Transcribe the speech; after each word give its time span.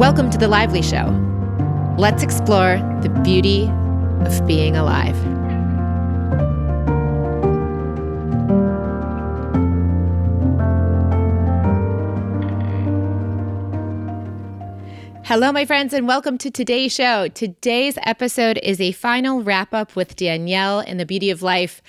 Welcome 0.00 0.30
to 0.30 0.38
The 0.38 0.48
Lively 0.48 0.80
Show. 0.80 1.14
Let's 1.98 2.22
explore 2.22 2.78
the 3.02 3.10
beauty 3.22 3.68
of 4.24 4.46
being 4.46 4.74
alive. 4.74 5.14
Hello, 15.26 15.52
my 15.52 15.66
friends, 15.66 15.92
and 15.92 16.08
welcome 16.08 16.38
to 16.38 16.50
today's 16.50 16.92
show. 16.92 17.28
Today's 17.28 17.98
episode 18.02 18.58
is 18.62 18.80
a 18.80 18.92
final 18.92 19.42
wrap 19.42 19.74
up 19.74 19.94
with 19.94 20.16
Danielle 20.16 20.80
and 20.80 20.98
the 20.98 21.06
beauty 21.06 21.28
of 21.28 21.42
life. 21.42 21.82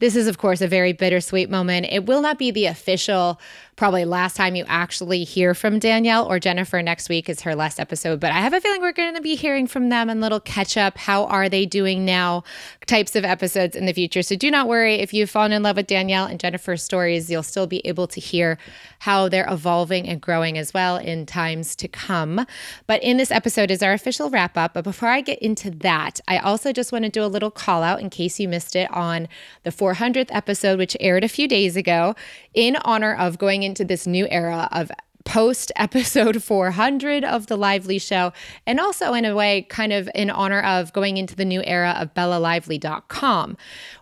This 0.00 0.16
is, 0.16 0.28
of 0.28 0.36
course, 0.36 0.60
a 0.60 0.68
very 0.68 0.92
bittersweet 0.92 1.48
moment. 1.48 1.86
It 1.90 2.04
will 2.04 2.20
not 2.20 2.38
be 2.38 2.50
the 2.50 2.66
official 2.66 3.40
probably 3.76 4.04
last 4.04 4.36
time 4.36 4.54
you 4.54 4.64
actually 4.66 5.24
hear 5.24 5.54
from 5.54 5.78
Danielle 5.78 6.26
or 6.26 6.38
Jennifer 6.38 6.80
next 6.82 7.08
week 7.08 7.28
is 7.28 7.42
her 7.42 7.54
last 7.54 7.80
episode. 7.80 8.20
But 8.20 8.32
I 8.32 8.40
have 8.40 8.52
a 8.52 8.60
feeling 8.60 8.80
we're 8.80 8.92
going 8.92 9.14
to 9.14 9.20
be 9.20 9.34
hearing 9.34 9.66
from 9.66 9.88
them 9.88 10.08
and 10.08 10.20
little 10.20 10.40
catch 10.40 10.76
up. 10.76 10.96
How 10.98 11.24
are 11.26 11.48
they 11.48 11.66
doing 11.66 12.04
now? 12.04 12.44
Types 12.86 13.16
of 13.16 13.24
episodes 13.24 13.74
in 13.76 13.86
the 13.86 13.92
future. 13.92 14.22
So 14.22 14.36
do 14.36 14.50
not 14.50 14.68
worry 14.68 14.96
if 14.96 15.12
you've 15.12 15.30
fallen 15.30 15.52
in 15.52 15.62
love 15.62 15.76
with 15.76 15.86
Danielle 15.86 16.26
and 16.26 16.38
Jennifer's 16.38 16.82
stories, 16.82 17.30
you'll 17.30 17.42
still 17.42 17.66
be 17.66 17.84
able 17.86 18.06
to 18.08 18.20
hear 18.20 18.58
how 19.00 19.28
they're 19.28 19.50
evolving 19.50 20.08
and 20.08 20.20
growing 20.20 20.56
as 20.56 20.72
well 20.72 20.96
in 20.96 21.26
times 21.26 21.76
to 21.76 21.88
come. 21.88 22.46
But 22.86 23.02
in 23.02 23.16
this 23.16 23.30
episode 23.30 23.70
is 23.70 23.82
our 23.82 23.92
official 23.92 24.30
wrap 24.30 24.56
up. 24.56 24.74
But 24.74 24.84
before 24.84 25.08
I 25.08 25.20
get 25.20 25.38
into 25.40 25.70
that, 25.70 26.20
I 26.28 26.38
also 26.38 26.72
just 26.72 26.92
want 26.92 27.04
to 27.04 27.10
do 27.10 27.24
a 27.24 27.26
little 27.26 27.50
call 27.50 27.82
out 27.82 28.00
in 28.00 28.10
case 28.10 28.38
you 28.38 28.48
missed 28.48 28.76
it 28.76 28.90
on 28.90 29.28
the 29.62 29.70
400th 29.70 30.28
episode, 30.30 30.78
which 30.78 30.96
aired 31.00 31.24
a 31.24 31.28
few 31.28 31.48
days 31.48 31.76
ago, 31.76 32.14
in 32.54 32.76
honor 32.84 33.14
of 33.14 33.38
going 33.38 33.62
into 33.62 33.84
this 33.84 34.06
new 34.06 34.26
era 34.30 34.68
of 34.72 34.90
post 35.24 35.72
episode 35.76 36.42
400 36.42 37.24
of 37.24 37.46
The 37.46 37.56
Lively 37.56 37.98
Show, 37.98 38.32
and 38.66 38.78
also 38.78 39.14
in 39.14 39.24
a 39.24 39.34
way, 39.34 39.62
kind 39.62 39.92
of 39.92 40.08
in 40.14 40.30
honor 40.30 40.60
of 40.60 40.92
going 40.92 41.16
into 41.16 41.34
the 41.34 41.44
new 41.44 41.62
era 41.64 41.96
of 41.98 42.14
BellaLively.com. 42.14 43.56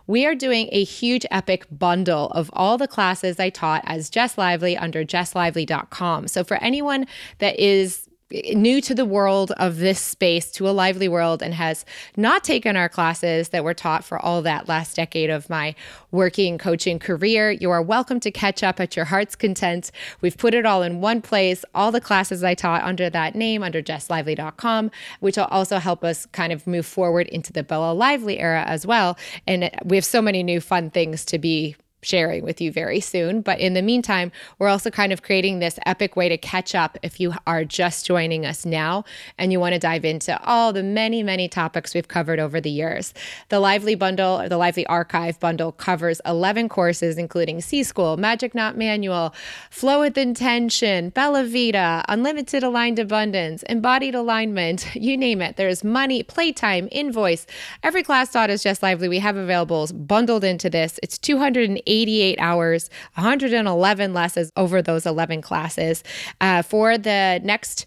We 0.05 0.25
are 0.25 0.35
doing 0.35 0.69
a 0.71 0.83
huge 0.83 1.25
epic 1.31 1.65
bundle 1.71 2.27
of 2.31 2.49
all 2.53 2.77
the 2.77 2.87
classes 2.87 3.39
I 3.39 3.49
taught 3.49 3.83
as 3.85 4.09
Jess 4.09 4.37
Lively 4.37 4.77
under 4.77 5.05
JessLively.com. 5.05 6.27
So 6.27 6.43
for 6.43 6.57
anyone 6.57 7.07
that 7.39 7.57
is 7.59 8.09
new 8.53 8.81
to 8.81 8.95
the 8.95 9.05
world 9.05 9.51
of 9.57 9.77
this 9.77 9.99
space, 9.99 10.51
to 10.51 10.67
a 10.67 10.71
lively 10.71 11.07
world, 11.07 11.43
and 11.43 11.53
has 11.53 11.85
not 12.17 12.43
taken 12.43 12.75
our 12.75 12.89
classes 12.89 13.49
that 13.49 13.63
were 13.63 13.73
taught 13.73 14.03
for 14.03 14.17
all 14.19 14.41
that 14.41 14.67
last 14.67 14.95
decade 14.95 15.29
of 15.29 15.49
my 15.49 15.75
working 16.11 16.57
coaching 16.57 16.99
career, 16.99 17.51
you 17.51 17.69
are 17.69 17.81
welcome 17.81 18.19
to 18.19 18.31
catch 18.31 18.63
up 18.63 18.79
at 18.79 18.95
your 18.95 19.05
heart's 19.05 19.35
content. 19.35 19.91
We've 20.21 20.37
put 20.37 20.53
it 20.53 20.65
all 20.65 20.81
in 20.81 21.01
one 21.01 21.21
place, 21.21 21.63
all 21.75 21.91
the 21.91 22.01
classes 22.01 22.43
I 22.43 22.55
taught 22.55 22.83
under 22.83 23.09
that 23.09 23.35
name, 23.35 23.63
under 23.63 23.81
jesslively.com, 23.81 24.91
which 25.19 25.37
will 25.37 25.45
also 25.45 25.77
help 25.77 26.03
us 26.03 26.25
kind 26.27 26.51
of 26.51 26.65
move 26.65 26.85
forward 26.85 27.27
into 27.27 27.53
the 27.53 27.63
Bella 27.63 27.93
Lively 27.93 28.39
era 28.39 28.63
as 28.63 28.85
well. 28.85 29.17
And 29.47 29.69
we 29.83 29.97
have 29.97 30.05
so 30.05 30.21
many 30.21 30.43
new 30.43 30.61
fun 30.61 30.89
things 30.89 31.25
to 31.25 31.37
be 31.37 31.75
sharing 32.03 32.43
with 32.43 32.61
you 32.61 32.71
very 32.71 32.99
soon. 32.99 33.41
But 33.41 33.59
in 33.59 33.73
the 33.73 33.81
meantime, 33.81 34.31
we're 34.59 34.67
also 34.67 34.89
kind 34.89 35.11
of 35.11 35.21
creating 35.21 35.59
this 35.59 35.79
epic 35.85 36.15
way 36.15 36.29
to 36.29 36.37
catch 36.37 36.75
up 36.75 36.97
if 37.01 37.19
you 37.19 37.33
are 37.47 37.63
just 37.65 38.05
joining 38.05 38.45
us 38.45 38.65
now 38.65 39.05
and 39.37 39.51
you 39.51 39.59
want 39.59 39.73
to 39.73 39.79
dive 39.79 40.05
into 40.05 40.41
all 40.43 40.73
the 40.73 40.83
many, 40.83 41.23
many 41.23 41.47
topics 41.47 41.93
we've 41.93 42.07
covered 42.07 42.39
over 42.39 42.59
the 42.59 42.69
years. 42.69 43.13
The 43.49 43.59
Lively 43.59 43.95
Bundle 43.95 44.41
or 44.41 44.49
the 44.49 44.57
Lively 44.57 44.85
Archive 44.87 45.39
Bundle 45.39 45.71
covers 45.71 46.21
11 46.25 46.69
courses, 46.69 47.17
including 47.17 47.61
C 47.61 47.83
School, 47.83 48.17
Magic 48.17 48.53
Knot 48.53 48.77
Manual, 48.77 49.33
Flow 49.69 50.01
with 50.01 50.17
Intention, 50.17 51.09
Bella 51.09 51.45
Vita, 51.45 52.03
Unlimited 52.07 52.63
Aligned 52.63 52.99
Abundance, 52.99 53.63
Embodied 53.63 54.15
Alignment, 54.15 54.95
you 54.95 55.17
name 55.17 55.41
it. 55.41 55.55
There's 55.55 55.83
money, 55.83 56.23
playtime, 56.23 56.87
invoice. 56.91 57.45
Every 57.83 58.03
class 58.03 58.31
taught 58.31 58.49
is 58.49 58.63
Jess 58.63 58.83
Lively. 58.83 59.07
We 59.07 59.19
have 59.19 59.37
available 59.37 59.87
bundled 59.93 60.43
into 60.43 60.69
this. 60.69 60.99
It's 61.03 61.17
280 61.17 61.92
88 61.93 62.39
hours, 62.39 62.89
111 63.15 64.13
lessons 64.13 64.51
over 64.57 64.81
those 64.81 65.05
11 65.05 65.41
classes. 65.41 66.03
Uh, 66.41 66.63
for 66.63 66.97
the 66.97 67.39
next 67.43 67.85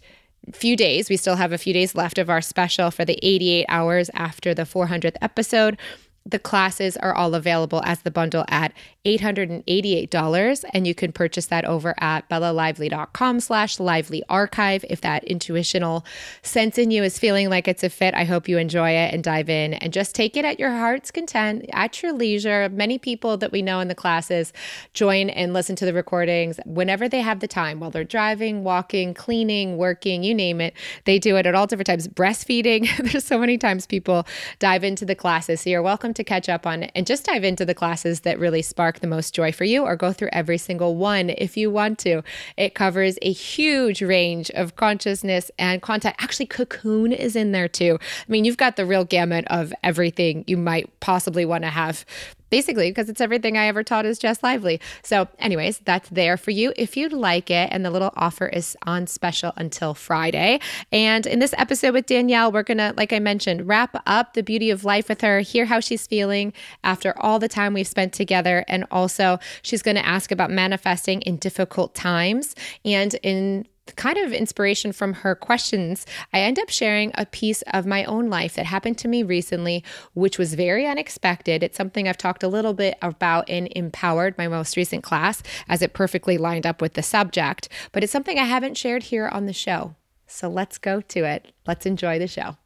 few 0.53 0.77
days, 0.77 1.09
we 1.09 1.17
still 1.17 1.35
have 1.35 1.51
a 1.51 1.57
few 1.57 1.73
days 1.73 1.93
left 1.93 2.17
of 2.17 2.29
our 2.29 2.41
special 2.41 2.89
for 2.89 3.03
the 3.03 3.19
88 3.21 3.65
hours 3.67 4.09
after 4.13 4.53
the 4.53 4.63
400th 4.63 5.17
episode. 5.21 5.77
The 6.27 6.39
classes 6.39 6.97
are 6.97 7.15
all 7.15 7.35
available 7.35 7.81
as 7.85 8.01
the 8.01 8.11
bundle 8.11 8.43
at 8.49 8.73
$888 9.05 10.65
and 10.73 10.85
you 10.85 10.93
can 10.93 11.13
purchase 11.13 11.45
that 11.45 11.63
over 11.63 11.95
at 11.99 12.27
bellalively.com 12.27 13.39
slash 13.39 13.79
lively 13.79 14.21
archive 14.27 14.83
if 14.89 14.99
that 15.01 15.23
intuitional 15.23 16.05
sense 16.41 16.77
in 16.77 16.91
you 16.91 17.03
is 17.03 17.17
feeling 17.17 17.49
like 17.49 17.69
it's 17.69 17.83
a 17.83 17.89
fit. 17.89 18.13
I 18.13 18.25
hope 18.25 18.49
you 18.49 18.57
enjoy 18.57 18.89
it 18.91 19.13
and 19.13 19.23
dive 19.23 19.49
in 19.49 19.75
and 19.75 19.93
just 19.93 20.13
take 20.13 20.35
it 20.35 20.43
at 20.43 20.59
your 20.59 20.71
heart's 20.71 21.11
content 21.11 21.65
at 21.71 22.03
your 22.03 22.11
leisure. 22.11 22.67
Many 22.67 22.97
people 22.97 23.37
that 23.37 23.53
we 23.53 23.61
know 23.61 23.79
in 23.79 23.87
the 23.87 23.95
classes 23.95 24.51
join 24.93 25.29
and 25.29 25.53
listen 25.53 25.77
to 25.77 25.85
the 25.85 25.93
recordings 25.93 26.59
whenever 26.65 27.07
they 27.07 27.21
have 27.21 27.39
the 27.39 27.47
time 27.47 27.79
while 27.79 27.91
they're 27.91 28.03
driving 28.03 28.65
walking 28.65 29.13
cleaning 29.13 29.77
working 29.77 30.23
you 30.23 30.35
name 30.35 30.59
it 30.59 30.73
they 31.05 31.19
do 31.19 31.37
it 31.37 31.45
at 31.45 31.55
all 31.55 31.67
different 31.67 31.87
times. 31.87 32.09
Breastfeeding 32.09 32.87
there's 33.11 33.23
so 33.23 33.37
many 33.39 33.57
times 33.57 33.85
people 33.85 34.27
dive 34.59 34.83
into 34.83 35.05
the 35.05 35.15
classes. 35.15 35.61
So 35.61 35.69
you're 35.69 35.81
welcome 35.81 36.13
to 36.17 36.23
catch 36.23 36.49
up 36.49 36.67
on 36.67 36.83
and 36.83 37.07
just 37.07 37.25
dive 37.25 37.43
into 37.43 37.65
the 37.65 37.73
classes 37.73 38.19
that 38.21 38.37
really 38.37 38.61
spark 38.61 38.99
the 38.99 39.07
most 39.07 39.33
joy 39.33 39.51
for 39.51 39.63
you, 39.63 39.83
or 39.83 39.95
go 39.95 40.11
through 40.13 40.29
every 40.33 40.57
single 40.57 40.95
one 40.95 41.29
if 41.29 41.55
you 41.55 41.71
want 41.71 41.97
to. 41.99 42.21
It 42.57 42.75
covers 42.75 43.17
a 43.21 43.31
huge 43.31 44.01
range 44.01 44.51
of 44.51 44.75
consciousness 44.75 45.49
and 45.57 45.81
content. 45.81 46.15
Actually, 46.19 46.47
Cocoon 46.47 47.11
is 47.11 47.35
in 47.35 47.53
there 47.53 47.67
too. 47.67 47.97
I 48.01 48.31
mean, 48.31 48.45
you've 48.45 48.57
got 48.57 48.75
the 48.75 48.85
real 48.85 49.05
gamut 49.05 49.45
of 49.49 49.73
everything 49.83 50.43
you 50.47 50.57
might 50.57 50.99
possibly 50.99 51.45
want 51.45 51.63
to 51.63 51.69
have 51.69 52.05
basically 52.49 52.89
because 52.89 53.09
it's 53.09 53.21
everything 53.21 53.57
I 53.57 53.67
ever 53.67 53.83
taught 53.83 54.05
is 54.05 54.19
Jess 54.19 54.43
Lively. 54.43 54.79
So, 55.03 55.27
anyways, 55.39 55.79
that's 55.79 56.09
there 56.09 56.37
for 56.37 56.51
you 56.51 56.73
if 56.75 56.97
you'd 56.97 57.13
like 57.13 57.49
it. 57.49 57.69
And 57.71 57.85
the 57.85 57.91
little 57.91 58.13
offer 58.15 58.47
is 58.47 58.75
on 58.83 59.07
special 59.07 59.53
until 59.57 59.93
Friday. 59.93 60.59
And 60.91 61.25
in 61.25 61.39
this 61.39 61.53
episode 61.57 61.93
with 61.93 62.05
Danielle, 62.05 62.51
we're 62.51 62.63
going 62.63 62.77
to, 62.77 62.93
like 62.97 63.13
I 63.13 63.19
mentioned, 63.19 63.67
wrap 63.67 64.01
up 64.05 64.33
the 64.33 64.43
beauty 64.43 64.69
of 64.69 64.85
life 64.85 65.09
with 65.09 65.21
her, 65.21 65.39
hear 65.39 65.65
how 65.65 65.79
she's 65.79 66.07
feeling 66.07 66.53
after 66.83 67.17
all 67.19 67.39
the 67.39 67.47
time 67.47 67.73
we've 67.73 67.87
spent 67.87 68.13
together. 68.13 68.65
And 68.67 68.85
also, 68.91 69.39
she's 69.61 69.81
going 69.81 69.95
to 69.95 70.05
ask 70.05 70.31
about 70.31 70.51
manifesting 70.51 71.21
in 71.21 71.37
difficult 71.37 71.95
times 71.95 72.55
and 72.85 73.13
in 73.23 73.67
kind 73.95 74.17
of 74.17 74.33
inspiration 74.33 74.91
from 74.91 75.13
her 75.13 75.35
questions, 75.35 76.05
I 76.33 76.39
end 76.41 76.59
up 76.59 76.69
sharing 76.69 77.11
a 77.15 77.25
piece 77.25 77.61
of 77.73 77.85
my 77.85 78.03
own 78.05 78.29
life 78.29 78.55
that 78.55 78.65
happened 78.65 78.97
to 78.99 79.07
me 79.07 79.23
recently, 79.23 79.83
which 80.13 80.37
was 80.37 80.53
very 80.53 80.85
unexpected. 80.85 81.63
It's 81.63 81.77
something 81.77 82.07
I've 82.07 82.17
talked 82.17 82.43
a 82.43 82.47
little 82.47 82.73
bit 82.73 82.97
about 83.01 83.49
in 83.49 83.67
Empowered, 83.75 84.37
my 84.37 84.47
most 84.47 84.77
recent 84.77 85.03
class, 85.03 85.41
as 85.69 85.81
it 85.81 85.93
perfectly 85.93 86.37
lined 86.37 86.65
up 86.65 86.81
with 86.81 86.93
the 86.93 87.03
subject, 87.03 87.69
but 87.91 88.03
it's 88.03 88.11
something 88.11 88.37
I 88.37 88.43
haven't 88.43 88.77
shared 88.77 89.03
here 89.03 89.27
on 89.27 89.45
the 89.45 89.53
show. 89.53 89.95
So 90.27 90.49
let's 90.49 90.77
go 90.77 91.01
to 91.01 91.23
it. 91.23 91.51
Let's 91.65 91.85
enjoy 91.85 92.19
the 92.19 92.27
show. 92.27 92.57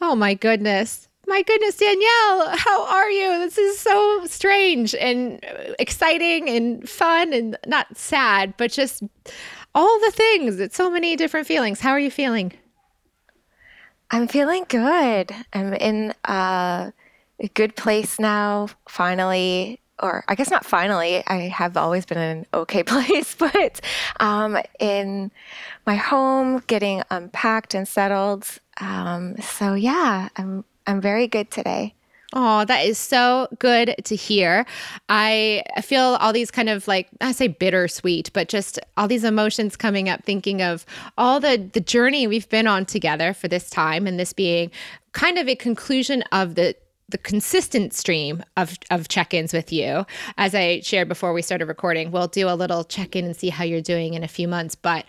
Oh 0.00 0.14
my 0.14 0.34
goodness. 0.34 1.08
My 1.26 1.42
goodness, 1.42 1.78
Danielle, 1.78 2.54
how 2.54 2.86
are 2.86 3.10
you? 3.10 3.38
This 3.38 3.56
is 3.56 3.78
so 3.78 4.26
strange 4.26 4.94
and 4.94 5.40
exciting 5.78 6.50
and 6.50 6.86
fun 6.86 7.32
and 7.32 7.56
not 7.66 7.96
sad, 7.96 8.54
but 8.58 8.70
just 8.70 9.02
all 9.74 9.98
the 10.00 10.10
things. 10.10 10.60
It's 10.60 10.76
so 10.76 10.90
many 10.90 11.16
different 11.16 11.46
feelings. 11.46 11.80
How 11.80 11.90
are 11.90 11.98
you 11.98 12.10
feeling? 12.10 12.52
I'm 14.10 14.28
feeling 14.28 14.64
good. 14.68 15.32
I'm 15.52 15.74
in 15.74 16.14
a 16.24 16.92
good 17.54 17.74
place 17.76 18.18
now, 18.20 18.68
finally. 18.88 19.80
Or 20.00 20.24
I 20.28 20.34
guess 20.34 20.50
not 20.50 20.64
finally. 20.64 21.22
I 21.26 21.48
have 21.48 21.76
always 21.76 22.04
been 22.04 22.18
in 22.18 22.38
an 22.38 22.46
okay 22.52 22.82
place, 22.84 23.34
but 23.34 23.80
um, 24.20 24.58
in 24.78 25.30
my 25.86 25.96
home, 25.96 26.62
getting 26.66 27.02
unpacked 27.10 27.74
and 27.74 27.86
settled. 27.86 28.46
Um, 28.80 29.36
so 29.38 29.74
yeah, 29.74 30.28
I'm 30.36 30.64
I'm 30.86 31.00
very 31.00 31.26
good 31.28 31.50
today. 31.50 31.94
Oh, 32.36 32.64
that 32.64 32.84
is 32.84 32.98
so 32.98 33.46
good 33.60 33.94
to 34.04 34.16
hear. 34.16 34.66
I 35.08 35.62
feel 35.82 36.18
all 36.20 36.32
these 36.32 36.50
kind 36.50 36.68
of 36.68 36.88
like 36.88 37.08
I 37.20 37.30
say 37.30 37.46
bittersweet, 37.46 38.32
but 38.32 38.48
just 38.48 38.80
all 38.96 39.06
these 39.06 39.22
emotions 39.22 39.76
coming 39.76 40.08
up 40.08 40.24
thinking 40.24 40.60
of 40.60 40.84
all 41.16 41.38
the 41.38 41.70
the 41.72 41.80
journey 41.80 42.26
we've 42.26 42.48
been 42.48 42.66
on 42.66 42.86
together 42.86 43.34
for 43.34 43.46
this 43.46 43.70
time 43.70 44.08
and 44.08 44.18
this 44.18 44.32
being 44.32 44.72
kind 45.12 45.38
of 45.38 45.48
a 45.48 45.54
conclusion 45.54 46.22
of 46.32 46.56
the 46.56 46.74
the 47.08 47.18
consistent 47.18 47.92
stream 47.92 48.42
of, 48.56 48.78
of 48.90 49.08
check-ins 49.08 49.52
with 49.52 49.72
you 49.72 50.06
as 50.38 50.54
i 50.54 50.80
shared 50.80 51.08
before 51.08 51.32
we 51.32 51.42
started 51.42 51.66
recording 51.66 52.10
we'll 52.10 52.28
do 52.28 52.48
a 52.48 52.54
little 52.54 52.84
check-in 52.84 53.24
and 53.24 53.36
see 53.36 53.50
how 53.50 53.64
you're 53.64 53.80
doing 53.80 54.14
in 54.14 54.22
a 54.22 54.28
few 54.28 54.48
months 54.48 54.74
but 54.74 55.04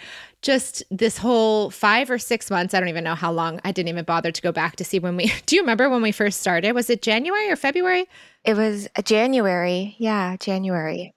just 0.46 0.84
this 0.92 1.18
whole 1.18 1.72
five 1.72 2.10
or 2.10 2.20
six 2.20 2.52
months. 2.52 2.74
I 2.74 2.80
don't 2.80 2.88
even 2.88 3.04
know 3.04 3.16
how 3.16 3.32
long. 3.32 3.60
I 3.66 3.72
didn't 3.72 3.90
even 3.90 4.06
bother 4.06 4.32
to 4.32 4.42
go 4.42 4.52
back 4.52 4.76
to 4.76 4.86
see 4.86 5.00
when 5.00 5.18
we. 5.18 5.34
Do 5.48 5.56
you 5.56 5.64
remember 5.64 5.90
when 5.90 6.04
we 6.04 6.12
first 6.12 6.40
started? 6.40 6.72
Was 6.74 6.90
it 6.90 7.02
January 7.02 7.50
or 7.50 7.56
February? 7.56 8.06
It 8.46 8.56
was 8.56 8.88
uh, 8.96 9.02
January. 9.02 9.96
Yeah, 9.98 10.38
January. 10.38 11.14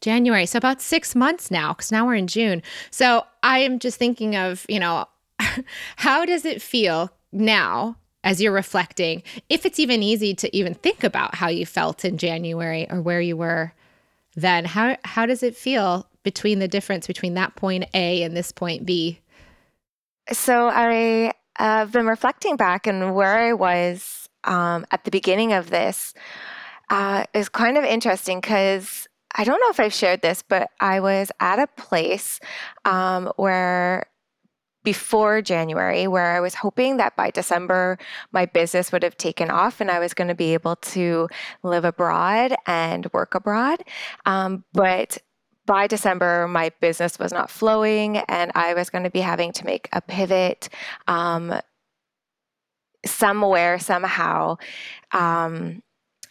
January. 0.00 0.46
So 0.46 0.58
about 0.58 0.80
six 0.80 1.16
months 1.16 1.50
now, 1.50 1.72
because 1.72 1.90
now 1.90 2.06
we're 2.06 2.14
in 2.14 2.28
June. 2.28 2.62
So 2.90 3.24
I 3.42 3.58
am 3.58 3.80
just 3.80 3.98
thinking 3.98 4.36
of, 4.36 4.64
you 4.68 4.78
know, 4.78 5.06
how 5.96 6.24
does 6.24 6.44
it 6.44 6.62
feel 6.62 7.10
now 7.32 7.96
as 8.26 8.42
you're 8.42 8.52
reflecting, 8.52 9.22
if 9.48 9.64
it's 9.64 9.78
even 9.78 10.02
easy 10.02 10.34
to 10.34 10.54
even 10.54 10.74
think 10.74 11.04
about 11.04 11.36
how 11.36 11.46
you 11.46 11.64
felt 11.64 12.04
in 12.04 12.18
January 12.18 12.84
or 12.90 13.00
where 13.00 13.20
you 13.20 13.36
were 13.36 13.72
then, 14.34 14.64
how 14.66 14.96
how 15.04 15.24
does 15.24 15.42
it 15.42 15.56
feel 15.56 16.06
between 16.24 16.58
the 16.58 16.68
difference 16.68 17.06
between 17.06 17.34
that 17.34 17.54
point 17.54 17.84
A 17.94 18.22
and 18.22 18.36
this 18.36 18.50
point 18.52 18.84
B? 18.84 19.20
So 20.32 20.68
I 20.68 21.32
have 21.56 21.92
been 21.92 22.06
reflecting 22.06 22.56
back 22.56 22.86
and 22.88 23.14
where 23.14 23.38
I 23.38 23.52
was 23.52 24.28
um, 24.42 24.84
at 24.90 25.04
the 25.04 25.12
beginning 25.12 25.52
of 25.52 25.70
this 25.70 26.12
uh, 26.90 27.24
is 27.32 27.48
kind 27.48 27.78
of 27.78 27.84
interesting 27.84 28.40
because 28.40 29.06
I 29.36 29.44
don't 29.44 29.60
know 29.60 29.70
if 29.70 29.78
I've 29.78 29.94
shared 29.94 30.20
this, 30.20 30.42
but 30.42 30.68
I 30.80 30.98
was 30.98 31.30
at 31.38 31.60
a 31.60 31.68
place 31.68 32.40
um, 32.84 33.32
where 33.36 34.06
before 34.86 35.42
January 35.42 36.06
where 36.06 36.36
I 36.36 36.38
was 36.38 36.54
hoping 36.54 36.96
that 36.98 37.16
by 37.16 37.32
December 37.32 37.98
my 38.30 38.46
business 38.46 38.92
would 38.92 39.02
have 39.02 39.16
taken 39.16 39.50
off 39.50 39.80
and 39.80 39.90
I 39.90 39.98
was 39.98 40.14
going 40.14 40.28
to 40.28 40.34
be 40.36 40.54
able 40.54 40.76
to 40.76 41.28
live 41.64 41.84
abroad 41.84 42.54
and 42.68 43.12
work 43.12 43.34
abroad. 43.34 43.82
Um, 44.26 44.62
but 44.72 45.18
by 45.66 45.88
December, 45.88 46.46
my 46.46 46.70
business 46.80 47.18
was 47.18 47.32
not 47.32 47.50
flowing 47.50 48.18
and 48.28 48.52
I 48.54 48.74
was 48.74 48.88
going 48.88 49.02
to 49.02 49.10
be 49.10 49.22
having 49.22 49.50
to 49.54 49.64
make 49.64 49.88
a 49.92 50.00
pivot 50.00 50.68
um, 51.08 51.60
somewhere, 53.04 53.80
somehow. 53.80 54.58
Um, 55.10 55.82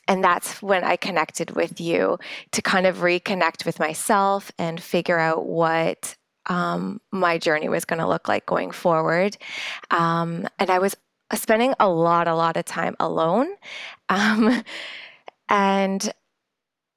and 0.07 0.24
that's 0.24 0.62
when 0.62 0.86
I 0.86 0.96
connected 0.96 1.57
with 1.57 1.81
you 1.81 2.19
to 2.54 2.62
kind 2.62 2.88
of 2.88 3.00
reconnect 3.00 3.66
with 3.66 3.80
myself 3.80 4.50
and 4.57 4.81
figure 4.81 5.19
out 5.19 5.46
what 5.46 6.16
um, 6.47 7.01
my 7.12 7.38
journey 7.38 7.69
was 7.69 7.86
going 7.86 8.00
to 8.00 8.07
look 8.07 8.27
like 8.27 8.45
going 8.45 8.71
forward. 8.71 9.38
Um, 9.92 10.47
and 10.59 10.69
I 10.69 10.80
was 10.80 10.95
spending 11.33 11.74
a 11.80 11.89
lot, 11.89 12.27
a 12.27 12.36
lot 12.36 12.57
of 12.57 12.65
time 12.65 12.95
alone. 13.00 13.47
Um, 14.07 14.63
and 15.50 16.13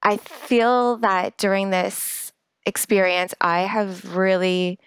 I 0.02 0.18
feel 0.18 0.98
that 0.98 1.38
during 1.38 1.70
this 1.70 2.32
experience, 2.66 3.34
I 3.40 3.60
have 3.60 4.14
really 4.14 4.78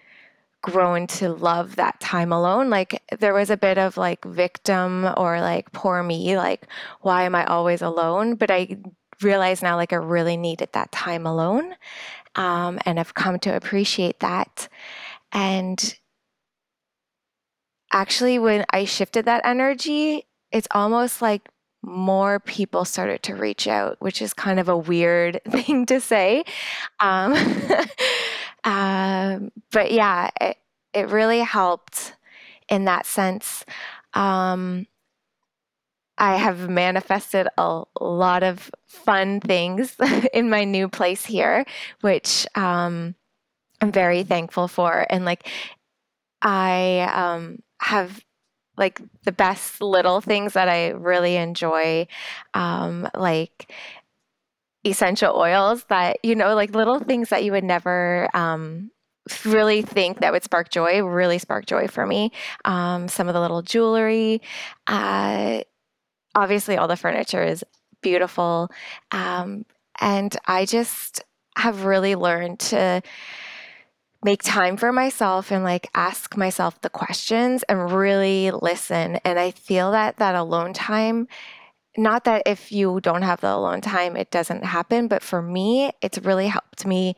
grown 0.62 1.08
to 1.08 1.30
love 1.30 1.78
that 1.78 2.00
time 2.00 2.31
alone. 2.31 2.69
Like 2.69 3.02
there 3.19 3.34
was 3.34 3.50
a 3.50 3.58
bit 3.58 3.80
of 3.80 3.98
like 3.98 4.24
victim 4.24 5.10
or 5.18 5.42
like 5.42 5.72
poor 5.72 6.04
me, 6.04 6.38
like 6.38 6.68
why 7.02 7.24
am 7.24 7.34
I 7.34 7.46
always 7.46 7.81
alone? 7.81 8.36
But 8.36 8.52
I 8.52 8.78
realize 9.22 9.62
now 9.62 9.75
like 9.75 9.94
I 9.94 9.98
really 9.98 10.38
needed 10.38 10.69
that 10.74 10.92
time 10.92 11.25
alone 11.25 11.75
um, 12.36 12.80
and 12.86 13.00
I've 13.00 13.13
come 13.13 13.39
to 13.39 13.56
appreciate 13.56 14.19
that. 14.19 14.68
And 15.31 15.95
actually, 17.92 18.39
when 18.39 18.66
I 18.72 18.86
shifted 18.86 19.25
that 19.25 19.42
energy, 19.45 20.25
it's 20.51 20.68
almost 20.72 21.22
like 21.22 21.50
more 21.83 22.39
people 22.39 22.86
started 22.86 23.24
to 23.24 23.36
reach 23.36 23.68
out, 23.68 23.98
which 24.00 24.22
is 24.22 24.33
kind 24.33 24.60
of 24.60 24.69
a 24.69 24.78
weird 24.78 25.42
thing 25.50 25.86
to 25.88 26.00
say. 26.00 26.44
Um, 27.00 27.33
um, 28.63 29.51
but 29.72 29.92
yeah, 29.92 30.30
it, 30.39 30.57
it 30.94 31.10
really 31.10 31.39
helped 31.39 32.13
in 32.69 32.86
that 32.86 33.06
sense. 33.06 33.66
Um, 34.13 34.88
I 36.22 36.36
have 36.36 36.70
manifested 36.70 37.48
a 37.58 37.82
lot 38.00 38.44
of 38.44 38.70
fun 38.86 39.40
things 39.40 39.98
in 40.34 40.52
my 40.52 40.66
new 40.66 40.88
place 40.88 41.26
here, 41.26 41.66
which 42.02 42.46
um, 42.54 43.16
I'm 43.82 43.92
very 43.92 44.22
thankful 44.22 44.68
for. 44.68 45.08
And 45.10 45.26
like, 45.26 45.48
I 46.44 47.10
um, 47.12 47.64
have 47.80 48.24
like 48.78 49.02
the 49.24 49.32
best 49.32 49.82
little 49.82 50.22
things 50.22 50.54
that 50.54 50.70
I 50.70 50.90
really 50.90 51.38
enjoy, 51.38 52.06
um, 52.54 53.10
like 53.16 53.74
essential 54.86 55.36
oils 55.36 55.86
that, 55.86 56.18
you 56.22 56.36
know, 56.36 56.54
like 56.54 56.76
little 56.76 57.00
things 57.00 57.30
that 57.30 57.44
you 57.44 57.52
would 57.52 57.64
never 57.64 58.30
um, 58.36 58.92
really 59.44 59.82
think 59.82 60.20
that 60.20 60.32
would 60.32 60.44
spark 60.44 60.70
joy 60.70 61.02
really 61.04 61.38
spark 61.38 61.66
joy 61.66 61.88
for 61.88 62.06
me 62.08 62.32
um, 62.66 63.08
some 63.08 63.28
of 63.28 63.34
the 63.36 63.40
little 63.40 63.62
jewelry 63.62 64.42
uh, 64.88 65.62
obviously 66.36 66.78
all 66.78 66.88
the 66.88 66.95
furniture 66.95 67.44
is 67.44 67.63
beautiful. 68.01 68.69
Um, 69.12 69.66
and 70.00 70.36
I 70.48 70.66
just 70.66 71.24
have 71.57 71.86
really 71.86 72.16
learned 72.16 72.60
to 72.60 73.01
make 74.24 74.44
time 74.44 74.78
for 74.78 74.92
myself 74.92 75.51
and 75.51 75.63
like 75.63 75.89
ask 75.95 76.38
myself 76.38 76.80
the 76.81 76.89
questions 76.89 77.63
and 77.63 77.92
really 77.92 78.51
listen. 78.51 79.18
And 79.25 79.39
I 79.39 79.51
feel 79.51 79.92
that 79.92 80.18
that 80.18 80.36
alone 80.36 80.74
time, 80.74 81.28
not 81.98 82.24
that 82.25 82.44
if 82.45 82.72
you 82.72 83.01
don't 83.01 83.24
have 83.24 83.42
the 83.42 83.54
alone 83.54 83.81
time, 83.81 84.16
it 84.16 84.31
doesn't 84.31 84.63
happen, 84.63 85.07
but 85.07 85.24
for 85.24 85.42
me, 85.42 85.92
it's 86.01 86.19
really 86.19 86.48
helped 86.48 86.86
me 86.86 87.16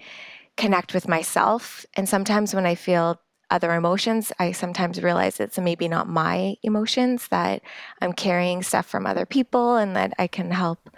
connect 0.56 0.94
with 0.94 1.08
myself. 1.08 1.86
And 1.96 2.08
sometimes 2.08 2.56
when 2.56 2.66
I 2.66 2.76
feel 2.76 3.20
other 3.54 3.74
emotions, 3.74 4.32
I 4.40 4.52
sometimes 4.52 5.02
realize 5.02 5.40
it's 5.40 5.60
maybe 5.60 5.88
not 5.88 6.10
my 6.10 6.56
emotions, 6.64 7.28
that 7.30 7.62
I'm 8.02 8.12
carrying 8.12 8.64
stuff 8.64 8.88
from 8.88 9.06
other 9.06 9.26
people 9.26 9.76
and 9.76 9.96
that 9.96 10.14
I 10.18 10.28
can 10.28 10.52
help 10.52 10.90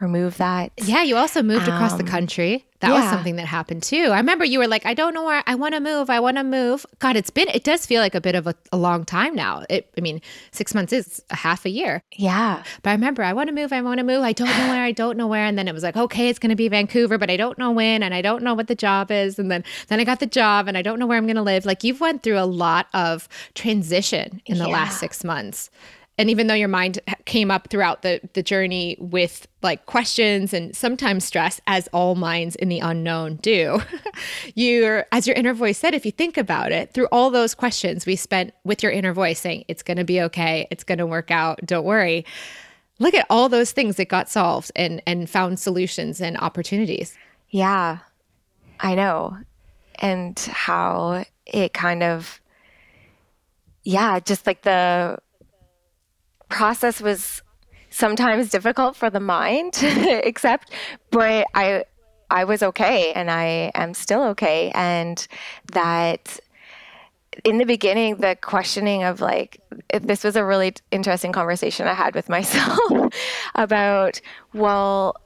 remove 0.00 0.36
that. 0.36 0.72
Yeah, 0.76 1.02
you 1.02 1.16
also 1.16 1.42
moved 1.42 1.68
um, 1.68 1.74
across 1.74 1.94
the 1.94 2.04
um, 2.04 2.08
country. 2.08 2.64
That 2.80 2.90
yeah. 2.90 3.00
was 3.00 3.10
something 3.10 3.36
that 3.36 3.46
happened 3.46 3.82
too. 3.82 4.10
I 4.12 4.18
remember 4.18 4.44
you 4.44 4.60
were 4.60 4.68
like, 4.68 4.86
I 4.86 4.94
don't 4.94 5.12
know 5.12 5.24
where 5.24 5.42
I 5.48 5.56
want 5.56 5.74
to 5.74 5.80
move. 5.80 6.10
I 6.10 6.20
want 6.20 6.36
to 6.36 6.44
move. 6.44 6.86
God, 7.00 7.16
it's 7.16 7.30
been, 7.30 7.48
it 7.48 7.64
does 7.64 7.84
feel 7.84 8.00
like 8.00 8.14
a 8.14 8.20
bit 8.20 8.36
of 8.36 8.46
a, 8.46 8.54
a, 8.70 8.76
long 8.76 9.04
time 9.04 9.34
now. 9.34 9.64
It, 9.68 9.90
I 9.98 10.00
mean, 10.00 10.20
six 10.52 10.74
months 10.74 10.92
is 10.92 11.20
a 11.30 11.36
half 11.36 11.64
a 11.64 11.70
year. 11.70 12.04
Yeah. 12.12 12.62
But 12.82 12.90
I 12.90 12.92
remember, 12.92 13.24
I 13.24 13.32
want 13.32 13.48
to 13.48 13.54
move. 13.54 13.72
I 13.72 13.82
want 13.82 13.98
to 13.98 14.04
move. 14.04 14.22
I 14.22 14.32
don't 14.32 14.46
know 14.46 14.68
where. 14.68 14.84
I 14.84 14.92
don't 14.92 15.16
know 15.16 15.26
where. 15.26 15.44
And 15.44 15.58
then 15.58 15.66
it 15.66 15.74
was 15.74 15.82
like, 15.82 15.96
okay, 15.96 16.28
it's 16.28 16.38
going 16.38 16.50
to 16.50 16.56
be 16.56 16.68
Vancouver, 16.68 17.18
but 17.18 17.30
I 17.30 17.36
don't 17.36 17.58
know 17.58 17.72
when. 17.72 18.04
And 18.04 18.14
I 18.14 18.22
don't 18.22 18.44
know 18.44 18.54
what 18.54 18.68
the 18.68 18.76
job 18.76 19.10
is. 19.10 19.40
And 19.40 19.50
then, 19.50 19.64
then 19.88 19.98
I 19.98 20.04
got 20.04 20.20
the 20.20 20.26
job 20.26 20.68
and 20.68 20.78
I 20.78 20.82
don't 20.82 21.00
know 21.00 21.06
where 21.06 21.18
I'm 21.18 21.26
going 21.26 21.36
to 21.36 21.42
live. 21.42 21.66
Like 21.66 21.82
you've 21.82 22.00
went 22.00 22.22
through 22.22 22.38
a 22.38 22.46
lot 22.46 22.86
of 22.94 23.28
transition 23.54 24.40
in 24.46 24.58
the 24.58 24.66
yeah. 24.66 24.72
last 24.72 25.00
six 25.00 25.24
months 25.24 25.70
and 26.18 26.28
even 26.28 26.48
though 26.48 26.54
your 26.54 26.68
mind 26.68 26.98
came 27.24 27.50
up 27.50 27.68
throughout 27.70 28.02
the 28.02 28.20
the 28.34 28.42
journey 28.42 28.96
with 29.00 29.46
like 29.62 29.86
questions 29.86 30.52
and 30.52 30.76
sometimes 30.76 31.24
stress 31.24 31.60
as 31.66 31.88
all 31.88 32.14
minds 32.14 32.54
in 32.56 32.68
the 32.68 32.80
unknown 32.80 33.36
do 33.36 33.80
you're 34.54 35.06
as 35.12 35.26
your 35.26 35.34
inner 35.36 35.54
voice 35.54 35.78
said 35.78 35.94
if 35.94 36.04
you 36.04 36.12
think 36.12 36.36
about 36.36 36.72
it 36.72 36.92
through 36.92 37.08
all 37.10 37.30
those 37.30 37.54
questions 37.54 38.04
we 38.06 38.16
spent 38.16 38.52
with 38.64 38.82
your 38.82 38.92
inner 38.92 39.12
voice 39.12 39.40
saying 39.40 39.64
it's 39.68 39.82
going 39.82 39.96
to 39.96 40.04
be 40.04 40.20
okay. 40.20 40.66
It's 40.70 40.84
going 40.84 40.98
to 40.98 41.06
work 41.06 41.30
out. 41.30 41.60
Don't 41.64 41.84
worry. 41.84 42.24
Look 42.98 43.14
at 43.14 43.26
all 43.30 43.48
those 43.48 43.72
things 43.72 43.96
that 43.96 44.08
got 44.08 44.28
solved 44.28 44.72
and 44.74 45.02
and 45.06 45.30
found 45.30 45.60
solutions 45.60 46.20
and 46.20 46.36
opportunities. 46.38 47.16
Yeah. 47.50 47.98
I 48.80 48.94
know. 48.94 49.38
And 50.00 50.38
how 50.38 51.24
it 51.46 51.72
kind 51.72 52.02
of 52.02 52.40
yeah 53.84 54.20
just 54.20 54.46
like 54.46 54.62
the 54.62 55.18
process 56.48 57.00
was 57.00 57.42
sometimes 57.90 58.50
difficult 58.50 58.96
for 58.96 59.10
the 59.10 59.20
mind 59.20 59.72
to 59.74 60.26
accept, 60.26 60.72
but 61.10 61.46
I 61.54 61.84
I 62.30 62.44
was 62.44 62.62
okay 62.62 63.12
and 63.12 63.30
I 63.30 63.70
am 63.74 63.94
still 63.94 64.22
okay. 64.24 64.70
And 64.74 65.26
that 65.72 66.38
in 67.44 67.58
the 67.58 67.64
beginning 67.64 68.16
the 68.16 68.36
questioning 68.40 69.04
of 69.04 69.20
like 69.20 69.60
this 70.02 70.24
was 70.24 70.36
a 70.36 70.44
really 70.44 70.74
interesting 70.90 71.32
conversation 71.32 71.86
I 71.86 71.94
had 71.94 72.14
with 72.14 72.28
myself 72.28 72.80
about 73.54 74.20
well 74.52 75.16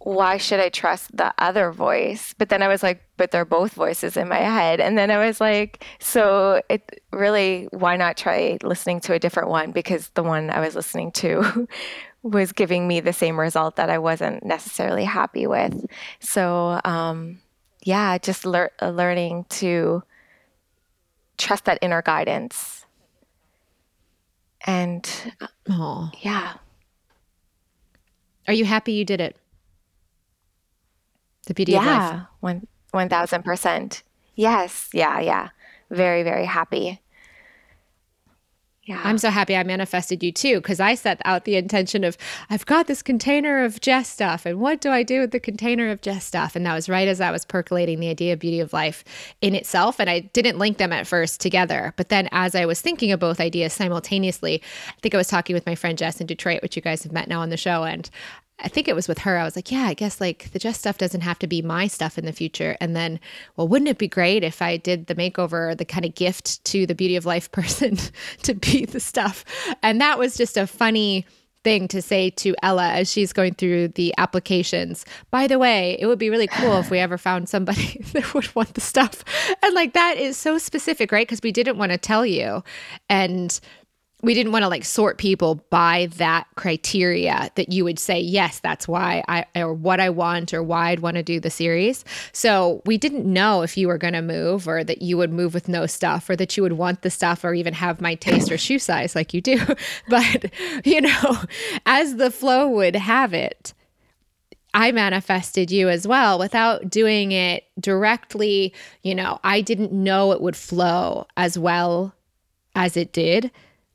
why 0.00 0.36
should 0.36 0.60
I 0.60 0.68
trust 0.68 1.16
the 1.16 1.34
other 1.38 1.72
voice? 1.72 2.34
But 2.38 2.48
then 2.48 2.62
I 2.62 2.68
was 2.68 2.82
like, 2.82 3.02
but 3.16 3.30
they're 3.30 3.44
both 3.44 3.72
voices 3.72 4.16
in 4.16 4.28
my 4.28 4.38
head. 4.38 4.80
And 4.80 4.96
then 4.96 5.10
I 5.10 5.24
was 5.24 5.40
like, 5.40 5.84
so 5.98 6.62
it 6.68 7.02
really, 7.12 7.68
why 7.72 7.96
not 7.96 8.16
try 8.16 8.58
listening 8.62 9.00
to 9.00 9.12
a 9.12 9.18
different 9.18 9.48
one? 9.48 9.72
Because 9.72 10.10
the 10.10 10.22
one 10.22 10.50
I 10.50 10.60
was 10.60 10.76
listening 10.76 11.10
to 11.12 11.66
was 12.22 12.52
giving 12.52 12.86
me 12.86 13.00
the 13.00 13.12
same 13.12 13.38
result 13.38 13.76
that 13.76 13.90
I 13.90 13.98
wasn't 13.98 14.44
necessarily 14.44 15.04
happy 15.04 15.46
with. 15.46 15.86
So, 16.20 16.80
um, 16.84 17.40
yeah, 17.82 18.18
just 18.18 18.46
lear- 18.46 18.72
learning 18.80 19.46
to 19.50 20.02
trust 21.38 21.64
that 21.64 21.78
inner 21.82 22.02
guidance. 22.02 22.86
And 24.64 25.08
oh. 25.68 26.10
yeah. 26.20 26.54
Are 28.46 28.54
you 28.54 28.64
happy 28.64 28.92
you 28.92 29.04
did 29.04 29.20
it? 29.20 29.36
The 31.48 31.54
beauty 31.54 31.72
yeah, 31.72 31.80
of 31.80 32.12
life. 32.12 32.26
One 32.40 32.66
one 32.90 33.08
thousand 33.08 33.42
percent. 33.42 34.02
Yes. 34.34 34.90
Yeah, 34.92 35.18
yeah. 35.18 35.48
Very, 35.90 36.22
very 36.22 36.44
happy. 36.44 37.00
Yeah. 38.84 39.00
I'm 39.02 39.18
so 39.18 39.30
happy 39.30 39.54
I 39.56 39.62
manifested 39.64 40.22
you 40.22 40.30
too, 40.32 40.62
because 40.62 40.80
I 40.80 40.94
set 40.94 41.20
out 41.24 41.44
the 41.44 41.56
intention 41.56 42.04
of, 42.04 42.16
I've 42.48 42.64
got 42.64 42.86
this 42.86 43.02
container 43.02 43.62
of 43.62 43.80
Jess 43.80 44.08
stuff, 44.08 44.46
and 44.46 44.60
what 44.60 44.80
do 44.80 44.90
I 44.90 45.02
do 45.02 45.20
with 45.20 45.30
the 45.30 45.40
container 45.40 45.90
of 45.90 46.00
Jess 46.00 46.24
stuff? 46.24 46.56
And 46.56 46.64
that 46.64 46.74
was 46.74 46.88
right 46.88 47.08
as 47.08 47.20
I 47.20 47.30
was 47.30 47.44
percolating 47.44 48.00
the 48.00 48.08
idea 48.08 48.32
of 48.32 48.38
beauty 48.38 48.60
of 48.60 48.72
life 48.72 49.04
in 49.40 49.54
itself. 49.54 49.98
And 49.98 50.08
I 50.08 50.20
didn't 50.20 50.58
link 50.58 50.78
them 50.78 50.92
at 50.92 51.06
first 51.06 51.40
together. 51.40 51.92
But 51.96 52.10
then 52.10 52.28
as 52.32 52.54
I 52.54 52.64
was 52.66 52.80
thinking 52.80 53.12
of 53.12 53.20
both 53.20 53.40
ideas 53.40 53.72
simultaneously, 53.72 54.62
I 54.88 55.00
think 55.00 55.14
I 55.14 55.18
was 55.18 55.28
talking 55.28 55.54
with 55.54 55.66
my 55.66 55.74
friend 55.74 55.98
Jess 55.98 56.20
in 56.20 56.26
Detroit, 56.26 56.62
which 56.62 56.76
you 56.76 56.82
guys 56.82 57.02
have 57.02 57.12
met 57.12 57.28
now 57.28 57.40
on 57.40 57.50
the 57.50 57.56
show. 57.56 57.84
And 57.84 58.08
I 58.60 58.68
think 58.68 58.88
it 58.88 58.94
was 58.94 59.06
with 59.06 59.18
her. 59.18 59.38
I 59.38 59.44
was 59.44 59.56
like, 59.56 59.70
yeah, 59.70 59.84
I 59.84 59.94
guess 59.94 60.20
like 60.20 60.50
the 60.52 60.58
Jess 60.58 60.78
stuff 60.78 60.98
doesn't 60.98 61.20
have 61.20 61.38
to 61.40 61.46
be 61.46 61.62
my 61.62 61.86
stuff 61.86 62.18
in 62.18 62.24
the 62.24 62.32
future. 62.32 62.76
And 62.80 62.96
then, 62.96 63.20
well, 63.56 63.68
wouldn't 63.68 63.88
it 63.88 63.98
be 63.98 64.08
great 64.08 64.42
if 64.42 64.60
I 64.60 64.76
did 64.76 65.06
the 65.06 65.14
makeover, 65.14 65.76
the 65.76 65.84
kind 65.84 66.04
of 66.04 66.14
gift 66.14 66.64
to 66.66 66.86
the 66.86 66.94
beauty 66.94 67.16
of 67.16 67.24
life 67.24 67.50
person 67.52 67.98
to 68.42 68.54
be 68.54 68.84
the 68.84 69.00
stuff? 69.00 69.44
And 69.82 70.00
that 70.00 70.18
was 70.18 70.36
just 70.36 70.56
a 70.56 70.66
funny 70.66 71.24
thing 71.64 71.88
to 71.88 72.00
say 72.00 72.30
to 72.30 72.54
Ella 72.62 72.88
as 72.92 73.10
she's 73.10 73.32
going 73.32 73.54
through 73.54 73.88
the 73.88 74.14
applications. 74.18 75.04
By 75.30 75.46
the 75.46 75.58
way, 75.58 75.96
it 76.00 76.06
would 76.06 76.18
be 76.18 76.30
really 76.30 76.46
cool 76.46 76.78
if 76.78 76.90
we 76.90 76.98
ever 76.98 77.18
found 77.18 77.48
somebody 77.48 78.00
that 78.12 78.34
would 78.34 78.54
want 78.54 78.74
the 78.74 78.80
stuff. 78.80 79.24
And 79.62 79.74
like 79.74 79.92
that 79.92 80.16
is 80.16 80.36
so 80.36 80.58
specific, 80.58 81.12
right? 81.12 81.26
Because 81.26 81.42
we 81.42 81.52
didn't 81.52 81.78
want 81.78 81.92
to 81.92 81.98
tell 81.98 82.24
you. 82.24 82.62
And 83.08 83.58
we 84.22 84.34
didn't 84.34 84.50
want 84.52 84.64
to 84.64 84.68
like 84.68 84.84
sort 84.84 85.16
people 85.16 85.56
by 85.70 86.08
that 86.16 86.46
criteria 86.56 87.50
that 87.54 87.72
you 87.72 87.84
would 87.84 87.98
say 87.98 88.18
yes 88.18 88.58
that's 88.60 88.88
why 88.88 89.22
i 89.28 89.44
or 89.54 89.72
what 89.72 90.00
i 90.00 90.10
want 90.10 90.52
or 90.52 90.62
why 90.62 90.90
i'd 90.90 91.00
want 91.00 91.16
to 91.16 91.22
do 91.22 91.38
the 91.40 91.50
series. 91.50 92.04
So 92.32 92.82
we 92.86 92.96
didn't 92.96 93.30
know 93.30 93.62
if 93.62 93.76
you 93.76 93.88
were 93.88 93.98
going 93.98 94.14
to 94.14 94.22
move 94.22 94.66
or 94.66 94.82
that 94.84 95.02
you 95.02 95.16
would 95.16 95.32
move 95.32 95.54
with 95.54 95.68
no 95.68 95.86
stuff 95.86 96.28
or 96.30 96.36
that 96.36 96.56
you 96.56 96.62
would 96.62 96.74
want 96.74 97.02
the 97.02 97.10
stuff 97.10 97.44
or 97.44 97.54
even 97.54 97.74
have 97.74 98.00
my 98.00 98.14
taste 98.14 98.50
or 98.50 98.58
shoe 98.58 98.78
size 98.78 99.14
like 99.14 99.34
you 99.34 99.40
do. 99.40 99.58
But 100.08 100.52
you 100.84 101.00
know 101.00 101.42
as 101.86 102.16
the 102.16 102.30
flow 102.30 102.68
would 102.68 102.96
have 102.96 103.34
it 103.34 103.74
I 104.74 104.92
manifested 104.92 105.70
you 105.70 105.88
as 105.88 106.06
well 106.06 106.38
without 106.38 106.88
doing 106.88 107.32
it 107.32 107.64
directly. 107.80 108.74
You 109.02 109.14
know, 109.14 109.40
I 109.42 109.60
didn't 109.60 109.92
know 109.92 110.32
it 110.32 110.40
would 110.40 110.56
flow 110.56 111.26
as 111.36 111.58
well 111.58 112.14
as 112.74 112.96
it 112.96 113.12
did 113.12 113.50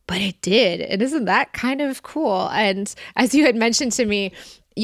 but 0.07 0.21
it 0.21 0.41
did. 0.41 0.81
And 0.81 1.01
isn't 1.01 1.25
that 1.25 1.53
kind 1.53 1.81
of 1.81 2.03
cool? 2.03 2.49
And 2.49 2.93
as 3.15 3.33
you 3.33 3.45
had 3.45 3.55
mentioned 3.55 3.91
to 3.93 4.05
me, 4.05 4.31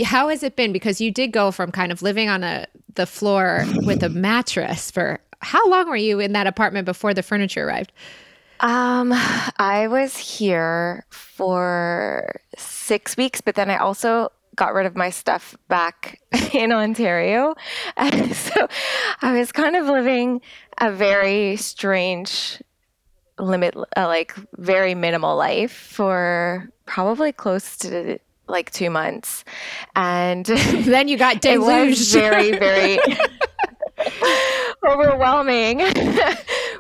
how 0.03 0.29
has 0.29 0.43
it 0.43 0.55
been? 0.55 0.71
Because 0.71 1.01
you 1.01 1.11
did 1.11 1.31
go 1.31 1.51
from 1.51 1.71
kind 1.71 1.91
of 1.91 2.01
living 2.01 2.29
on 2.29 2.43
a 2.43 2.67
the 2.95 3.05
floor 3.05 3.65
with 3.85 4.03
a 4.03 4.09
mattress 4.09 4.91
for 4.91 5.19
how 5.41 5.67
long 5.69 5.87
were 5.87 5.95
you 5.95 6.19
in 6.19 6.33
that 6.33 6.47
apartment 6.47 6.85
before 6.85 7.13
the 7.13 7.23
furniture 7.23 7.65
arrived? 7.67 7.91
Um, 8.59 9.13
I 9.13 9.87
was 9.89 10.17
here 10.17 11.05
for 11.09 12.41
six 12.57 13.15
weeks, 13.15 13.39
but 13.39 13.55
then 13.55 13.69
I 13.69 13.77
also 13.77 14.31
got 14.55 14.73
rid 14.73 14.85
of 14.85 14.97
my 14.97 15.09
stuff 15.09 15.55
back 15.69 16.19
in 16.53 16.73
Ontario. 16.73 17.55
And 17.95 18.35
so 18.35 18.67
I 19.21 19.39
was 19.39 19.51
kind 19.53 19.75
of 19.75 19.85
living 19.85 20.41
a 20.79 20.91
very 20.91 21.55
strange 21.55 22.61
limit 23.39 23.75
uh, 23.75 24.07
like 24.07 24.33
very 24.57 24.95
minimal 24.95 25.35
life 25.35 25.71
for 25.71 26.69
probably 26.85 27.31
close 27.31 27.77
to 27.77 28.19
like 28.47 28.71
two 28.71 28.89
months 28.89 29.43
and 29.95 30.45
then 30.45 31.07
you 31.07 31.17
got 31.17 31.41
deluged. 31.41 32.13
very 32.13 32.51
very 32.51 32.99
overwhelming 34.87 35.81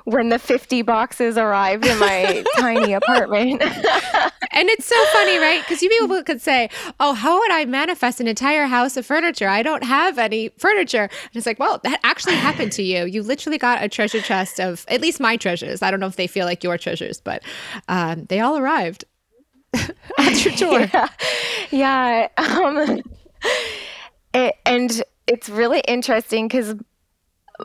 when 0.09 0.29
the 0.29 0.39
50 0.39 0.81
boxes 0.81 1.37
arrived 1.37 1.85
in 1.85 1.97
my 1.99 2.43
tiny 2.57 2.93
apartment. 2.93 3.61
and 3.61 4.69
it's 4.69 4.85
so 4.85 5.05
funny, 5.13 5.37
right? 5.37 5.61
Because 5.61 5.81
you 5.83 5.89
people 5.89 6.23
could 6.23 6.41
say, 6.41 6.69
Oh, 6.99 7.13
how 7.13 7.37
would 7.39 7.51
I 7.51 7.65
manifest 7.65 8.19
an 8.19 8.27
entire 8.27 8.65
house 8.65 8.97
of 8.97 9.05
furniture? 9.05 9.47
I 9.47 9.61
don't 9.61 9.83
have 9.83 10.17
any 10.17 10.49
furniture. 10.57 11.03
And 11.03 11.35
it's 11.35 11.45
like, 11.45 11.59
Well, 11.59 11.79
that 11.83 11.99
actually 12.03 12.35
happened 12.35 12.71
to 12.73 12.83
you. 12.83 13.05
You 13.05 13.23
literally 13.23 13.57
got 13.57 13.83
a 13.83 13.89
treasure 13.89 14.21
chest 14.21 14.59
of 14.59 14.85
at 14.87 15.01
least 15.01 15.19
my 15.19 15.37
treasures. 15.37 15.81
I 15.81 15.91
don't 15.91 15.99
know 15.99 16.07
if 16.07 16.15
they 16.15 16.27
feel 16.27 16.45
like 16.45 16.63
your 16.63 16.77
treasures, 16.77 17.21
but 17.21 17.43
um, 17.87 18.25
they 18.25 18.39
all 18.39 18.57
arrived 18.57 19.05
at 20.17 20.45
your 20.45 20.55
door. 20.55 20.89
Yeah. 20.91 21.07
yeah 21.71 22.27
um, 22.37 23.01
it, 24.33 24.55
and 24.65 25.03
it's 25.27 25.49
really 25.49 25.81
interesting 25.81 26.47
because 26.47 26.73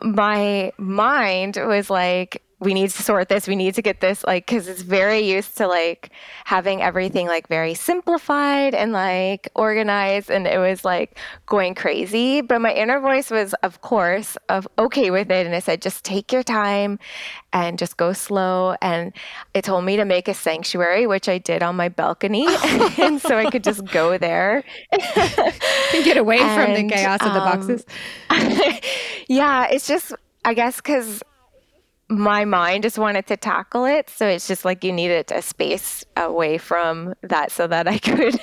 my 0.03 0.71
mind 0.77 1.57
was 1.57 1.89
like 1.89 2.41
we 2.59 2.73
need 2.73 2.89
to 2.89 3.03
sort 3.03 3.27
this 3.27 3.47
we 3.47 3.55
need 3.55 3.75
to 3.75 3.81
get 3.81 3.99
this 3.99 4.23
like 4.23 4.45
because 4.45 4.67
it's 4.67 4.81
very 4.81 5.19
used 5.19 5.57
to 5.57 5.67
like 5.67 6.11
having 6.45 6.81
everything 6.81 7.27
like 7.27 7.47
very 7.47 7.73
simplified 7.73 8.73
and 8.73 8.93
like 8.93 9.49
organized 9.55 10.29
and 10.29 10.47
it 10.47 10.57
was 10.57 10.85
like 10.85 11.17
going 11.45 11.75
crazy. 11.75 12.41
But 12.41 12.61
my 12.61 12.73
inner 12.73 12.99
voice 12.99 13.29
was 13.29 13.53
of 13.55 13.81
course 13.81 14.37
of 14.49 14.67
okay 14.77 15.11
with 15.11 15.29
it 15.31 15.45
and 15.45 15.53
it 15.53 15.63
said 15.63 15.81
just 15.81 16.05
take 16.05 16.31
your 16.31 16.43
time 16.43 16.99
and 17.51 17.77
just 17.77 17.97
go 17.97 18.13
slow. 18.13 18.75
And 18.81 19.13
it 19.53 19.63
told 19.63 19.83
me 19.83 19.97
to 19.97 20.05
make 20.05 20.27
a 20.27 20.33
sanctuary 20.33 21.07
which 21.07 21.27
i 21.27 21.37
did 21.37 21.61
on 21.61 21.75
my 21.75 21.89
balcony 21.89 22.47
and 22.97 23.21
so 23.21 23.37
i 23.37 23.49
could 23.49 23.63
just 23.63 23.83
go 23.85 24.17
there. 24.17 24.63
And 24.91 25.01
get 26.05 26.17
away 26.17 26.39
and, 26.39 26.63
from 26.63 26.73
the 26.73 26.93
chaos 26.93 27.21
um, 27.21 27.27
of 27.27 27.33
the 27.33 27.41
um, 27.41 27.59
boxes 27.59 27.85
yeah 29.27 29.67
it's 29.67 29.87
just 29.87 30.13
i 30.43 30.53
guess 30.53 30.77
because 30.77 31.21
my 32.09 32.45
mind 32.45 32.83
just 32.83 32.97
wanted 32.97 33.27
to 33.27 33.37
tackle 33.37 33.85
it. 33.85 34.09
So 34.09 34.27
it's 34.27 34.47
just 34.47 34.65
like 34.65 34.83
you 34.83 34.91
needed 34.91 35.31
a 35.31 35.41
space 35.41 36.05
away 36.15 36.57
from 36.57 37.15
that 37.21 37.51
so 37.51 37.67
that 37.67 37.87
I 37.87 37.97
could 37.99 38.39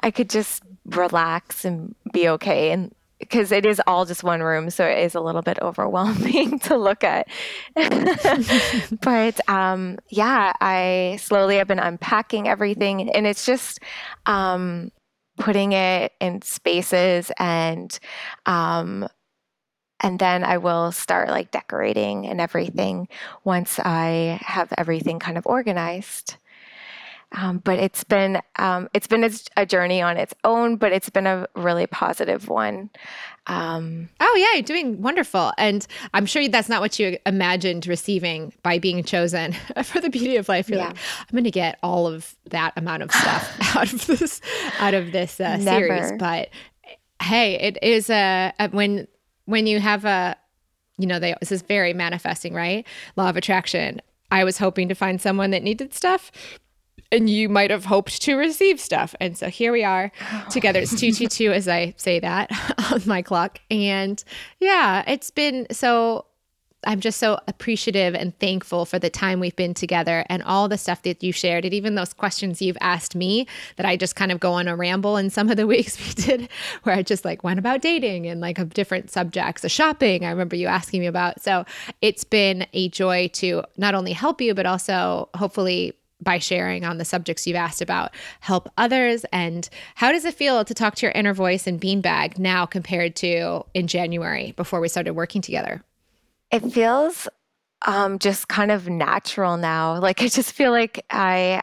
I 0.00 0.10
could 0.10 0.30
just 0.30 0.62
relax 0.86 1.64
and 1.64 1.94
be 2.12 2.28
okay 2.28 2.70
and 2.70 2.94
because 3.18 3.50
it 3.50 3.64
is 3.64 3.80
all 3.86 4.04
just 4.04 4.22
one 4.22 4.42
room, 4.42 4.68
so 4.70 4.84
it 4.84 4.98
is 4.98 5.14
a 5.14 5.20
little 5.20 5.42
bit 5.42 5.58
overwhelming 5.62 6.58
to 6.60 6.76
look 6.76 7.02
at. 7.04 7.28
but 9.00 9.48
um, 9.48 9.98
yeah, 10.08 10.52
I 10.60 11.18
slowly 11.20 11.56
have 11.56 11.68
been 11.68 11.78
unpacking 11.78 12.48
everything, 12.48 13.10
and 13.10 13.26
it's 13.26 13.46
just 13.46 13.80
um, 14.26 14.90
putting 15.38 15.72
it 15.72 16.12
in 16.20 16.42
spaces 16.42 17.30
and 17.38 17.98
um, 18.46 19.08
and 20.00 20.18
then 20.18 20.44
I 20.44 20.58
will 20.58 20.92
start 20.92 21.28
like 21.28 21.50
decorating 21.50 22.26
and 22.26 22.40
everything 22.40 23.08
once 23.44 23.78
I 23.78 24.38
have 24.42 24.72
everything 24.76 25.18
kind 25.18 25.38
of 25.38 25.46
organized. 25.46 26.36
Um, 27.32 27.58
but 27.58 27.78
it's 27.80 28.04
been 28.04 28.40
um, 28.56 28.88
it's 28.94 29.08
been 29.08 29.28
a 29.56 29.66
journey 29.66 30.00
on 30.00 30.16
its 30.16 30.32
own, 30.44 30.76
but 30.76 30.92
it's 30.92 31.10
been 31.10 31.26
a 31.26 31.46
really 31.56 31.86
positive 31.88 32.48
one. 32.48 32.88
Um, 33.48 34.08
oh 34.20 34.36
yeah, 34.38 34.54
you're 34.54 34.62
doing 34.62 35.02
wonderful, 35.02 35.52
and 35.58 35.84
I'm 36.14 36.24
sure 36.24 36.48
that's 36.48 36.68
not 36.68 36.80
what 36.80 37.00
you 37.00 37.18
imagined 37.26 37.88
receiving 37.88 38.52
by 38.62 38.78
being 38.78 39.02
chosen 39.02 39.52
for 39.82 40.00
the 40.00 40.08
beauty 40.08 40.36
of 40.36 40.48
life. 40.48 40.68
You're 40.68 40.78
yeah. 40.78 40.88
like, 40.88 40.96
I'm 41.20 41.32
going 41.32 41.44
to 41.44 41.50
get 41.50 41.78
all 41.82 42.06
of 42.06 42.36
that 42.50 42.72
amount 42.76 43.02
of 43.02 43.10
stuff 43.10 43.56
out 43.76 43.92
of 43.92 44.06
this 44.06 44.40
out 44.78 44.94
of 44.94 45.10
this 45.10 45.40
uh, 45.40 45.58
series, 45.58 46.12
but 46.18 46.48
hey, 47.20 47.54
it 47.54 47.76
is 47.82 48.08
a, 48.08 48.52
a 48.60 48.68
when 48.68 49.08
when 49.46 49.66
you 49.66 49.80
have 49.80 50.04
a, 50.04 50.36
you 50.98 51.06
know, 51.06 51.18
they 51.18 51.34
this 51.40 51.50
is 51.50 51.62
very 51.62 51.92
manifesting, 51.92 52.54
right? 52.54 52.86
Law 53.16 53.28
of 53.28 53.36
attraction. 53.36 54.00
I 54.30 54.44
was 54.44 54.58
hoping 54.58 54.88
to 54.88 54.94
find 54.94 55.20
someone 55.20 55.50
that 55.50 55.62
needed 55.62 55.94
stuff 55.94 56.30
and 57.12 57.30
you 57.30 57.48
might 57.48 57.70
have 57.70 57.84
hoped 57.84 58.20
to 58.22 58.36
receive 58.36 58.80
stuff. 58.80 59.14
And 59.20 59.36
so 59.36 59.48
here 59.48 59.72
we 59.72 59.84
are 59.84 60.10
together. 60.50 60.80
It's 60.80 60.90
222 60.90 61.52
as 61.52 61.68
I 61.68 61.94
say 61.96 62.20
that 62.20 62.50
on 62.92 63.02
my 63.06 63.22
clock. 63.22 63.60
And 63.70 64.22
yeah, 64.60 65.04
it's 65.06 65.30
been 65.30 65.66
so 65.70 66.25
I'm 66.86 67.00
just 67.00 67.18
so 67.18 67.38
appreciative 67.48 68.14
and 68.14 68.38
thankful 68.38 68.86
for 68.86 68.98
the 68.98 69.10
time 69.10 69.40
we've 69.40 69.56
been 69.56 69.74
together 69.74 70.24
and 70.28 70.42
all 70.44 70.68
the 70.68 70.78
stuff 70.78 71.02
that 71.02 71.22
you 71.22 71.32
shared, 71.32 71.64
and 71.64 71.74
even 71.74 71.96
those 71.96 72.14
questions 72.14 72.62
you've 72.62 72.78
asked 72.80 73.14
me 73.14 73.46
that 73.76 73.84
I 73.84 73.96
just 73.96 74.16
kind 74.16 74.32
of 74.32 74.40
go 74.40 74.52
on 74.52 74.68
a 74.68 74.76
ramble 74.76 75.16
in 75.16 75.28
some 75.28 75.50
of 75.50 75.56
the 75.56 75.66
weeks 75.76 75.98
we 75.98 76.22
did, 76.22 76.48
where 76.84 76.94
I 76.94 77.02
just 77.02 77.24
like 77.24 77.44
went 77.44 77.58
about 77.58 77.82
dating 77.82 78.26
and 78.26 78.40
like 78.40 78.58
of 78.58 78.72
different 78.72 79.10
subjects, 79.10 79.64
of 79.64 79.70
shopping. 79.70 80.24
I 80.24 80.30
remember 80.30 80.56
you 80.56 80.68
asking 80.68 81.00
me 81.00 81.06
about. 81.06 81.42
So 81.42 81.64
it's 82.00 82.24
been 82.24 82.66
a 82.72 82.88
joy 82.88 83.28
to 83.34 83.64
not 83.76 83.94
only 83.94 84.12
help 84.12 84.40
you, 84.40 84.54
but 84.54 84.64
also 84.64 85.28
hopefully 85.34 85.92
by 86.22 86.38
sharing 86.38 86.84
on 86.84 86.98
the 86.98 87.04
subjects 87.04 87.46
you've 87.46 87.56
asked 87.56 87.82
about 87.82 88.14
help 88.40 88.70
others 88.78 89.26
and 89.32 89.68
how 89.96 90.12
does 90.12 90.24
it 90.24 90.34
feel 90.34 90.64
to 90.64 90.72
talk 90.72 90.94
to 90.94 91.04
your 91.04 91.12
inner 91.12 91.34
voice 91.34 91.66
and 91.66 91.80
beanbag 91.80 92.38
now 92.38 92.64
compared 92.64 93.14
to 93.14 93.62
in 93.74 93.86
january 93.86 94.52
before 94.56 94.80
we 94.80 94.88
started 94.88 95.12
working 95.12 95.42
together 95.42 95.82
it 96.56 96.72
feels 96.72 97.28
um, 97.86 98.18
just 98.18 98.48
kind 98.48 98.70
of 98.70 98.88
natural 98.88 99.56
now. 99.56 100.00
Like 100.06 100.22
I 100.22 100.28
just 100.28 100.52
feel 100.52 100.70
like 100.70 101.04
I 101.10 101.62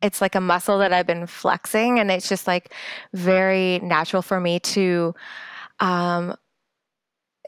it's 0.00 0.20
like 0.20 0.34
a 0.34 0.40
muscle 0.40 0.78
that 0.78 0.92
I've 0.92 1.06
been 1.06 1.26
flexing 1.26 2.00
and 2.00 2.10
it's 2.10 2.28
just 2.28 2.46
like 2.48 2.74
very 3.12 3.78
natural 3.80 4.20
for 4.20 4.40
me 4.40 4.58
to 4.58 5.14
um 5.78 6.34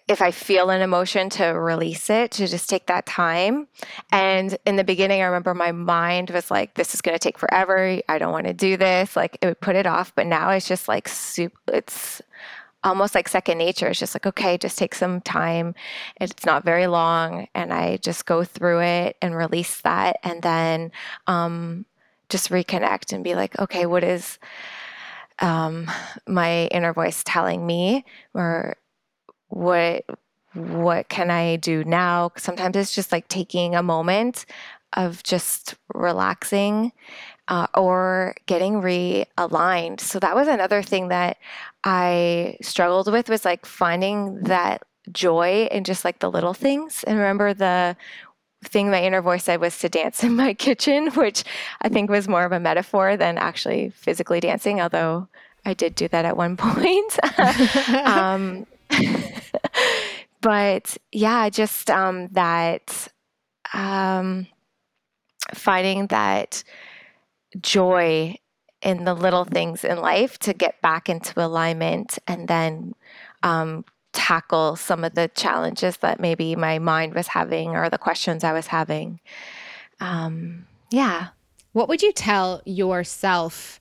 if 0.06 0.20
I 0.20 0.30
feel 0.30 0.68
an 0.68 0.82
emotion 0.82 1.30
to 1.30 1.46
release 1.46 2.10
it, 2.10 2.30
to 2.32 2.46
just 2.46 2.68
take 2.68 2.86
that 2.88 3.06
time. 3.06 3.68
And 4.12 4.58
in 4.66 4.76
the 4.76 4.84
beginning, 4.84 5.22
I 5.22 5.24
remember 5.24 5.54
my 5.54 5.72
mind 5.72 6.28
was 6.28 6.50
like, 6.50 6.74
this 6.74 6.92
is 6.92 7.00
going 7.00 7.14
to 7.14 7.18
take 7.18 7.38
forever. 7.38 8.00
I 8.06 8.18
don't 8.18 8.32
want 8.32 8.46
to 8.46 8.52
do 8.52 8.76
this. 8.76 9.16
Like 9.16 9.38
it 9.40 9.46
would 9.46 9.60
put 9.60 9.76
it 9.76 9.86
off. 9.86 10.14
But 10.14 10.26
now 10.26 10.50
it's 10.50 10.68
just 10.68 10.88
like, 10.88 11.08
soup. 11.08 11.54
it's 11.68 12.20
almost 12.84 13.14
like 13.14 13.28
second 13.28 13.58
nature. 13.58 13.88
It's 13.88 13.98
just 13.98 14.14
like, 14.14 14.26
okay, 14.26 14.58
just 14.58 14.78
take 14.78 14.94
some 14.94 15.20
time. 15.20 15.74
It's 16.20 16.44
not 16.44 16.64
very 16.64 16.86
long. 16.86 17.48
And 17.54 17.72
I 17.72 17.96
just 17.96 18.26
go 18.26 18.44
through 18.44 18.80
it 18.82 19.16
and 19.20 19.34
release 19.34 19.80
that. 19.80 20.16
And 20.22 20.42
then 20.42 20.92
um, 21.26 21.86
just 22.28 22.50
reconnect 22.50 23.12
and 23.12 23.24
be 23.24 23.34
like, 23.34 23.58
okay, 23.58 23.86
what 23.86 24.04
is 24.04 24.38
um, 25.40 25.90
my 26.28 26.66
inner 26.66 26.92
voice 26.92 27.22
telling 27.24 27.66
me? 27.66 28.04
Or 28.34 28.76
what 29.48 30.04
what 30.52 31.08
can 31.08 31.30
I 31.30 31.56
do 31.56 31.82
now? 31.82 32.30
Sometimes 32.36 32.76
it's 32.76 32.94
just 32.94 33.10
like 33.10 33.26
taking 33.26 33.74
a 33.74 33.82
moment 33.82 34.46
of 34.92 35.20
just 35.24 35.74
relaxing 35.92 36.92
uh, 37.48 37.66
or 37.74 38.34
getting 38.46 38.74
realigned. 38.74 40.00
So 40.00 40.18
that 40.20 40.34
was 40.34 40.48
another 40.48 40.82
thing 40.82 41.08
that 41.08 41.38
I 41.82 42.56
struggled 42.62 43.10
with 43.12 43.28
was 43.28 43.44
like 43.44 43.66
finding 43.66 44.42
that 44.44 44.82
joy 45.12 45.68
in 45.70 45.84
just 45.84 46.04
like 46.04 46.20
the 46.20 46.30
little 46.30 46.54
things. 46.54 47.04
And 47.04 47.18
remember 47.18 47.52
the 47.52 47.96
thing 48.64 48.90
my 48.90 49.02
inner 49.02 49.20
voice 49.20 49.44
said 49.44 49.60
was 49.60 49.78
to 49.78 49.88
dance 49.88 50.24
in 50.24 50.36
my 50.36 50.54
kitchen, 50.66 51.08
which 51.12 51.44
I 51.82 51.88
think 51.88 52.10
was 52.10 52.28
more 52.28 52.44
of 52.44 52.52
a 52.52 52.60
metaphor 52.60 53.16
than 53.16 53.38
actually 53.38 53.90
physically 53.90 54.40
dancing, 54.40 54.80
although 54.80 55.28
I 55.64 55.74
did 55.74 55.94
do 55.94 56.08
that 56.08 56.24
at 56.24 56.36
one 56.36 56.56
point. 56.58 57.18
um, 58.06 58.66
but 60.40 60.96
yeah, 61.12 61.48
just 61.50 61.90
um, 61.90 62.28
that 62.28 63.08
um, 63.72 64.46
finding 65.52 66.06
that 66.08 66.64
joy 67.60 68.36
in 68.82 69.04
the 69.04 69.14
little 69.14 69.44
things 69.44 69.84
in 69.84 69.98
life 69.98 70.38
to 70.38 70.52
get 70.52 70.80
back 70.82 71.08
into 71.08 71.44
alignment 71.44 72.18
and 72.26 72.48
then 72.48 72.94
um, 73.42 73.84
tackle 74.12 74.76
some 74.76 75.04
of 75.04 75.14
the 75.14 75.30
challenges 75.34 75.96
that 75.98 76.20
maybe 76.20 76.54
my 76.54 76.78
mind 76.78 77.14
was 77.14 77.28
having 77.28 77.70
or 77.70 77.88
the 77.88 77.98
questions 77.98 78.44
I 78.44 78.52
was 78.52 78.66
having. 78.66 79.20
Um, 80.00 80.66
yeah. 80.90 81.28
What 81.72 81.88
would 81.88 82.02
you 82.02 82.12
tell 82.12 82.62
yourself 82.66 83.80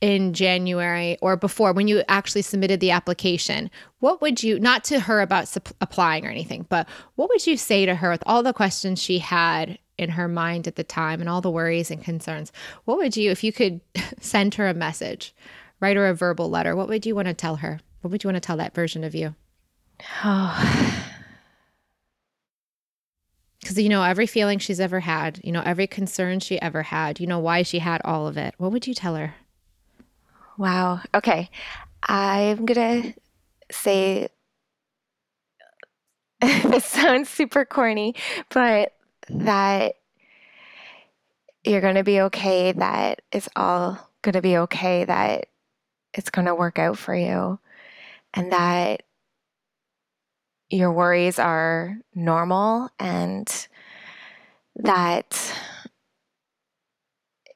in 0.00 0.34
January 0.34 1.18
or 1.20 1.36
before 1.36 1.72
when 1.72 1.88
you 1.88 2.02
actually 2.08 2.42
submitted 2.42 2.80
the 2.80 2.90
application, 2.90 3.70
what 4.00 4.20
would 4.20 4.42
you, 4.42 4.58
not 4.60 4.84
to 4.84 5.00
her 5.00 5.20
about 5.20 5.54
applying 5.80 6.26
or 6.26 6.30
anything, 6.30 6.66
but 6.68 6.86
what 7.16 7.28
would 7.28 7.46
you 7.46 7.56
say 7.56 7.86
to 7.86 7.94
her 7.94 8.10
with 8.10 8.22
all 8.26 8.42
the 8.42 8.52
questions 8.52 9.00
she 9.00 9.18
had 9.18 9.78
in 9.98 10.10
her 10.10 10.28
mind 10.28 10.66
at 10.66 10.76
the 10.76 10.84
time 10.84 11.20
and 11.20 11.28
all 11.28 11.40
the 11.40 11.50
worries 11.50 11.90
and 11.90 12.02
concerns? 12.02 12.52
What 12.84 12.98
would 12.98 13.16
you, 13.16 13.30
if 13.30 13.42
you 13.42 13.52
could 13.52 13.80
send 14.20 14.54
her 14.54 14.68
a 14.68 14.74
message, 14.74 15.34
write 15.80 15.96
her 15.96 16.06
a 16.06 16.14
verbal 16.14 16.50
letter, 16.50 16.74
what 16.74 16.88
would 16.88 17.06
you 17.06 17.14
want 17.14 17.28
to 17.28 17.34
tell 17.34 17.56
her? 17.56 17.80
What 18.00 18.10
would 18.10 18.24
you 18.24 18.28
want 18.28 18.36
to 18.36 18.46
tell 18.46 18.56
that 18.58 18.74
version 18.74 19.04
of 19.04 19.14
you? 19.14 19.34
Oh. 20.24 21.02
Because 23.60 23.82
you 23.82 23.88
know 23.88 24.04
every 24.04 24.28
feeling 24.28 24.60
she's 24.60 24.78
ever 24.78 25.00
had, 25.00 25.40
you 25.42 25.50
know 25.50 25.62
every 25.64 25.88
concern 25.88 26.38
she 26.38 26.60
ever 26.62 26.84
had, 26.84 27.18
you 27.18 27.26
know 27.26 27.40
why 27.40 27.62
she 27.62 27.80
had 27.80 28.00
all 28.04 28.28
of 28.28 28.36
it. 28.36 28.54
What 28.58 28.70
would 28.70 28.86
you 28.86 28.94
tell 28.94 29.16
her? 29.16 29.34
Wow. 30.56 31.00
Okay. 31.14 31.50
I'm 32.04 32.64
going 32.64 33.12
to 33.12 33.20
say 33.72 34.28
this 36.40 36.84
sounds 36.84 37.28
super 37.28 37.64
corny, 37.64 38.14
but 38.50 38.92
that 39.28 39.96
you're 41.64 41.80
going 41.80 41.96
to 41.96 42.04
be 42.04 42.20
okay, 42.22 42.72
that 42.72 43.22
it's 43.32 43.48
all 43.56 43.98
going 44.22 44.34
to 44.34 44.42
be 44.42 44.56
okay, 44.58 45.04
that 45.04 45.46
it's 46.14 46.30
going 46.30 46.46
to 46.46 46.54
work 46.54 46.78
out 46.78 46.98
for 46.98 47.14
you, 47.14 47.58
and 48.34 48.52
that 48.52 49.02
your 50.68 50.92
worries 50.92 51.38
are 51.38 51.96
normal 52.14 52.88
and 52.98 53.68
that 54.76 55.54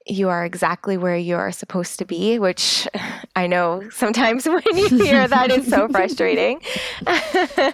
you 0.07 0.29
are 0.29 0.45
exactly 0.45 0.97
where 0.97 1.17
you 1.17 1.37
are 1.37 1.53
supposed 1.53 1.99
to 1.99 2.05
be, 2.05 2.39
which 2.39 2.89
I 3.37 3.47
know 3.47 3.89
sometimes 3.91 4.47
when 4.47 4.63
you 4.75 4.89
hear 4.89 5.27
that 5.29 5.51
is 5.51 5.67
so 5.69 5.89
frustrating. 5.93 6.61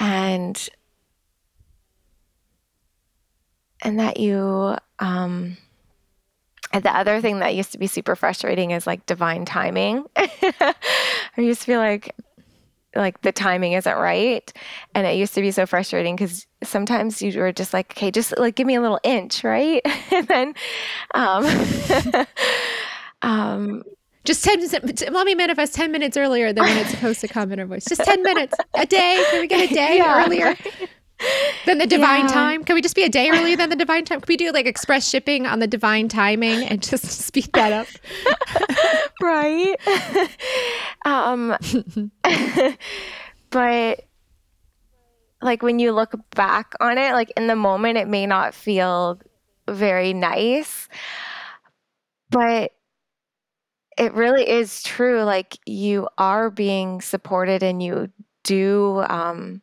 and 0.00 0.68
and 3.86 4.00
that 4.00 4.18
you 4.18 4.76
um 4.98 5.56
and 6.72 6.82
the 6.82 6.94
other 6.94 7.20
thing 7.20 7.38
that 7.38 7.54
used 7.54 7.70
to 7.72 7.78
be 7.78 7.86
super 7.86 8.16
frustrating 8.16 8.72
is 8.72 8.86
like 8.86 9.06
divine 9.06 9.44
timing. 9.44 10.04
I 10.16 10.74
used 11.38 11.60
to 11.60 11.66
feel 11.66 11.78
like 11.78 12.14
like 12.96 13.20
the 13.20 13.30
timing 13.30 13.72
isn't 13.74 13.96
right. 13.96 14.52
And 14.94 15.06
it 15.06 15.16
used 15.16 15.34
to 15.34 15.40
be 15.40 15.52
so 15.52 15.64
frustrating 15.64 16.16
because 16.16 16.46
sometimes 16.64 17.22
you 17.22 17.38
were 17.38 17.52
just 17.52 17.72
like, 17.72 17.92
okay, 17.92 18.10
just 18.10 18.36
like 18.36 18.56
give 18.56 18.66
me 18.66 18.74
a 18.74 18.80
little 18.80 18.98
inch, 19.04 19.44
right? 19.44 19.80
and 20.12 20.26
then, 20.26 20.54
um, 21.14 21.46
um, 23.22 23.84
just 24.24 24.42
10 24.42 24.60
let 25.12 25.26
me 25.26 25.36
manifest 25.36 25.74
10 25.74 25.92
minutes 25.92 26.16
earlier 26.16 26.52
than 26.52 26.64
when 26.64 26.76
it's 26.78 26.90
supposed 26.90 27.20
to 27.20 27.28
come 27.28 27.52
in 27.52 27.60
her 27.60 27.66
voice. 27.66 27.84
Just 27.84 28.02
10 28.02 28.22
minutes 28.22 28.54
a 28.74 28.86
day. 28.86 29.24
Can 29.30 29.40
we 29.40 29.46
get 29.46 29.70
a 29.70 29.74
day 29.74 29.98
yeah, 29.98 30.24
earlier? 30.24 30.56
Than 31.66 31.78
the 31.78 31.86
divine 31.86 32.26
yeah. 32.26 32.32
time? 32.32 32.64
Can 32.64 32.76
we 32.76 32.80
just 32.80 32.94
be 32.94 33.02
a 33.02 33.08
day 33.08 33.28
earlier 33.28 33.56
than 33.56 33.70
the 33.70 33.76
divine 33.76 34.04
time? 34.04 34.20
Can 34.20 34.26
we 34.28 34.36
do 34.36 34.52
like 34.52 34.66
express 34.66 35.08
shipping 35.08 35.46
on 35.46 35.58
the 35.58 35.66
divine 35.66 36.08
timing 36.08 36.64
and 36.64 36.80
just 36.80 37.04
speed 37.26 37.50
that 37.54 37.72
up? 37.72 37.88
right. 39.20 39.74
um, 41.04 41.56
but 43.50 44.04
like 45.42 45.62
when 45.62 45.80
you 45.80 45.90
look 45.90 46.14
back 46.36 46.72
on 46.80 46.98
it, 46.98 47.12
like 47.12 47.32
in 47.36 47.48
the 47.48 47.56
moment, 47.56 47.98
it 47.98 48.06
may 48.06 48.26
not 48.26 48.54
feel 48.54 49.20
very 49.68 50.12
nice, 50.12 50.88
but 52.30 52.70
it 53.98 54.14
really 54.14 54.48
is 54.48 54.84
true. 54.84 55.24
Like 55.24 55.58
you 55.66 56.08
are 56.16 56.48
being 56.48 57.00
supported 57.00 57.64
and 57.64 57.82
you 57.82 58.08
do 58.44 59.04
um, 59.08 59.62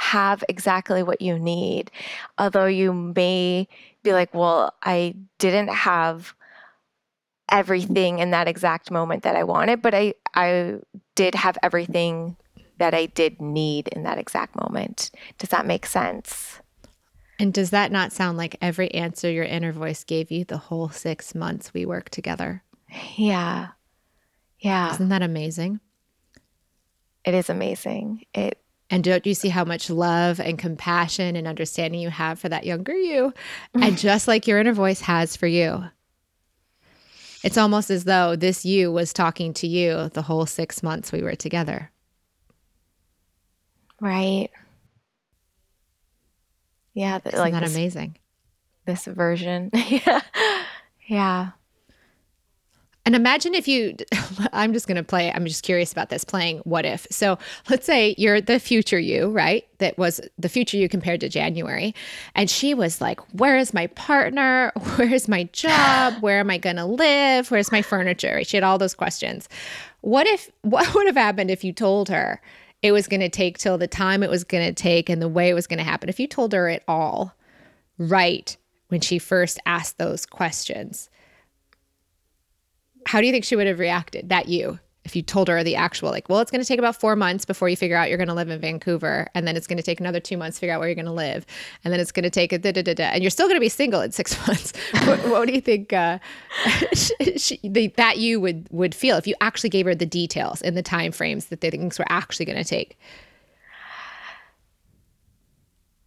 have 0.00 0.42
exactly 0.48 1.02
what 1.02 1.20
you 1.20 1.38
need. 1.38 1.90
Although 2.38 2.64
you 2.64 2.94
may 2.94 3.68
be 4.02 4.12
like, 4.14 4.32
well, 4.32 4.72
I 4.82 5.14
didn't 5.36 5.68
have 5.68 6.34
everything 7.50 8.18
in 8.18 8.30
that 8.30 8.48
exact 8.48 8.90
moment 8.90 9.24
that 9.24 9.36
I 9.36 9.44
wanted, 9.44 9.82
but 9.82 9.94
I, 9.94 10.14
I 10.34 10.76
did 11.16 11.34
have 11.34 11.58
everything 11.62 12.36
that 12.78 12.94
I 12.94 13.06
did 13.06 13.42
need 13.42 13.88
in 13.88 14.04
that 14.04 14.16
exact 14.16 14.56
moment. 14.56 15.10
Does 15.36 15.50
that 15.50 15.66
make 15.66 15.84
sense? 15.84 16.60
And 17.38 17.52
does 17.52 17.68
that 17.68 17.92
not 17.92 18.10
sound 18.10 18.38
like 18.38 18.56
every 18.62 18.90
answer 18.94 19.30
your 19.30 19.44
inner 19.44 19.70
voice 19.70 20.02
gave 20.02 20.30
you 20.30 20.46
the 20.46 20.56
whole 20.56 20.88
six 20.88 21.34
months 21.34 21.74
we 21.74 21.84
worked 21.84 22.12
together? 22.12 22.62
Yeah. 23.16 23.68
Yeah. 24.60 24.94
Isn't 24.94 25.10
that 25.10 25.22
amazing? 25.22 25.80
It 27.22 27.34
is 27.34 27.50
amazing. 27.50 28.24
It 28.32 28.58
and 28.90 29.04
don't 29.04 29.24
you 29.24 29.34
see 29.34 29.48
how 29.48 29.64
much 29.64 29.88
love 29.88 30.40
and 30.40 30.58
compassion 30.58 31.36
and 31.36 31.46
understanding 31.46 32.00
you 32.00 32.10
have 32.10 32.38
for 32.38 32.48
that 32.48 32.64
younger 32.64 32.94
you? 32.94 33.32
and 33.74 33.96
just 33.98 34.28
like 34.28 34.46
your 34.46 34.58
inner 34.58 34.72
voice 34.72 35.00
has 35.00 35.36
for 35.36 35.46
you. 35.46 35.84
It's 37.42 37.56
almost 37.56 37.90
as 37.90 38.04
though 38.04 38.36
this 38.36 38.66
you 38.66 38.92
was 38.92 39.12
talking 39.12 39.54
to 39.54 39.66
you 39.66 40.10
the 40.10 40.22
whole 40.22 40.44
six 40.44 40.82
months 40.82 41.10
we 41.10 41.22
were 41.22 41.34
together. 41.36 41.90
Right. 44.00 44.50
Yeah. 46.94 47.20
Isn't 47.24 47.38
like 47.38 47.52
that 47.52 47.62
this, 47.62 47.74
amazing? 47.74 48.16
This 48.84 49.04
version. 49.06 49.70
yeah. 49.74 50.20
Yeah. 51.06 51.50
And 53.06 53.14
imagine 53.14 53.54
if 53.54 53.66
you, 53.66 53.96
I'm 54.52 54.72
just 54.72 54.86
going 54.86 54.96
to 54.96 55.02
play, 55.02 55.32
I'm 55.32 55.46
just 55.46 55.62
curious 55.62 55.92
about 55.92 56.10
this 56.10 56.24
playing 56.24 56.58
what 56.58 56.84
if. 56.84 57.06
So 57.10 57.38
let's 57.68 57.86
say 57.86 58.14
you're 58.18 58.40
the 58.40 58.60
future 58.60 58.98
you, 58.98 59.30
right? 59.30 59.66
That 59.78 59.96
was 59.96 60.20
the 60.38 60.48
future 60.48 60.76
you 60.76 60.88
compared 60.88 61.20
to 61.20 61.28
January. 61.28 61.94
And 62.34 62.50
she 62.50 62.74
was 62.74 63.00
like, 63.00 63.20
Where 63.32 63.56
is 63.56 63.72
my 63.72 63.86
partner? 63.88 64.72
Where's 64.96 65.28
my 65.28 65.44
job? 65.44 66.14
Where 66.20 66.40
am 66.40 66.50
I 66.50 66.58
going 66.58 66.76
to 66.76 66.84
live? 66.84 67.50
Where's 67.50 67.72
my 67.72 67.82
furniture? 67.82 68.44
She 68.44 68.56
had 68.56 68.64
all 68.64 68.78
those 68.78 68.94
questions. 68.94 69.48
What 70.02 70.26
if, 70.26 70.50
what 70.62 70.94
would 70.94 71.06
have 71.06 71.16
happened 71.16 71.50
if 71.50 71.64
you 71.64 71.72
told 71.72 72.08
her 72.08 72.40
it 72.82 72.92
was 72.92 73.06
going 73.06 73.20
to 73.20 73.28
take 73.28 73.58
till 73.58 73.76
the 73.76 73.86
time 73.86 74.22
it 74.22 74.30
was 74.30 74.44
going 74.44 74.66
to 74.66 74.72
take 74.72 75.10
and 75.10 75.20
the 75.20 75.28
way 75.28 75.50
it 75.50 75.54
was 75.54 75.66
going 75.66 75.78
to 75.78 75.84
happen? 75.84 76.08
If 76.08 76.20
you 76.20 76.26
told 76.26 76.52
her 76.52 76.68
it 76.68 76.82
all 76.88 77.34
right 77.98 78.56
when 78.88 79.00
she 79.00 79.18
first 79.18 79.58
asked 79.66 79.98
those 79.98 80.24
questions 80.26 81.09
how 83.06 83.20
do 83.20 83.26
you 83.26 83.32
think 83.32 83.44
she 83.44 83.56
would 83.56 83.66
have 83.66 83.78
reacted? 83.78 84.28
That 84.28 84.48
you 84.48 84.78
if 85.04 85.16
you 85.16 85.22
told 85.22 85.48
her 85.48 85.64
the 85.64 85.76
actual 85.76 86.10
like 86.10 86.28
well 86.28 86.40
it's 86.40 86.50
going 86.50 86.60
to 86.60 86.66
take 86.66 86.78
about 86.78 86.98
four 86.98 87.16
months 87.16 87.44
before 87.44 87.68
you 87.68 87.76
figure 87.76 87.96
out 87.96 88.08
you're 88.08 88.18
going 88.18 88.28
to 88.28 88.34
live 88.34 88.50
in 88.50 88.60
vancouver 88.60 89.26
and 89.34 89.46
then 89.46 89.56
it's 89.56 89.66
going 89.66 89.76
to 89.76 89.82
take 89.82 89.98
another 89.98 90.20
two 90.20 90.36
months 90.36 90.56
to 90.56 90.60
figure 90.60 90.74
out 90.74 90.78
where 90.78 90.88
you're 90.88 90.94
going 90.94 91.06
to 91.06 91.12
live 91.12 91.46
and 91.84 91.92
then 91.92 92.00
it's 92.00 92.12
going 92.12 92.22
to 92.22 92.30
take 92.30 92.52
a 92.52 92.58
da, 92.58 92.70
da, 92.70 92.82
da, 92.82 92.94
da, 92.94 93.04
and 93.04 93.22
you're 93.22 93.30
still 93.30 93.46
going 93.46 93.56
to 93.56 93.60
be 93.60 93.68
single 93.68 94.00
in 94.00 94.12
six 94.12 94.36
months. 94.46 94.72
What, 95.06 95.18
what, 95.28 95.48
do 95.48 95.54
you 95.54 95.60
think 95.60 95.92
uh, 95.92 96.18
she, 96.92 97.58
the, 97.62 97.88
that 97.96 98.18
you 98.18 98.40
would 98.40 98.68
would 98.70 98.94
feel 98.94 99.16
if 99.16 99.26
you 99.26 99.34
actually 99.40 99.70
gave 99.70 99.86
her 99.86 99.94
the 99.94 100.06
details 100.06 100.60
and 100.62 100.76
the 100.76 100.82
time 100.82 101.12
frames 101.12 101.46
that 101.46 101.60
the 101.60 101.70
things 101.70 101.98
were 101.98 102.06
actually 102.08 102.44
going 102.44 102.58
to 102.58 102.64
take? 102.64 102.98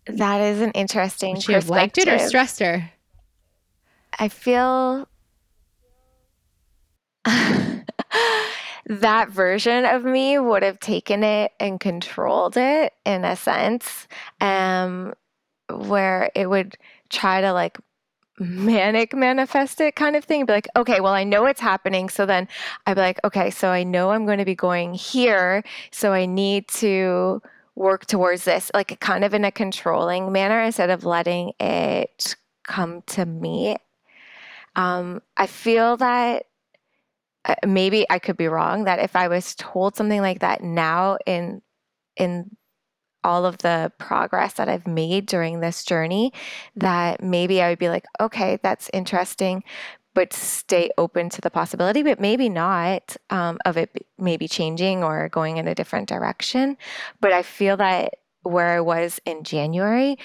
That 0.05 0.41
is 0.41 0.61
an 0.61 0.71
interesting 0.71 1.35
would 1.35 1.43
she 1.43 1.53
have 1.53 1.69
liked 1.69 1.97
it 1.97 2.07
or 2.07 2.19
stressed 2.19 2.59
her? 2.59 2.91
I 4.19 4.27
feel 4.27 5.07
that 8.87 9.29
version 9.29 9.85
of 9.85 10.03
me 10.03 10.39
would 10.39 10.63
have 10.63 10.79
taken 10.79 11.23
it 11.23 11.51
and 11.59 11.79
controlled 11.79 12.57
it 12.57 12.93
in 13.05 13.23
a 13.25 13.35
sense, 13.35 14.07
um, 14.41 15.13
where 15.69 16.29
it 16.35 16.49
would 16.49 16.77
try 17.09 17.41
to 17.41 17.53
like 17.53 17.77
manic 18.39 19.13
manifest 19.13 19.79
it 19.79 19.95
kind 19.95 20.15
of 20.15 20.25
thing. 20.25 20.45
Be 20.45 20.53
like, 20.53 20.67
okay, 20.75 20.99
well, 20.99 21.13
I 21.13 21.23
know 21.23 21.45
it's 21.45 21.61
happening. 21.61 22.09
So 22.09 22.25
then 22.25 22.47
I'd 22.85 22.95
be 22.95 23.01
like, 23.01 23.19
okay, 23.23 23.49
so 23.49 23.69
I 23.69 23.83
know 23.83 24.11
I'm 24.11 24.25
going 24.25 24.39
to 24.39 24.45
be 24.45 24.55
going 24.55 24.93
here. 24.93 25.63
So 25.91 26.13
I 26.13 26.25
need 26.25 26.67
to 26.69 27.41
work 27.75 28.05
towards 28.05 28.43
this, 28.43 28.69
like 28.73 28.99
kind 28.99 29.23
of 29.23 29.33
in 29.33 29.45
a 29.45 29.51
controlling 29.51 30.31
manner 30.31 30.61
instead 30.61 30.89
of 30.89 31.05
letting 31.05 31.53
it 31.59 32.35
come 32.63 33.01
to 33.07 33.25
me. 33.25 33.77
Um, 34.75 35.21
I 35.37 35.47
feel 35.47 35.97
that 35.97 36.47
maybe 37.65 38.05
I 38.09 38.19
could 38.19 38.37
be 38.37 38.47
wrong 38.47 38.85
that 38.85 38.99
if 38.99 39.15
I 39.15 39.27
was 39.27 39.55
told 39.55 39.95
something 39.95 40.21
like 40.21 40.39
that 40.39 40.63
now 40.63 41.17
in 41.25 41.61
in 42.15 42.55
all 43.23 43.45
of 43.45 43.57
the 43.59 43.91
progress 43.97 44.53
that 44.53 44.67
I've 44.67 44.87
made 44.87 45.25
during 45.25 45.59
this 45.59 45.83
journey, 45.83 46.33
that 46.75 47.23
maybe 47.23 47.61
I 47.61 47.69
would 47.69 47.79
be 47.79 47.89
like, 47.89 48.05
okay, 48.19 48.59
that's 48.61 48.89
interesting, 48.93 49.63
but 50.13 50.33
stay 50.33 50.89
open 50.97 51.29
to 51.29 51.41
the 51.41 51.49
possibility, 51.49 52.03
but 52.03 52.19
maybe 52.19 52.49
not 52.49 53.15
um, 53.29 53.57
of 53.65 53.77
it 53.77 54.05
maybe 54.17 54.47
changing 54.47 55.03
or 55.03 55.29
going 55.29 55.57
in 55.57 55.67
a 55.67 55.75
different 55.75 56.09
direction. 56.09 56.77
But 57.21 57.31
I 57.31 57.43
feel 57.43 57.77
that 57.77 58.15
where 58.43 58.69
I 58.69 58.81
was 58.81 59.19
in 59.25 59.43
January, 59.43 60.17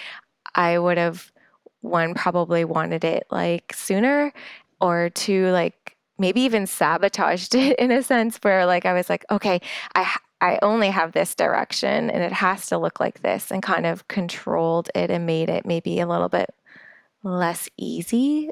I 0.54 0.78
would 0.78 0.98
have 0.98 1.32
one 1.80 2.14
probably 2.14 2.64
wanted 2.64 3.04
it 3.04 3.26
like 3.30 3.72
sooner 3.74 4.32
or 4.80 5.10
two 5.10 5.46
like 5.50 5.96
maybe 6.18 6.40
even 6.42 6.66
sabotaged 6.66 7.54
it 7.56 7.78
in 7.78 7.90
a 7.90 8.02
sense 8.02 8.38
where 8.42 8.66
like 8.66 8.86
I 8.86 8.92
was 8.92 9.08
like, 9.08 9.24
okay, 9.30 9.60
I 9.94 10.16
I 10.40 10.58
only 10.62 10.88
have 10.90 11.12
this 11.12 11.34
direction 11.34 12.10
and 12.10 12.22
it 12.22 12.32
has 12.32 12.66
to 12.66 12.78
look 12.78 13.00
like 13.00 13.22
this 13.22 13.50
and 13.50 13.62
kind 13.62 13.86
of 13.86 14.06
controlled 14.08 14.88
it 14.94 15.10
and 15.10 15.26
made 15.26 15.48
it 15.48 15.66
maybe 15.66 15.98
a 15.98 16.06
little 16.06 16.28
bit 16.28 16.54
less 17.24 17.68
easy. 17.76 18.50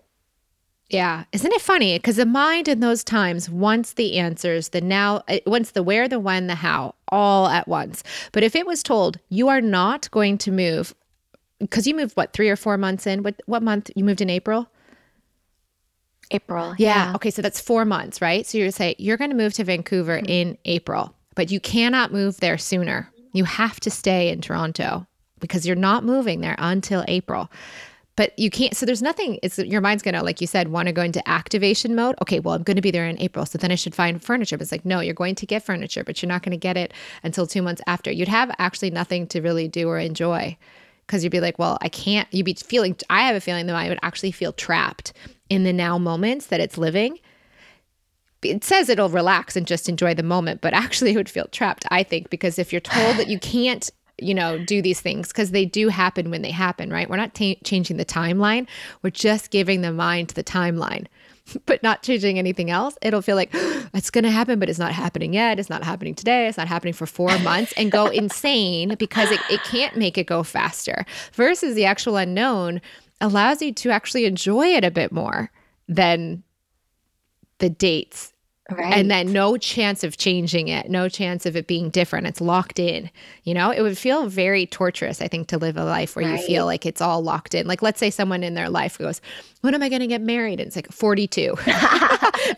Yeah. 0.88 1.24
Isn't 1.33 1.52
it 1.52 1.61
funny? 1.61 1.98
Because 1.98 2.16
the 2.16 2.26
mind 2.26 2.68
in 2.68 2.81
those 2.81 3.02
times 3.02 3.50
wants 3.50 3.94
the 3.94 4.18
answers, 4.18 4.68
the 4.68 4.81
now, 4.81 5.22
wants 5.44 5.72
the 5.72 5.83
where, 5.83 6.09
the 6.09 6.20
when, 6.20 6.46
the 6.46 6.55
how, 6.55 6.94
all 7.09 7.48
at 7.48 7.66
once. 7.66 8.05
But 8.33 8.44
if 8.44 8.55
it 8.55 8.66
was 8.66 8.83
told, 8.83 9.18
you 9.29 9.48
are 9.48 9.61
not 9.61 10.11
going 10.12 10.38
to 10.38 10.52
move, 10.52 10.94
because 11.59 11.87
you 11.87 11.96
moved, 11.96 12.16
what, 12.16 12.33
three 12.33 12.48
or 12.48 12.57
four 12.57 12.79
months 12.79 13.07
in? 13.07 13.24
What, 13.24 13.42
what 13.46 13.62
month? 13.62 13.90
You 13.96 14.05
moved 14.05 14.20
in 14.20 14.31
April? 14.31 14.68
April. 16.30 16.74
Yeah. 16.78 17.10
yeah. 17.10 17.14
Okay. 17.14 17.30
So 17.30 17.42
that's 17.42 17.60
four 17.60 17.84
months, 17.84 18.20
right? 18.20 18.46
So 18.46 18.58
you're 18.58 18.70
say 18.70 18.94
you're 18.98 19.16
going 19.16 19.30
to 19.30 19.36
move 19.36 19.54
to 19.54 19.64
Vancouver 19.64 20.18
mm-hmm. 20.18 20.26
in 20.26 20.58
April, 20.64 21.14
but 21.34 21.50
you 21.50 21.60
cannot 21.60 22.12
move 22.12 22.38
there 22.38 22.58
sooner. 22.58 23.10
You 23.32 23.44
have 23.44 23.80
to 23.80 23.90
stay 23.90 24.30
in 24.30 24.40
Toronto 24.40 25.06
because 25.40 25.66
you're 25.66 25.76
not 25.76 26.04
moving 26.04 26.40
there 26.40 26.56
until 26.58 27.04
April. 27.08 27.50
But 28.16 28.36
you 28.38 28.48
can't. 28.48 28.74
So 28.74 28.86
there's 28.86 29.02
nothing. 29.02 29.38
It's 29.42 29.58
your 29.58 29.82
mind's 29.82 30.02
gonna, 30.02 30.22
like 30.22 30.40
you 30.40 30.46
said, 30.46 30.68
want 30.68 30.86
to 30.86 30.92
go 30.92 31.02
into 31.02 31.26
activation 31.28 31.94
mode. 31.94 32.16
Okay, 32.22 32.40
well, 32.40 32.54
I'm 32.54 32.62
going 32.62 32.76
to 32.76 32.82
be 32.82 32.90
there 32.90 33.06
in 33.06 33.20
April, 33.20 33.44
so 33.44 33.58
then 33.58 33.70
I 33.70 33.74
should 33.74 33.94
find 33.94 34.22
furniture. 34.22 34.56
But 34.56 34.62
it's 34.62 34.72
like, 34.72 34.86
no, 34.86 35.00
you're 35.00 35.12
going 35.12 35.34
to 35.34 35.44
get 35.44 35.62
furniture, 35.62 36.02
but 36.02 36.22
you're 36.22 36.28
not 36.28 36.42
going 36.42 36.52
to 36.52 36.56
get 36.56 36.78
it 36.78 36.94
until 37.22 37.46
two 37.46 37.60
months 37.60 37.82
after. 37.86 38.10
You'd 38.10 38.28
have 38.28 38.50
actually 38.58 38.90
nothing 38.90 39.26
to 39.28 39.42
really 39.42 39.68
do 39.68 39.90
or 39.90 39.98
enjoy 39.98 40.56
because 41.06 41.22
you'd 41.22 41.30
be 41.30 41.40
like, 41.40 41.58
well, 41.58 41.76
I 41.82 41.90
can't. 41.90 42.26
You'd 42.32 42.44
be 42.44 42.54
feeling. 42.54 42.96
I 43.10 43.26
have 43.26 43.36
a 43.36 43.40
feeling 43.40 43.66
that 43.66 43.76
I 43.76 43.90
would 43.90 43.98
actually 44.02 44.32
feel 44.32 44.54
trapped 44.54 45.12
in 45.48 45.64
the 45.64 45.72
now 45.72 45.98
moments 45.98 46.46
that 46.46 46.61
it's 46.61 46.78
living. 46.78 47.18
It 48.42 48.64
says 48.64 48.88
it'll 48.88 49.09
relax 49.09 49.56
and 49.56 49.66
just 49.66 49.88
enjoy 49.88 50.14
the 50.14 50.22
moment, 50.22 50.61
but 50.61 50.74
actually 50.74 51.12
it 51.12 51.16
would 51.16 51.30
feel 51.30 51.48
trapped, 51.48 51.87
I 51.90 52.02
think, 52.02 52.30
because 52.30 52.59
if 52.59 52.72
you're 52.72 52.80
told 52.80 53.16
that 53.16 53.28
you 53.28 53.38
can't, 53.38 53.88
you 54.18 54.35
know, 54.35 54.59
do 54.59 54.80
these 54.80 55.00
things, 55.00 55.28
because 55.28 55.50
they 55.50 55.64
do 55.64 55.88
happen 55.88 56.30
when 56.30 56.42
they 56.42 56.50
happen, 56.50 56.90
right? 56.90 57.09
We're 57.09 57.16
not 57.16 57.35
t- 57.35 57.61
changing 57.64 57.96
the 57.96 58.04
timeline, 58.04 58.66
we're 59.02 59.11
just 59.11 59.50
giving 59.50 59.82
the 59.82 59.92
mind 59.92 60.30
the 60.30 60.44
timeline. 60.44 61.06
But 61.64 61.80
not 61.80 62.02
changing 62.02 62.40
anything 62.40 62.70
else, 62.70 62.98
it'll 63.02 63.22
feel 63.22 63.37
like 63.37 63.50
it's 63.54 64.11
going 64.11 64.24
to 64.24 64.32
happen, 64.32 64.59
but 64.59 64.68
it's 64.68 64.80
not 64.80 64.90
happening 64.90 65.32
yet. 65.32 65.61
It's 65.61 65.70
not 65.70 65.85
happening 65.85 66.12
today. 66.12 66.48
It's 66.48 66.59
not 66.59 66.66
happening 66.66 66.92
for 66.92 67.06
four 67.06 67.38
months 67.38 67.72
and 67.76 67.92
go 67.92 68.06
insane 68.22 68.96
because 68.98 69.30
it, 69.30 69.38
it 69.48 69.62
can't 69.62 69.96
make 69.96 70.18
it 70.18 70.26
go 70.26 70.42
faster. 70.42 71.06
Versus 71.35 71.76
the 71.76 71.85
actual 71.85 72.16
unknown, 72.16 72.80
allows 73.20 73.62
you 73.62 73.72
to 73.72 73.90
actually 73.90 74.24
enjoy 74.24 74.66
it 74.66 74.85
a 74.85 74.90
bit 74.90 75.12
more 75.12 75.50
than 75.88 76.42
the 77.59 77.70
dates 77.70 78.33
Right. 78.68 78.94
And 78.94 79.09
then 79.09 79.33
no 79.33 79.57
chance 79.57 80.02
of 80.02 80.16
changing 80.16 80.66
it, 80.66 80.90
no 80.90 81.09
chance 81.09 81.46
of 81.46 81.55
it 81.55 81.68
being 81.68 81.88
different. 81.88 82.26
It's 82.26 82.40
locked 82.40 82.81
in. 82.81 83.11
You 83.44 83.55
know, 83.55 83.70
it 83.70 83.81
would 83.81 83.96
feel 83.96 84.26
very 84.26 84.66
torturous, 84.66 85.22
I 85.22 85.29
think, 85.29 85.46
to 85.48 85.59
live 85.59 85.76
a 85.76 85.85
life 85.85 86.16
where 86.16 86.24
right. 86.24 86.40
you 86.40 86.44
feel 86.44 86.66
like 86.66 86.85
it's 86.85 87.00
all 87.00 87.22
locked 87.22 87.55
in. 87.55 87.68
Like, 87.68 87.81
let's 87.81 88.00
say 88.00 88.11
someone 88.11 88.42
in 88.42 88.55
their 88.55 88.68
life 88.68 88.98
goes, 88.98 89.20
When 89.61 89.72
am 89.72 89.85
I 89.85 89.88
going 89.88 90.00
to 90.00 90.09
get 90.09 90.20
married? 90.20 90.59
And 90.59 90.66
it's 90.66 90.74
like 90.74 90.90
42. 90.90 91.55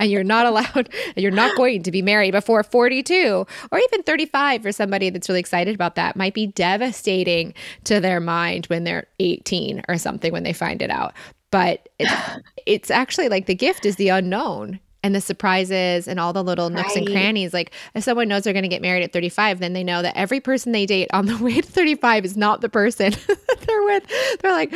and 0.01 0.11
you're 0.11 0.25
not 0.25 0.47
allowed, 0.47 0.89
you're 1.15 1.31
not 1.31 1.55
going 1.59 1.83
to 1.83 1.91
be 1.91 2.01
married 2.01 2.33
before 2.33 2.63
42 2.63 3.47
or 3.71 3.79
even 3.79 4.03
35 4.03 4.63
for 4.63 4.73
somebody 4.73 5.11
that's 5.11 5.29
really 5.29 5.41
excited 5.41 5.75
about 5.75 5.95
that 5.97 6.17
might 6.17 6.33
be 6.33 6.47
devastating 6.47 7.53
to 7.85 8.01
their 8.01 8.19
mind 8.19 8.65
when 8.67 8.85
they're 8.85 9.07
18 9.19 9.83
or 9.89 9.99
something 9.99 10.33
when 10.33 10.43
they 10.43 10.55
find 10.55 10.81
it 10.81 10.91
out 10.91 11.13
but 11.51 11.89
it's, 11.99 12.13
it's 12.67 12.91
actually 12.91 13.29
like 13.29 13.47
the 13.47 13.55
gift 13.55 13.85
is 13.85 13.97
the 13.97 14.09
unknown 14.09 14.81
and 15.03 15.15
the 15.15 15.21
surprises 15.21 16.09
and 16.09 16.19
all 16.19 16.33
the 16.33 16.43
little 16.43 16.71
nooks 16.71 16.89
right. 16.89 16.99
and 16.99 17.07
crannies. 17.07 17.55
Like 17.55 17.73
if 17.95 18.03
someone 18.03 18.29
knows 18.29 18.43
they're 18.43 18.53
going 18.53 18.65
to 18.65 18.69
get 18.69 18.83
married 18.83 19.05
at 19.05 19.13
35, 19.13 19.61
then 19.61 19.73
they 19.73 19.85
know 19.85 20.03
that 20.03 20.17
every 20.17 20.41
person 20.41 20.73
they 20.73 20.87
date 20.87 21.09
on 21.13 21.27
the 21.27 21.37
way 21.43 21.61
to 21.61 21.67
35 21.67 22.25
is 22.25 22.37
not 22.37 22.61
the 22.61 22.69
person 22.69 23.13
they're 23.67 23.83
with. 23.83 24.05
They're 24.41 24.53
like, 24.53 24.73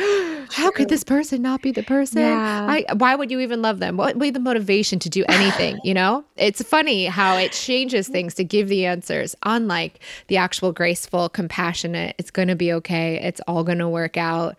how 0.51 0.71
could 0.71 0.89
this 0.89 1.03
person 1.03 1.41
not 1.41 1.61
be 1.61 1.71
the 1.71 1.83
person? 1.83 2.21
Yeah. 2.21 2.67
I, 2.69 2.93
why 2.93 3.15
would 3.15 3.31
you 3.31 3.41
even 3.41 3.61
love 3.61 3.79
them? 3.79 3.97
What 3.97 4.15
would 4.15 4.21
be 4.21 4.29
the 4.29 4.39
motivation 4.39 4.99
to 4.99 5.09
do 5.09 5.25
anything? 5.29 5.79
you 5.83 5.93
know, 5.93 6.23
it's 6.37 6.61
funny 6.63 7.05
how 7.05 7.37
it 7.37 7.51
changes 7.51 8.07
things 8.07 8.33
to 8.35 8.43
give 8.43 8.69
the 8.69 8.85
answers, 8.85 9.35
unlike 9.43 9.99
the 10.27 10.37
actual 10.37 10.71
graceful, 10.71 11.29
compassionate, 11.29 12.15
it's 12.17 12.31
going 12.31 12.47
to 12.47 12.55
be 12.55 12.71
okay. 12.73 13.19
It's 13.21 13.41
all 13.47 13.63
going 13.63 13.79
to 13.79 13.89
work 13.89 14.17
out. 14.17 14.55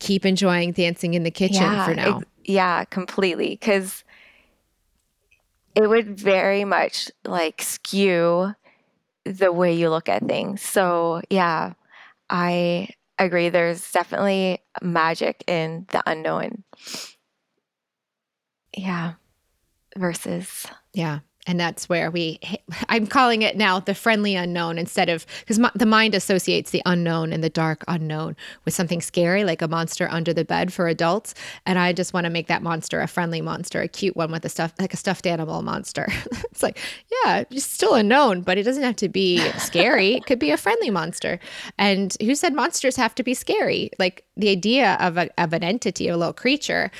Keep 0.00 0.26
enjoying 0.26 0.72
dancing 0.72 1.14
in 1.14 1.22
the 1.22 1.30
kitchen 1.30 1.62
yeah, 1.62 1.84
for 1.86 1.94
now. 1.94 2.22
Yeah, 2.44 2.84
completely. 2.84 3.50
Because 3.50 4.03
it 5.74 5.88
would 5.88 6.18
very 6.18 6.64
much 6.64 7.10
like 7.24 7.62
skew 7.62 8.54
the 9.24 9.52
way 9.52 9.74
you 9.74 9.90
look 9.90 10.08
at 10.08 10.26
things. 10.26 10.62
So, 10.62 11.22
yeah, 11.30 11.74
I 12.30 12.88
agree. 13.18 13.48
There's 13.48 13.90
definitely 13.92 14.60
magic 14.82 15.44
in 15.46 15.86
the 15.90 16.02
unknown. 16.06 16.64
Yeah. 18.76 19.14
Versus. 19.96 20.66
Yeah 20.92 21.20
and 21.46 21.60
that's 21.60 21.88
where 21.88 22.10
we 22.10 22.38
i'm 22.88 23.06
calling 23.06 23.42
it 23.42 23.56
now 23.56 23.78
the 23.78 23.94
friendly 23.94 24.34
unknown 24.34 24.78
instead 24.78 25.08
of 25.08 25.26
because 25.40 25.60
the 25.74 25.86
mind 25.86 26.14
associates 26.14 26.70
the 26.70 26.82
unknown 26.86 27.32
and 27.32 27.42
the 27.42 27.50
dark 27.50 27.84
unknown 27.88 28.36
with 28.64 28.74
something 28.74 29.00
scary 29.00 29.44
like 29.44 29.62
a 29.62 29.68
monster 29.68 30.08
under 30.10 30.32
the 30.32 30.44
bed 30.44 30.72
for 30.72 30.88
adults. 30.88 31.34
And 31.66 31.78
i 31.78 31.92
just 31.92 32.12
want 32.12 32.24
to 32.24 32.30
make 32.30 32.46
that 32.48 32.62
monster 32.62 33.00
a 33.00 33.06
friendly 33.06 33.40
monster 33.40 33.80
a 33.80 33.88
cute 33.88 34.16
one 34.16 34.30
with 34.30 34.44
a 34.44 34.48
stuff 34.48 34.72
like 34.78 34.94
a 34.94 34.96
stuffed 34.96 35.26
animal 35.26 35.62
monster. 35.62 36.08
It's 36.54 36.62
like 36.62 36.78
yeah 37.24 37.44
it's 37.50 37.64
still 37.64 37.94
unknown 37.94 38.42
but 38.42 38.58
it 38.58 38.62
doesn't 38.62 38.82
have 38.84 38.96
to 38.96 39.08
be 39.08 39.38
scary. 39.58 40.14
It 40.14 40.26
could 40.26 40.38
be 40.38 40.50
a 40.50 40.56
friendly 40.56 40.88
monster. 40.88 41.40
And 41.78 42.16
who 42.20 42.36
said 42.36 42.54
monsters 42.54 42.94
have 42.94 43.14
to 43.16 43.24
be 43.24 43.34
scary? 43.34 43.90
Like 43.98 44.24
the 44.36 44.50
idea 44.50 44.96
of, 45.00 45.16
a, 45.16 45.28
of 45.36 45.52
an 45.52 45.64
entity 45.64 46.06
a 46.06 46.16
little 46.16 46.32
creature 46.32 46.92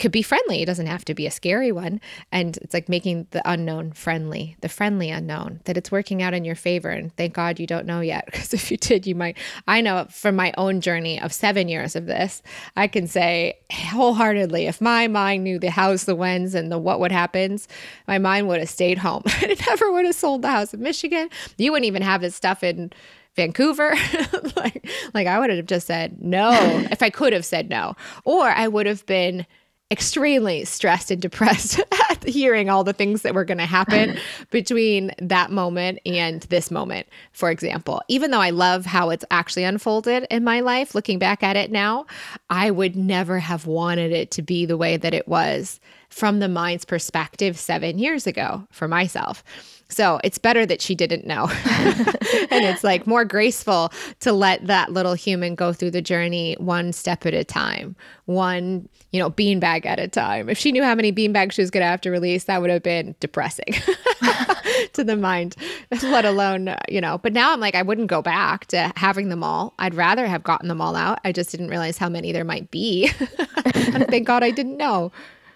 could 0.00 0.10
be 0.10 0.22
friendly. 0.22 0.62
It 0.62 0.66
doesn't 0.66 0.86
have 0.86 1.04
to 1.04 1.14
be 1.14 1.26
a 1.26 1.30
scary 1.30 1.70
one. 1.70 2.00
And 2.32 2.56
it's 2.58 2.74
like 2.74 2.88
making 2.88 3.28
the 3.30 3.42
unknown 3.48 3.92
friendly, 3.92 4.56
the 4.60 4.68
friendly 4.68 5.10
unknown, 5.10 5.60
that 5.64 5.76
it's 5.76 5.92
working 5.92 6.22
out 6.22 6.34
in 6.34 6.44
your 6.44 6.54
favor. 6.54 6.88
And 6.88 7.14
thank 7.16 7.34
God 7.34 7.60
you 7.60 7.66
don't 7.66 7.86
know 7.86 8.00
yet. 8.00 8.28
Because 8.40 8.54
if 8.54 8.70
you 8.70 8.78
did, 8.78 9.06
you 9.06 9.14
might. 9.14 9.36
I 9.68 9.82
know 9.82 10.06
from 10.08 10.34
my 10.34 10.54
own 10.56 10.80
journey 10.80 11.20
of 11.20 11.30
seven 11.30 11.68
years 11.68 11.94
of 11.94 12.06
this, 12.06 12.42
I 12.74 12.86
can 12.86 13.06
say 13.06 13.58
wholeheartedly 13.70 14.66
if 14.66 14.80
my 14.80 15.08
mind 15.08 15.44
knew 15.44 15.58
the 15.58 15.70
hows, 15.70 16.04
the 16.04 16.14
whens, 16.14 16.54
and 16.54 16.72
the 16.72 16.78
what 16.78 17.00
would 17.00 17.12
happens, 17.12 17.68
my 18.08 18.16
mind 18.16 18.48
would 18.48 18.60
have 18.60 18.70
stayed 18.70 18.96
home. 18.96 19.22
it 19.26 19.60
never 19.66 19.92
would 19.92 20.06
have 20.06 20.14
sold 20.14 20.40
the 20.40 20.48
house 20.48 20.72
in 20.72 20.80
Michigan. 20.80 21.28
You 21.58 21.72
wouldn't 21.72 21.86
even 21.86 22.02
have 22.02 22.22
this 22.22 22.34
stuff 22.34 22.62
in 22.62 22.92
Vancouver. 23.36 23.94
like, 24.56 24.88
like 25.12 25.26
I 25.26 25.38
would 25.38 25.50
have 25.50 25.66
just 25.66 25.86
said 25.86 26.22
no 26.22 26.52
if 26.90 27.02
I 27.02 27.10
could 27.10 27.32
have 27.32 27.44
said 27.44 27.68
no, 27.68 27.94
or 28.24 28.48
I 28.48 28.68
would 28.68 28.86
have 28.86 29.04
been 29.06 29.46
extremely 29.90 30.64
stressed 30.64 31.10
and 31.10 31.20
depressed 31.20 31.80
at 32.10 32.22
hearing 32.24 32.70
all 32.70 32.84
the 32.84 32.92
things 32.92 33.22
that 33.22 33.34
were 33.34 33.44
going 33.44 33.58
to 33.58 33.66
happen 33.66 34.16
between 34.50 35.10
that 35.18 35.50
moment 35.50 35.98
and 36.06 36.42
this 36.42 36.70
moment, 36.70 37.08
for 37.32 37.50
example. 37.50 38.00
Even 38.08 38.30
though 38.30 38.40
I 38.40 38.50
love 38.50 38.86
how 38.86 39.10
it's 39.10 39.24
actually 39.30 39.64
unfolded 39.64 40.26
in 40.30 40.44
my 40.44 40.60
life, 40.60 40.94
looking 40.94 41.18
back 41.18 41.42
at 41.42 41.56
it 41.56 41.72
now, 41.72 42.06
I 42.48 42.70
would 42.70 42.94
never 42.94 43.40
have 43.40 43.66
wanted 43.66 44.12
it 44.12 44.30
to 44.32 44.42
be 44.42 44.64
the 44.64 44.76
way 44.76 44.96
that 44.96 45.14
it 45.14 45.26
was 45.26 45.80
from 46.10 46.40
the 46.40 46.48
mind's 46.48 46.84
perspective 46.84 47.58
seven 47.58 47.98
years 47.98 48.26
ago 48.26 48.66
for 48.70 48.88
myself. 48.88 49.42
So 49.90 50.20
it's 50.22 50.38
better 50.38 50.64
that 50.66 50.80
she 50.80 50.94
didn't 50.94 51.26
know. 51.26 51.48
and 51.64 52.64
it's 52.64 52.84
like 52.84 53.06
more 53.06 53.24
graceful 53.24 53.92
to 54.20 54.32
let 54.32 54.66
that 54.66 54.92
little 54.92 55.14
human 55.14 55.54
go 55.54 55.72
through 55.72 55.90
the 55.90 56.02
journey 56.02 56.56
one 56.58 56.92
step 56.92 57.26
at 57.26 57.34
a 57.34 57.44
time, 57.44 57.96
one, 58.26 58.88
you 59.10 59.18
know, 59.18 59.30
beanbag 59.30 59.86
at 59.86 59.98
a 59.98 60.06
time. 60.06 60.48
If 60.48 60.58
she 60.58 60.70
knew 60.70 60.84
how 60.84 60.94
many 60.94 61.12
beanbags 61.12 61.52
she 61.52 61.62
was 61.62 61.70
going 61.70 61.82
to 61.82 61.88
have 61.88 62.00
to 62.02 62.10
release, 62.10 62.44
that 62.44 62.60
would 62.60 62.70
have 62.70 62.84
been 62.84 63.16
depressing 63.18 63.72
to 64.92 65.02
the 65.02 65.16
mind, 65.16 65.56
let 66.02 66.24
alone, 66.24 66.76
you 66.88 67.00
know. 67.00 67.18
But 67.18 67.32
now 67.32 67.52
I'm 67.52 67.60
like, 67.60 67.74
I 67.74 67.82
wouldn't 67.82 68.08
go 68.08 68.22
back 68.22 68.66
to 68.66 68.92
having 68.94 69.28
them 69.28 69.42
all. 69.42 69.74
I'd 69.78 69.94
rather 69.94 70.26
have 70.28 70.44
gotten 70.44 70.68
them 70.68 70.80
all 70.80 70.94
out. 70.94 71.20
I 71.24 71.32
just 71.32 71.50
didn't 71.50 71.68
realize 71.68 71.98
how 71.98 72.08
many 72.08 72.30
there 72.30 72.44
might 72.44 72.70
be. 72.70 73.10
and 73.74 74.06
thank 74.06 74.26
God 74.26 74.44
I 74.44 74.52
didn't 74.52 74.76
know 74.76 75.10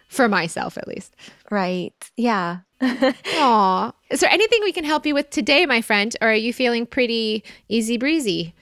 for 0.08 0.28
myself 0.28 0.78
at 0.78 0.86
least. 0.86 1.16
Right. 1.50 1.92
Yeah. 2.16 2.58
Aw. 2.80 3.92
Is 4.10 4.20
there 4.20 4.30
anything 4.30 4.60
we 4.62 4.72
can 4.72 4.84
help 4.84 5.06
you 5.06 5.14
with 5.14 5.30
today, 5.30 5.66
my 5.66 5.80
friend? 5.80 6.14
Or 6.20 6.28
are 6.28 6.34
you 6.34 6.52
feeling 6.52 6.86
pretty 6.86 7.44
easy 7.68 7.96
breezy? 7.96 8.54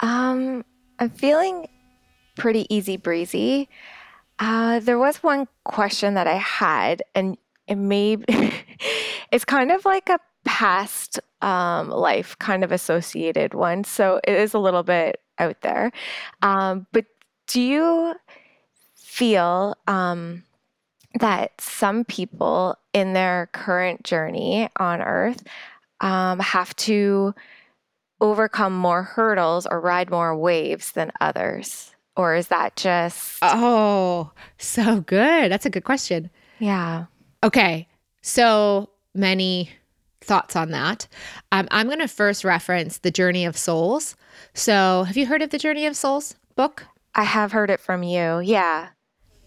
Um, 0.00 0.64
I'm 0.98 1.10
feeling 1.10 1.68
pretty 2.36 2.66
easy 2.74 2.96
breezy. 2.96 3.68
Uh, 4.38 4.80
there 4.80 4.98
was 4.98 5.22
one 5.22 5.48
question 5.64 6.14
that 6.14 6.26
I 6.26 6.36
had, 6.36 7.02
and 7.14 7.36
it 7.66 7.74
may 7.74 8.16
it's 9.32 9.44
kind 9.44 9.72
of 9.72 9.84
like 9.84 10.08
a 10.08 10.20
past 10.44 11.18
um, 11.42 11.90
life 11.90 12.38
kind 12.38 12.64
of 12.64 12.72
associated 12.72 13.54
one. 13.54 13.84
So 13.84 14.20
it 14.24 14.34
is 14.34 14.54
a 14.54 14.58
little 14.58 14.82
bit 14.82 15.20
out 15.38 15.60
there. 15.62 15.92
Um, 16.42 16.86
but 16.92 17.06
do 17.46 17.60
you 17.60 18.14
feel 18.94 19.76
um, 19.86 20.44
that 21.18 21.60
some 21.60 22.04
people 22.04 22.76
in 22.92 23.12
their 23.12 23.48
current 23.52 24.04
journey 24.04 24.68
on 24.76 25.00
earth 25.02 25.42
um, 26.00 26.38
have 26.40 26.74
to 26.76 27.34
overcome 28.20 28.76
more 28.76 29.02
hurdles 29.02 29.66
or 29.66 29.80
ride 29.80 30.10
more 30.10 30.36
waves 30.36 30.92
than 30.92 31.12
others? 31.20 31.94
Or 32.16 32.34
is 32.34 32.48
that 32.48 32.76
just. 32.76 33.38
Oh, 33.42 34.32
so 34.58 35.00
good. 35.02 35.52
That's 35.52 35.66
a 35.66 35.70
good 35.70 35.84
question. 35.84 36.30
Yeah. 36.58 37.06
Okay. 37.44 37.86
So 38.22 38.90
many 39.14 39.70
thoughts 40.20 40.56
on 40.56 40.70
that. 40.72 41.06
Um, 41.52 41.68
I'm 41.70 41.86
going 41.86 42.00
to 42.00 42.08
first 42.08 42.44
reference 42.44 42.98
The 42.98 43.10
Journey 43.10 43.44
of 43.44 43.56
Souls. 43.56 44.16
So, 44.52 45.04
have 45.04 45.16
you 45.16 45.26
heard 45.26 45.42
of 45.42 45.50
The 45.50 45.58
Journey 45.58 45.86
of 45.86 45.96
Souls 45.96 46.34
book? 46.56 46.86
I 47.14 47.24
have 47.24 47.52
heard 47.52 47.70
it 47.70 47.80
from 47.80 48.02
you. 48.02 48.40
Yeah. 48.40 48.88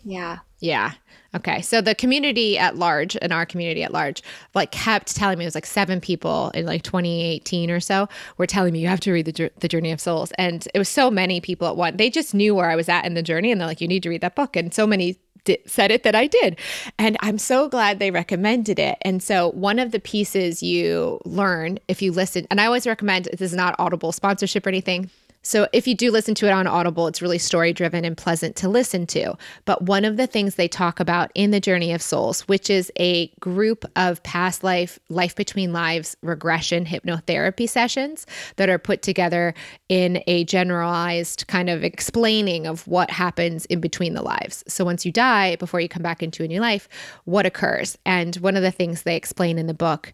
Yeah. 0.04 0.40
Yeah. 0.60 0.94
Okay. 1.34 1.62
So 1.62 1.80
the 1.80 1.96
community 1.96 2.58
at 2.58 2.76
large, 2.76 3.18
and 3.22 3.32
our 3.32 3.46
community 3.46 3.84
at 3.84 3.94
large, 3.94 4.22
like 4.54 4.72
kept 4.72 5.16
telling 5.16 5.38
me 5.38 5.46
it 5.46 5.48
was 5.48 5.56
like 5.56 5.66
seven 5.66 6.02
people 6.02 6.52
in 6.54 6.66
like 6.66 6.84
2018 6.84 7.72
or 7.72 7.80
so 7.80 8.10
were 8.38 8.48
telling 8.48 8.74
me 8.74 8.80
you 8.80 8.88
have 8.88 9.00
to 9.02 9.14
read 9.14 9.26
the, 9.26 9.52
the 9.60 9.68
Journey 9.68 9.92
of 9.92 10.02
Souls, 10.02 10.32
and 10.38 10.68
it 10.74 10.78
was 10.78 10.90
so 10.90 11.10
many 11.10 11.40
people 11.40 11.68
at 11.68 11.78
once. 11.78 11.98
They 11.98 12.10
just 12.10 12.34
knew 12.34 12.54
where 12.54 12.70
I 12.70 12.76
was 12.76 12.90
at 12.90 13.06
in 13.06 13.14
the 13.14 13.24
journey, 13.24 13.52
and 13.52 13.62
they're 13.62 13.68
like, 13.68 13.82
you 13.82 13.88
need 13.88 14.04
to 14.04 14.10
read 14.10 14.22
that 14.22 14.36
book, 14.36 14.56
and 14.56 14.74
so 14.74 14.86
many 14.86 15.18
said 15.66 15.92
it 15.92 16.04
that 16.04 16.16
I 16.16 16.28
did. 16.28 16.58
And 16.98 17.18
I'm 17.22 17.38
so 17.38 17.68
glad 17.68 18.00
they 18.00 18.12
recommended 18.12 18.80
it. 18.80 18.98
And 19.02 19.24
so, 19.24 19.52
one 19.52 19.80
of 19.80 19.92
the 19.92 20.00
pieces 20.00 20.62
you 20.62 21.20
learn 21.26 21.80
if 21.88 22.02
you 22.02 22.12
listen, 22.12 22.46
and 22.52 22.60
I 22.62 22.66
always 22.66 22.88
recommend 22.88 23.26
this 23.26 23.42
is 23.42 23.56
not 23.56 23.76
Audible 23.80 24.12
sponsorship 24.12 24.66
or 24.66 24.70
anything, 24.70 25.10
so, 25.44 25.68
if 25.74 25.88
you 25.88 25.96
do 25.96 26.12
listen 26.12 26.36
to 26.36 26.48
it 26.48 26.52
on 26.52 26.68
Audible, 26.68 27.08
it's 27.08 27.22
really 27.22 27.40
story 27.40 27.74
driven 27.74 28.06
and 28.06 28.16
pleasant 28.16 28.56
to 28.58 28.70
listen 28.70 29.08
to. 29.08 29.36
But 29.66 29.82
one 29.84 30.06
of 30.06 30.18
the 30.18 30.28
things 30.28 30.54
they 30.54 30.68
talk 30.68 31.00
about 31.00 31.32
in 31.34 31.50
the 31.50 31.60
Journey 31.60 31.94
of 31.94 32.02
Souls, 32.02 32.42
which 32.48 32.70
is 32.70 32.92
a 33.00 33.28
group 33.40 33.84
of 33.96 34.22
past 34.22 34.64
life, 34.64 35.00
life 35.10 35.36
between 35.36 35.74
lives 35.74 36.16
regression 36.22 36.86
hypnotherapy 36.86 37.68
sessions 37.68 38.28
that 38.58 38.70
are 38.70 38.78
put 38.78 39.02
together 39.02 39.56
in 39.90 40.24
a 40.28 40.44
generalized 40.44 41.48
kind 41.48 41.72
of 41.72 41.84
explaining 41.84 42.68
of 42.68 42.88
what 42.88 43.10
happens 43.10 43.66
in 43.66 43.82
between 43.82 44.14
the 44.14 44.22
lives. 44.22 44.64
So, 44.68 44.86
once 44.86 45.08
you 45.08 45.12
die, 45.12 45.56
before 45.56 45.80
you 45.80 45.90
come 45.90 46.04
back 46.04 46.22
into 46.22 46.44
a 46.44 46.48
new 46.48 46.62
life, 46.62 46.88
what 47.26 47.48
occurs? 47.48 47.98
And 48.06 48.36
one 48.36 48.56
of 48.56 48.62
the 48.62 48.72
things 48.72 49.04
they 49.04 49.16
explain 49.16 49.58
in 49.58 49.66
the 49.66 49.74
book 49.74 50.14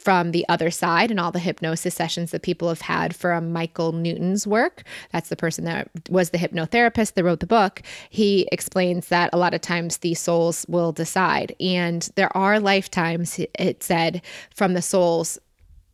from 0.00 0.30
the 0.30 0.48
other 0.48 0.70
side 0.70 1.10
and 1.10 1.20
all 1.20 1.30
the 1.30 1.38
hypnosis 1.38 1.94
sessions 1.94 2.30
that 2.30 2.42
people 2.42 2.68
have 2.68 2.80
had 2.80 3.14
from 3.14 3.52
Michael 3.52 3.92
Newton's 3.92 4.46
work. 4.46 4.82
That's 5.12 5.28
the 5.28 5.36
person 5.36 5.64
that 5.64 5.90
was 6.08 6.30
the 6.30 6.38
hypnotherapist 6.38 7.14
that 7.14 7.24
wrote 7.24 7.40
the 7.40 7.46
book. 7.46 7.82
He 8.08 8.48
explains 8.50 9.08
that 9.08 9.30
a 9.32 9.38
lot 9.38 9.54
of 9.54 9.60
times 9.60 9.98
these 9.98 10.18
souls 10.18 10.64
will 10.68 10.92
decide. 10.92 11.54
And 11.60 12.08
there 12.16 12.34
are 12.36 12.58
lifetimes, 12.58 13.38
it 13.58 13.82
said, 13.82 14.22
from 14.54 14.74
the 14.74 14.82
souls 14.82 15.38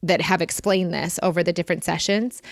that 0.03 0.21
have 0.21 0.40
explained 0.40 0.95
this 0.95 1.19
over 1.23 1.42
the 1.42 1.53
different 1.53 1.83
sessions 1.83 2.42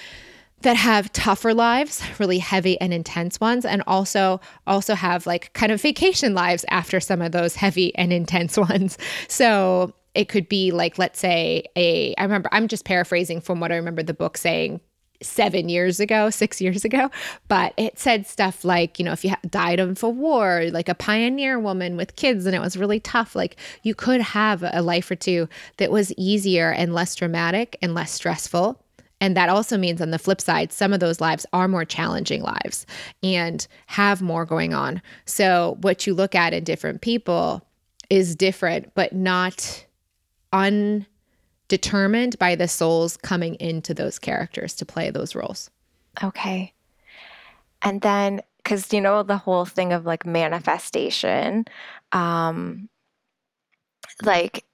that 0.63 0.77
have 0.77 1.13
tougher 1.13 1.53
lives, 1.55 2.03
really 2.19 2.39
heavy 2.39 2.81
and 2.81 2.93
intense 2.93 3.39
ones, 3.39 3.65
and 3.65 3.83
also 3.87 4.41
also 4.67 4.95
have 4.95 5.27
like 5.27 5.53
kind 5.53 5.71
of 5.71 5.81
vacation 5.81 6.35
lives 6.35 6.65
after 6.71 7.01
some 7.01 7.23
of 7.23 7.33
those 7.33 7.55
heavy 7.55 7.95
and 7.97 8.13
intense 8.13 8.57
ones. 8.71 8.99
So 9.29 9.95
it 10.15 10.29
could 10.29 10.49
be 10.49 10.71
like 10.71 10.99
let's 10.99 11.19
say 11.19 11.65
a 11.77 12.15
i 12.17 12.23
remember 12.23 12.49
i'm 12.53 12.69
just 12.69 12.85
paraphrasing 12.85 13.41
from 13.41 13.61
what 13.61 13.73
i 13.73 13.77
remember 13.77 14.03
the 14.03 14.15
book 14.15 14.37
saying 14.37 14.81
seven 15.23 15.69
years 15.69 16.01
ago, 16.01 16.31
six 16.31 16.61
years 16.61 16.85
ago, 16.85 17.11
but 17.49 17.73
it 17.77 17.99
said 17.99 18.27
stuff 18.27 18.65
like, 18.65 18.99
you 18.99 19.05
know, 19.05 19.13
if 19.13 19.25
you 19.25 19.33
died 19.49 19.81
of 19.81 20.03
a 20.03 20.09
war, 20.09 20.65
like 20.71 20.89
a 20.89 20.95
pioneer 20.95 21.59
woman 21.59 21.97
with 21.97 22.17
kids 22.17 22.47
and 22.47 22.55
it 22.55 22.61
was 22.61 22.77
really 22.77 23.01
tough, 23.01 23.35
like 23.35 23.57
you 23.83 23.95
could 23.95 24.21
have 24.21 24.63
a 24.73 24.83
life 24.83 25.11
or 25.11 25.17
two 25.17 25.49
that 25.79 25.91
was 25.91 26.13
easier 26.17 26.71
and 26.71 26.95
less 26.95 27.15
dramatic 27.15 27.77
and 27.83 27.95
less 27.95 28.13
stressful. 28.13 28.81
And 29.21 29.37
that 29.37 29.49
also 29.49 29.79
means 29.79 30.03
on 30.03 30.11
the 30.11 30.19
flip 30.19 30.41
side, 30.41 30.73
some 30.73 30.93
of 30.93 31.01
those 31.01 31.21
lives 31.21 31.47
are 31.53 31.69
more 31.69 31.85
challenging 31.85 32.43
lives 32.43 32.85
and 33.23 33.67
have 33.87 34.21
more 34.21 34.45
going 34.45 34.75
on. 34.75 35.01
So 35.25 35.79
what 35.81 36.07
you 36.07 36.15
look 36.15 36.35
at 36.35 36.53
in 36.53 36.65
different 36.65 37.01
people 37.01 37.67
is 38.11 38.37
different, 38.37 38.95
but 38.95 39.15
not 39.15 39.87
undetermined 40.55 42.39
by 42.39 42.55
the 42.55 42.69
souls 42.69 43.17
coming 43.19 43.57
into 43.57 43.93
those 43.93 44.19
characters 44.19 44.75
to 44.75 44.87
play 44.87 45.11
those 45.11 45.35
roles. 45.35 45.71
Okay. 46.23 46.73
And 47.83 48.01
then, 48.01 48.41
because 48.59 48.93
you 48.93 49.01
know, 49.01 49.23
the 49.23 49.37
whole 49.37 49.67
thing 49.67 49.93
of 49.93 50.07
like 50.07 50.25
manifestation, 50.25 51.67
um, 52.13 52.89
like 54.23 54.65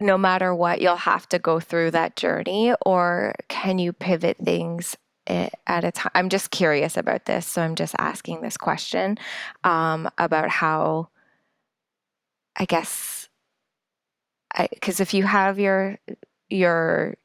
no 0.00 0.18
matter 0.18 0.52
what, 0.52 0.80
you'll 0.80 0.96
have 0.96 1.28
to 1.28 1.38
go 1.38 1.60
through 1.60 1.92
that 1.92 2.16
journey, 2.16 2.74
or 2.84 3.34
can 3.48 3.78
you 3.78 3.92
pivot 3.92 4.38
things 4.38 4.96
at 5.28 5.84
a 5.84 5.92
time? 5.92 6.10
I'm 6.14 6.28
just 6.28 6.50
curious 6.50 6.96
about 6.96 7.26
this. 7.26 7.46
So 7.46 7.62
I'm 7.62 7.76
just 7.76 7.94
asking 7.98 8.40
this 8.40 8.56
question 8.56 9.18
um, 9.62 10.08
about 10.18 10.48
how, 10.48 11.08
I 12.56 12.64
guess, 12.64 13.15
because 14.56 15.00
if 15.00 15.14
you 15.14 15.24
have 15.24 15.58
your 15.58 15.98
your 16.48 17.16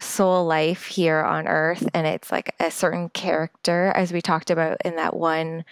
soul 0.00 0.46
life 0.46 0.86
here 0.86 1.20
on 1.20 1.46
earth 1.46 1.86
and 1.92 2.06
it's 2.06 2.32
like 2.32 2.54
a 2.58 2.70
certain 2.70 3.10
character 3.10 3.92
as 3.94 4.12
we 4.12 4.22
talked 4.22 4.50
about 4.50 4.78
in 4.84 4.96
that 4.96 5.14
one 5.14 5.64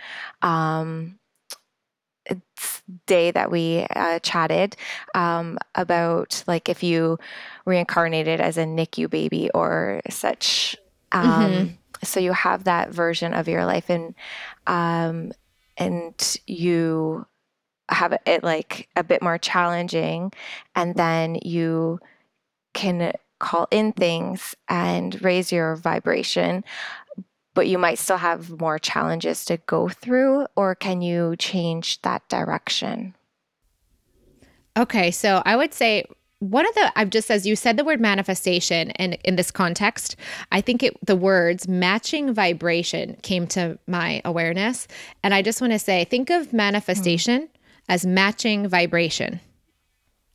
um, 0.43 1.19
day 3.07 3.31
that 3.31 3.51
we 3.51 3.87
uh, 3.97 4.19
chatted 4.19 4.77
um, 5.15 5.59
about 5.75 6.45
like 6.47 6.69
if 6.69 6.83
you 6.83 7.19
reincarnated 7.65 8.39
as 8.41 8.59
a 8.59 8.65
NICU 8.65 9.09
baby 9.09 9.51
or 9.55 10.03
such 10.11 10.77
um, 11.13 11.25
mm-hmm. 11.25 11.67
so 12.05 12.21
you 12.21 12.33
have 12.33 12.65
that 12.65 12.91
version 12.91 13.33
of 13.33 13.49
your 13.49 13.65
life 13.65 13.89
and 13.89 14.15
um, 14.67 15.33
and 15.79 16.39
you 16.47 17.27
have 17.89 18.17
it 18.27 18.43
like 18.43 18.89
a 18.97 19.05
bit 19.05 19.23
more 19.23 19.39
challenging 19.39 20.33
and 20.75 20.95
then 20.95 21.39
you 21.43 21.99
can 22.75 23.13
call 23.39 23.67
in 23.71 23.93
things 23.93 24.55
and 24.69 25.23
raise 25.23 25.53
your 25.53 25.77
vibration 25.77 26.65
but 27.55 27.67
you 27.67 27.79
might 27.79 27.99
still 27.99 28.19
have 28.19 28.61
more 28.61 28.79
challenges 28.79 29.45
to 29.45 29.57
go 29.67 29.89
through 29.89 30.47
or 30.57 30.75
can 30.75 31.01
you 31.01 31.35
change 31.37 32.01
that 32.03 32.27
direction 32.29 33.15
okay 34.77 35.11
so 35.11 35.43
i 35.45 35.57
would 35.57 35.73
say 35.73 36.05
one 36.41 36.69
of 36.69 36.75
the 36.75 36.93
I've 36.97 37.11
just 37.11 37.31
as 37.31 37.47
you 37.47 37.57
said 37.57 37.77
the 37.77 37.85
word 37.85 38.01
manifestation 38.01 38.93
and 38.93 39.19
in 39.25 39.37
this 39.37 39.51
context, 39.51 40.15
I 40.53 40.61
think 40.61 40.83
it 40.83 40.97
the 41.05 41.17
words 41.17 41.67
matching 41.67 42.33
vibration 42.33 43.17
came 43.23 43.47
to 43.49 43.79
my 43.87 44.23
awareness. 44.25 44.87
And 45.23 45.35
I 45.35 45.43
just 45.43 45.61
want 45.61 45.73
to 45.73 45.79
say, 45.79 46.05
think 46.05 46.31
of 46.31 46.53
manifestation 46.53 47.43
mm. 47.43 47.49
As 47.89 48.05
matching 48.07 48.69
vibration. 48.69 49.41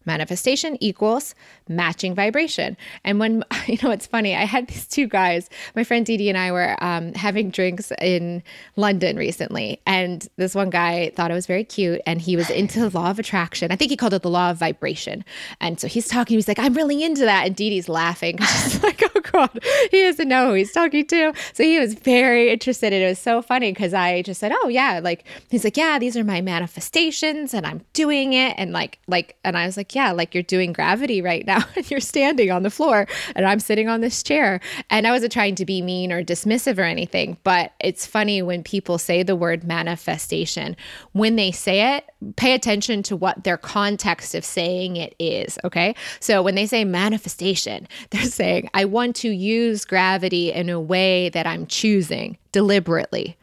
Manifestation 0.05 0.77
equals 0.81 1.35
matching 1.67 2.13
vibration. 2.15 2.77
And 3.03 3.19
when, 3.19 3.43
you 3.67 3.77
know, 3.83 3.91
it's 3.91 4.07
funny, 4.07 4.35
I 4.35 4.45
had 4.45 4.67
these 4.67 4.87
two 4.87 5.07
guys, 5.07 5.49
my 5.75 5.83
friend 5.83 6.05
Didi 6.05 6.29
and 6.29 6.37
I 6.37 6.51
were 6.51 6.75
um, 6.83 7.13
having 7.13 7.49
drinks 7.49 7.91
in 8.01 8.43
London 8.75 9.17
recently. 9.17 9.79
And 9.85 10.27
this 10.37 10.55
one 10.55 10.69
guy 10.69 11.11
thought 11.15 11.31
it 11.31 11.35
was 11.35 11.45
very 11.45 11.63
cute 11.63 12.01
and 12.05 12.21
he 12.21 12.35
was 12.35 12.49
into 12.49 12.79
the 12.79 12.97
law 12.97 13.09
of 13.09 13.19
attraction. 13.19 13.71
I 13.71 13.75
think 13.75 13.91
he 13.91 13.97
called 13.97 14.13
it 14.13 14.21
the 14.21 14.29
law 14.29 14.51
of 14.51 14.57
vibration. 14.57 15.23
And 15.59 15.79
so 15.79 15.87
he's 15.87 16.07
talking, 16.07 16.37
he's 16.37 16.47
like, 16.47 16.59
I'm 16.59 16.73
really 16.73 17.03
into 17.03 17.21
that. 17.21 17.45
And 17.45 17.55
Didi's 17.55 17.89
laughing. 17.89 18.37
She's 18.63 18.83
like, 18.83 19.01
oh 19.03 19.21
God, 19.21 19.59
he 19.91 20.03
doesn't 20.03 20.27
know 20.27 20.47
who 20.47 20.53
he's 20.53 20.71
talking 20.71 21.05
to. 21.07 21.33
So 21.53 21.63
he 21.63 21.79
was 21.79 21.93
very 21.93 22.51
interested. 22.51 22.93
And 22.93 23.03
it 23.03 23.07
was 23.07 23.19
so 23.19 23.41
funny 23.41 23.71
because 23.71 23.93
I 23.93 24.21
just 24.21 24.39
said, 24.39 24.51
oh 24.53 24.67
yeah, 24.67 24.99
like, 25.03 25.25
he's 25.49 25.63
like, 25.63 25.77
yeah, 25.77 25.99
these 25.99 26.15
are 26.17 26.23
my 26.23 26.41
manifestations 26.41 27.53
and 27.53 27.65
I'm 27.65 27.81
doing 27.93 28.33
it. 28.33 28.55
And 28.57 28.71
like, 28.71 28.99
like, 29.07 29.37
and 29.43 29.57
I 29.57 29.65
was 29.65 29.77
like, 29.77 29.92
yeah, 29.95 30.11
like 30.11 30.33
you're 30.33 30.43
doing 30.43 30.73
gravity 30.73 31.21
right 31.21 31.45
now 31.45 31.63
and 31.75 31.89
you're 31.89 31.99
standing 31.99 32.51
on 32.51 32.63
the 32.63 32.69
floor 32.69 33.07
and 33.35 33.45
I'm 33.45 33.59
sitting 33.59 33.87
on 33.87 34.01
this 34.01 34.23
chair. 34.23 34.59
And 34.89 35.07
I 35.07 35.11
wasn't 35.11 35.33
trying 35.33 35.55
to 35.55 35.65
be 35.65 35.81
mean 35.81 36.11
or 36.11 36.23
dismissive 36.23 36.77
or 36.77 36.83
anything, 36.83 37.37
but 37.43 37.73
it's 37.79 38.05
funny 38.05 38.41
when 38.41 38.63
people 38.63 38.97
say 38.97 39.23
the 39.23 39.35
word 39.35 39.63
manifestation. 39.63 40.75
When 41.11 41.35
they 41.35 41.51
say 41.51 41.95
it, 41.97 42.05
pay 42.35 42.53
attention 42.53 43.03
to 43.03 43.15
what 43.15 43.43
their 43.43 43.57
context 43.57 44.35
of 44.35 44.45
saying 44.45 44.97
it 44.97 45.15
is. 45.19 45.57
Okay. 45.63 45.95
So 46.19 46.41
when 46.41 46.55
they 46.55 46.65
say 46.65 46.83
manifestation, 46.83 47.87
they're 48.09 48.23
saying, 48.23 48.69
I 48.73 48.85
want 48.85 49.15
to 49.17 49.29
use 49.29 49.85
gravity 49.85 50.51
in 50.51 50.69
a 50.69 50.79
way 50.79 51.29
that 51.29 51.47
I'm 51.47 51.65
choosing 51.67 52.37
deliberately. 52.51 53.37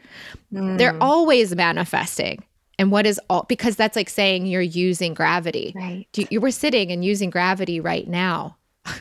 Mm. 0.52 0.78
They're 0.78 1.00
always 1.02 1.54
manifesting. 1.54 2.42
And 2.80 2.90
what 2.90 3.04
is 3.04 3.20
all 3.28 3.44
because 3.46 3.76
that's 3.76 3.94
like 3.94 4.08
saying 4.08 4.46
you're 4.46 4.62
using 4.62 5.12
gravity. 5.12 5.74
Right. 5.76 6.06
You, 6.16 6.26
you 6.30 6.40
were 6.40 6.50
sitting 6.50 6.90
and 6.90 7.04
using 7.04 7.28
gravity 7.28 7.78
right 7.78 8.08
now. 8.08 8.56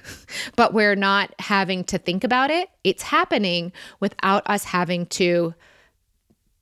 but 0.57 0.73
we're 0.73 0.97
not 0.97 1.33
having 1.39 1.85
to 1.85 1.97
think 1.97 2.25
about 2.25 2.51
it. 2.51 2.69
It's 2.83 3.03
happening 3.03 3.71
without 4.01 4.43
us 4.49 4.65
having 4.65 5.05
to 5.05 5.55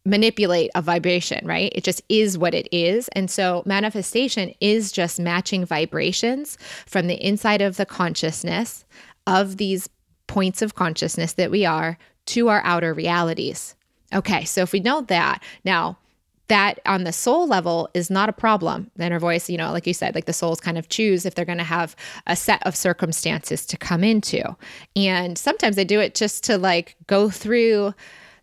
manipulate 0.05 0.69
a 0.75 0.81
vibration, 0.83 1.43
right? 1.47 1.71
It 1.73 1.83
just 1.83 2.03
is 2.07 2.37
what 2.37 2.53
it 2.53 2.69
is. 2.71 3.07
And 3.09 3.31
so 3.31 3.63
manifestation 3.65 4.53
is 4.61 4.91
just 4.91 5.19
matching 5.19 5.65
vibrations 5.65 6.55
from 6.85 7.07
the 7.07 7.15
inside 7.15 7.63
of 7.63 7.77
the 7.77 7.85
consciousness 7.87 8.85
of 9.25 9.57
these 9.57 9.89
points 10.27 10.61
of 10.61 10.75
consciousness 10.75 11.33
that 11.33 11.49
we 11.49 11.65
are 11.65 11.97
to 12.27 12.49
our 12.49 12.61
outer 12.63 12.93
realities. 12.93 13.75
Okay, 14.13 14.45
so 14.45 14.61
if 14.61 14.71
we 14.71 14.81
know 14.81 15.01
that, 15.01 15.41
now 15.65 15.97
that 16.47 16.79
on 16.85 17.03
the 17.03 17.11
soul 17.11 17.47
level 17.47 17.89
is 17.93 18.09
not 18.09 18.29
a 18.29 18.33
problem. 18.33 18.89
The 18.95 19.05
inner 19.05 19.19
voice, 19.19 19.49
you 19.49 19.57
know, 19.57 19.71
like 19.71 19.85
you 19.85 19.93
said, 19.93 20.15
like 20.15 20.25
the 20.25 20.33
souls 20.33 20.59
kind 20.59 20.77
of 20.77 20.89
choose 20.89 21.25
if 21.25 21.35
they're 21.35 21.45
going 21.45 21.57
to 21.57 21.63
have 21.63 21.95
a 22.25 22.35
set 22.35 22.65
of 22.65 22.75
circumstances 22.75 23.65
to 23.65 23.77
come 23.77 24.03
into. 24.03 24.55
And 24.95 25.37
sometimes 25.37 25.75
they 25.75 25.85
do 25.85 25.99
it 25.99 26.15
just 26.15 26.43
to 26.45 26.57
like 26.57 26.95
go 27.07 27.29
through 27.29 27.93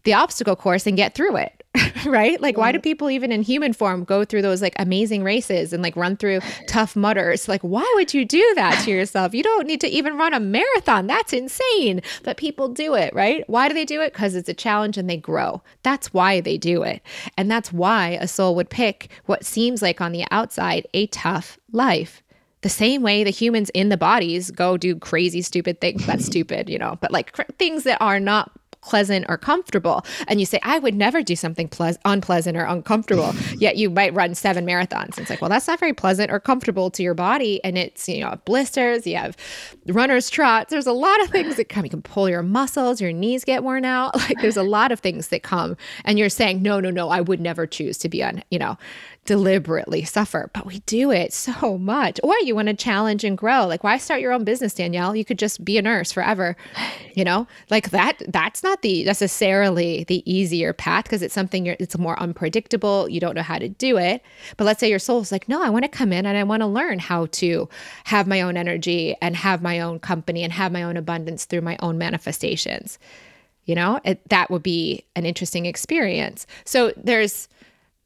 the 0.04 0.12
obstacle 0.12 0.56
course 0.56 0.86
and 0.86 0.96
get 0.96 1.14
through 1.14 1.36
it. 1.36 1.63
right? 2.06 2.40
Like, 2.40 2.56
why 2.56 2.72
do 2.72 2.78
people 2.78 3.10
even 3.10 3.32
in 3.32 3.42
human 3.42 3.72
form 3.72 4.04
go 4.04 4.24
through 4.24 4.42
those 4.42 4.62
like 4.62 4.74
amazing 4.78 5.24
races 5.24 5.72
and 5.72 5.82
like 5.82 5.96
run 5.96 6.16
through 6.16 6.40
tough 6.68 6.94
mudders? 6.96 7.48
Like, 7.48 7.62
why 7.62 7.90
would 7.96 8.14
you 8.14 8.24
do 8.24 8.52
that 8.56 8.82
to 8.84 8.90
yourself? 8.92 9.34
You 9.34 9.42
don't 9.42 9.66
need 9.66 9.80
to 9.80 9.88
even 9.88 10.16
run 10.16 10.34
a 10.34 10.40
marathon. 10.40 11.06
That's 11.06 11.32
insane. 11.32 12.02
But 12.22 12.36
people 12.36 12.68
do 12.68 12.94
it, 12.94 13.14
right? 13.14 13.48
Why 13.48 13.68
do 13.68 13.74
they 13.74 13.84
do 13.84 14.00
it? 14.00 14.12
Because 14.12 14.34
it's 14.34 14.48
a 14.48 14.54
challenge 14.54 14.96
and 14.98 15.08
they 15.08 15.16
grow. 15.16 15.62
That's 15.82 16.12
why 16.12 16.40
they 16.40 16.58
do 16.58 16.82
it. 16.82 17.02
And 17.36 17.50
that's 17.50 17.72
why 17.72 18.18
a 18.20 18.28
soul 18.28 18.54
would 18.54 18.70
pick 18.70 19.10
what 19.26 19.44
seems 19.44 19.82
like 19.82 20.00
on 20.00 20.12
the 20.12 20.24
outside 20.30 20.86
a 20.94 21.06
tough 21.08 21.58
life 21.72 22.22
the 22.64 22.68
same 22.70 23.02
way 23.02 23.22
the 23.22 23.30
humans 23.30 23.70
in 23.74 23.90
the 23.90 23.96
bodies 23.96 24.50
go 24.50 24.78
do 24.78 24.96
crazy 24.96 25.42
stupid 25.42 25.82
things 25.82 26.06
that's 26.06 26.24
stupid 26.24 26.70
you 26.70 26.78
know 26.78 26.96
but 27.02 27.12
like 27.12 27.32
cr- 27.32 27.42
things 27.58 27.84
that 27.84 28.00
are 28.00 28.18
not 28.18 28.50
pleasant 28.84 29.26
or 29.28 29.38
comfortable. 29.38 30.04
And 30.28 30.40
you 30.40 30.46
say, 30.46 30.60
I 30.62 30.78
would 30.78 30.94
never 30.94 31.22
do 31.22 31.34
something 31.36 31.68
ple- 31.68 31.96
unpleasant 32.04 32.56
or 32.56 32.64
uncomfortable. 32.64 33.34
Yet 33.58 33.76
you 33.76 33.90
might 33.90 34.14
run 34.14 34.34
seven 34.34 34.66
marathons. 34.66 35.18
It's 35.18 35.30
like, 35.30 35.40
well, 35.40 35.50
that's 35.50 35.66
not 35.66 35.80
very 35.80 35.92
pleasant 35.92 36.30
or 36.30 36.40
comfortable 36.40 36.90
to 36.90 37.02
your 37.02 37.14
body. 37.14 37.62
And 37.64 37.78
it's, 37.78 38.08
you 38.08 38.20
know, 38.20 38.38
blisters, 38.44 39.06
you 39.06 39.16
have 39.16 39.36
runner's 39.86 40.30
trots. 40.30 40.70
There's 40.70 40.86
a 40.86 40.92
lot 40.92 41.20
of 41.22 41.30
things 41.30 41.56
that 41.56 41.68
come. 41.68 41.84
You 41.84 41.90
can 41.90 42.02
pull 42.02 42.28
your 42.28 42.42
muscles, 42.42 43.00
your 43.00 43.12
knees 43.12 43.44
get 43.44 43.62
worn 43.62 43.84
out. 43.84 44.14
Like 44.24 44.40
there's 44.40 44.56
a 44.56 44.62
lot 44.62 44.90
of 44.90 45.00
things 45.00 45.28
that 45.28 45.42
come. 45.42 45.76
And 46.06 46.18
you're 46.18 46.30
saying, 46.30 46.62
no, 46.62 46.80
no, 46.80 46.90
no, 46.90 47.10
I 47.10 47.20
would 47.20 47.40
never 47.40 47.66
choose 47.66 47.98
to 47.98 48.08
be 48.08 48.22
on, 48.22 48.42
you 48.50 48.58
know, 48.58 48.78
deliberately 49.24 50.04
suffer, 50.04 50.50
but 50.52 50.66
we 50.66 50.80
do 50.80 51.10
it 51.10 51.32
so 51.32 51.78
much. 51.78 52.20
Or 52.22 52.34
you 52.40 52.54
want 52.54 52.68
to 52.68 52.74
challenge 52.74 53.24
and 53.24 53.36
grow. 53.38 53.66
Like, 53.66 53.82
why 53.82 53.96
start 53.98 54.20
your 54.20 54.32
own 54.32 54.44
business, 54.44 54.74
Danielle? 54.74 55.16
You 55.16 55.24
could 55.24 55.38
just 55.38 55.64
be 55.64 55.78
a 55.78 55.82
nurse 55.82 56.12
forever. 56.12 56.56
You 57.14 57.24
know, 57.24 57.46
like 57.70 57.90
that, 57.90 58.22
that's 58.28 58.62
not 58.62 58.82
the 58.82 59.04
necessarily 59.04 60.04
the 60.04 60.22
easier 60.30 60.72
path 60.72 61.04
because 61.04 61.22
it's 61.22 61.34
something 61.34 61.64
you're, 61.64 61.76
it's 61.78 61.96
more 61.96 62.18
unpredictable. 62.20 63.08
You 63.08 63.20
don't 63.20 63.34
know 63.34 63.42
how 63.42 63.58
to 63.58 63.68
do 63.68 63.96
it. 63.96 64.22
But 64.56 64.64
let's 64.64 64.80
say 64.80 64.90
your 64.90 64.98
soul's 64.98 65.32
like, 65.32 65.48
no, 65.48 65.62
I 65.62 65.70
want 65.70 65.84
to 65.84 65.88
come 65.88 66.12
in 66.12 66.26
and 66.26 66.36
I 66.36 66.44
want 66.44 66.60
to 66.60 66.66
learn 66.66 66.98
how 66.98 67.26
to 67.26 67.68
have 68.04 68.26
my 68.26 68.42
own 68.42 68.56
energy 68.56 69.16
and 69.22 69.36
have 69.36 69.62
my 69.62 69.80
own 69.80 70.00
company 70.00 70.42
and 70.42 70.52
have 70.52 70.72
my 70.72 70.82
own 70.82 70.96
abundance 70.96 71.44
through 71.44 71.62
my 71.62 71.76
own 71.80 71.98
manifestations. 71.98 72.98
You 73.64 73.74
know, 73.74 73.98
it, 74.04 74.28
that 74.28 74.50
would 74.50 74.62
be 74.62 75.04
an 75.16 75.24
interesting 75.24 75.64
experience. 75.64 76.46
So 76.66 76.92
there's, 76.98 77.48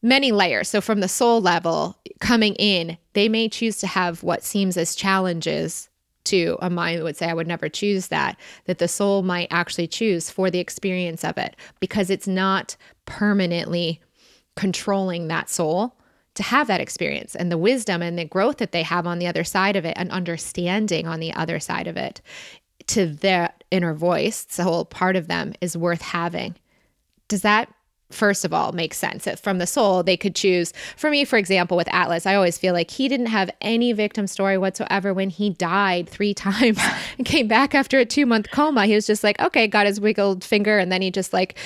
many 0.03 0.33
layers. 0.33 0.69
So, 0.69 0.81
from 0.81 1.01
the 1.01 1.09
soul 1.09 1.41
level 1.41 1.97
coming 2.21 2.55
in, 2.55 2.99
they 3.13 3.29
may 3.29 3.49
choose 3.49 3.79
to 3.79 3.87
have 3.87 4.23
what 4.23 4.43
seems 4.43 4.77
as 4.77 4.95
challenges 4.95 5.89
to 6.25 6.59
a 6.61 6.69
mind 6.69 6.99
that 6.99 7.05
would 7.05 7.17
say, 7.17 7.29
I 7.29 7.35
would 7.35 7.47
never 7.47 7.69
choose 7.69 8.09
that, 8.09 8.37
that 8.67 8.79
the 8.79 8.89
soul 8.89 9.23
might 9.23 9.49
actually 9.51 9.87
choose 9.87 10.31
for 10.31 10.51
the 10.51 10.59
experience 10.59 11.25
of 11.25 11.39
it 11.39 11.57
because 11.81 12.11
it's 12.11 12.29
not 12.29 12.77
permanently 13.07 14.01
controlling 14.55 15.29
that 15.29 15.49
soul 15.49 15.95
to 16.35 16.43
have 16.43 16.67
that 16.67 16.81
experience 16.81 17.35
and 17.35 17.51
the 17.51 17.59
wisdom 17.59 18.03
and 18.03 18.19
the 18.19 18.25
growth 18.25 18.59
that 18.59 18.73
they 18.73 18.83
have 18.83 19.07
on 19.07 19.19
the 19.19 19.27
other 19.27 19.43
side 19.43 19.75
of 19.75 19.85
it 19.85 19.95
and 19.97 20.11
understanding 20.11 21.07
on 21.07 21.19
the 21.19 21.33
other 21.35 21.59
side 21.59 21.87
of 21.87 21.97
it 21.97 22.21
to 22.87 23.07
their 23.07 23.53
inner 23.71 23.95
voice, 23.95 24.45
the 24.45 24.65
whole 24.65 24.85
part 24.85 25.17
of 25.17 25.29
them 25.29 25.55
is 25.61 25.77
worth 25.77 26.03
having. 26.03 26.55
Does 27.29 27.43
that 27.43 27.73
first 28.11 28.44
of 28.44 28.53
all 28.53 28.73
makes 28.73 28.97
sense. 28.97 29.25
That 29.25 29.38
from 29.38 29.59
the 29.59 29.66
soul 29.66 30.03
they 30.03 30.16
could 30.16 30.35
choose 30.35 30.73
for 30.97 31.11
me 31.11 31.25
for 31.25 31.37
example 31.37 31.77
with 31.77 31.88
atlas 31.92 32.27
i 32.27 32.35
always 32.35 32.57
feel 32.57 32.73
like 32.73 32.90
he 32.90 33.09
didn't 33.09 33.27
have 33.27 33.51
any 33.61 33.92
victim 33.92 34.27
story 34.27 34.57
whatsoever 34.59 35.12
when 35.12 35.31
he 35.31 35.51
died 35.51 36.09
three 36.09 36.35
times. 36.49 36.79
And 37.18 37.27
came 37.27 37.49
back 37.49 37.75
after 37.75 37.99
a 37.99 38.05
two 38.05 38.27
month 38.27 38.51
coma. 38.51 38.87
He 38.87 38.94
was 38.94 39.07
just 39.07 39.25
like 39.25 39.40
okay 39.40 39.66
got 39.66 39.87
his 39.87 40.01
wiggled 40.01 40.44
finger 40.44 40.79
and 40.79 40.90
then 40.90 41.03
he 41.03 41.11
just 41.11 41.33
like 41.33 41.57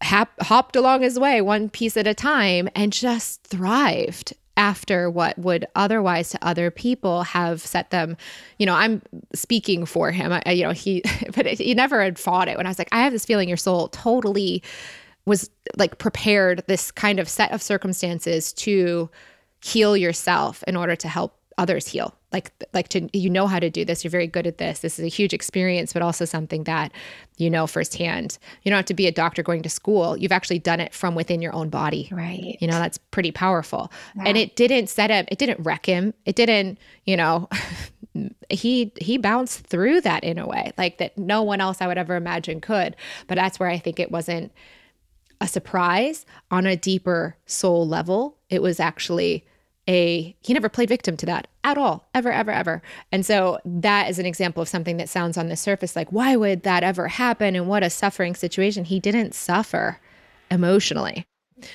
hap- 0.00 0.40
hopped 0.42 0.76
along 0.76 1.02
his 1.02 1.18
way 1.18 1.40
one 1.40 1.68
piece 1.68 1.96
at 1.96 2.06
a 2.06 2.14
time 2.14 2.68
and 2.74 2.92
just 2.92 3.42
thrived 3.44 4.34
after 4.58 5.10
what 5.10 5.38
would 5.38 5.66
otherwise 5.74 6.30
to 6.30 6.38
other 6.46 6.70
people 6.70 7.22
have 7.22 7.60
set 7.60 7.90
them 7.90 8.16
you 8.58 8.64
know 8.64 8.74
i'm 8.74 9.02
speaking 9.34 9.84
for 9.84 10.10
him. 10.10 10.32
I, 10.46 10.52
you 10.52 10.64
know 10.64 10.72
he 10.72 11.02
but 11.34 11.46
he 11.46 11.74
never 11.74 12.02
had 12.02 12.18
fought 12.18 12.48
it. 12.48 12.56
When 12.56 12.66
i 12.66 12.70
was 12.70 12.78
like 12.78 12.88
i 12.92 13.02
have 13.02 13.12
this 13.12 13.24
feeling 13.24 13.48
your 13.48 13.58
soul 13.58 13.88
totally 13.88 14.62
was 15.26 15.50
like 15.76 15.98
prepared 15.98 16.64
this 16.68 16.90
kind 16.90 17.18
of 17.18 17.28
set 17.28 17.52
of 17.52 17.60
circumstances 17.60 18.52
to 18.52 19.10
heal 19.60 19.96
yourself 19.96 20.62
in 20.66 20.76
order 20.76 20.94
to 20.96 21.08
help 21.08 21.36
others 21.58 21.88
heal. 21.88 22.14
Like 22.32 22.52
like 22.74 22.88
to 22.88 23.08
you 23.16 23.30
know 23.30 23.46
how 23.46 23.58
to 23.58 23.70
do 23.70 23.84
this. 23.84 24.04
You're 24.04 24.10
very 24.10 24.26
good 24.26 24.46
at 24.46 24.58
this. 24.58 24.80
This 24.80 24.98
is 24.98 25.04
a 25.04 25.08
huge 25.08 25.32
experience 25.32 25.92
but 25.92 26.02
also 26.02 26.24
something 26.24 26.64
that 26.64 26.92
you 27.38 27.48
know 27.48 27.66
firsthand. 27.66 28.38
You 28.62 28.70
don't 28.70 28.76
have 28.76 28.86
to 28.86 28.94
be 28.94 29.06
a 29.06 29.12
doctor 29.12 29.42
going 29.42 29.62
to 29.62 29.70
school. 29.70 30.16
You've 30.16 30.32
actually 30.32 30.58
done 30.58 30.80
it 30.80 30.92
from 30.92 31.14
within 31.14 31.40
your 31.40 31.54
own 31.54 31.70
body. 31.70 32.08
Right. 32.12 32.58
You 32.60 32.68
know 32.68 32.78
that's 32.78 32.98
pretty 32.98 33.32
powerful. 33.32 33.90
Yeah. 34.16 34.24
and 34.26 34.36
it 34.36 34.54
didn't 34.54 34.88
set 34.88 35.10
up 35.10 35.26
it 35.30 35.38
didn't 35.38 35.60
wreck 35.60 35.86
him. 35.86 36.12
It 36.26 36.36
didn't 36.36 36.78
you 37.04 37.16
know 37.16 37.48
he 38.50 38.92
he 39.00 39.16
bounced 39.16 39.66
through 39.66 40.02
that 40.02 40.24
in 40.24 40.38
a 40.38 40.46
way 40.46 40.72
like 40.78 40.98
that 40.98 41.16
no 41.18 41.42
one 41.42 41.60
else 41.60 41.82
i 41.82 41.86
would 41.86 41.98
ever 41.98 42.16
imagine 42.16 42.60
could. 42.60 42.96
But 43.28 43.36
that's 43.36 43.58
where 43.58 43.70
i 43.70 43.78
think 43.78 43.98
it 43.98 44.10
wasn't 44.10 44.52
a 45.40 45.48
surprise 45.48 46.24
on 46.50 46.66
a 46.66 46.76
deeper 46.76 47.36
soul 47.46 47.86
level. 47.86 48.36
It 48.48 48.62
was 48.62 48.80
actually 48.80 49.44
a 49.88 50.34
he 50.40 50.52
never 50.52 50.68
played 50.68 50.88
victim 50.88 51.16
to 51.16 51.26
that 51.26 51.46
at 51.62 51.78
all 51.78 52.08
ever 52.14 52.32
ever 52.32 52.50
ever. 52.50 52.82
And 53.12 53.24
so 53.24 53.58
that 53.64 54.10
is 54.10 54.18
an 54.18 54.26
example 54.26 54.62
of 54.62 54.68
something 54.68 54.96
that 54.96 55.08
sounds 55.08 55.38
on 55.38 55.48
the 55.48 55.56
surface 55.56 55.94
like 55.94 56.10
why 56.10 56.36
would 56.36 56.62
that 56.64 56.82
ever 56.82 57.08
happen? 57.08 57.54
And 57.54 57.68
what 57.68 57.84
a 57.84 57.90
suffering 57.90 58.34
situation. 58.34 58.84
He 58.84 58.98
didn't 58.98 59.34
suffer 59.34 60.00
emotionally. 60.50 61.26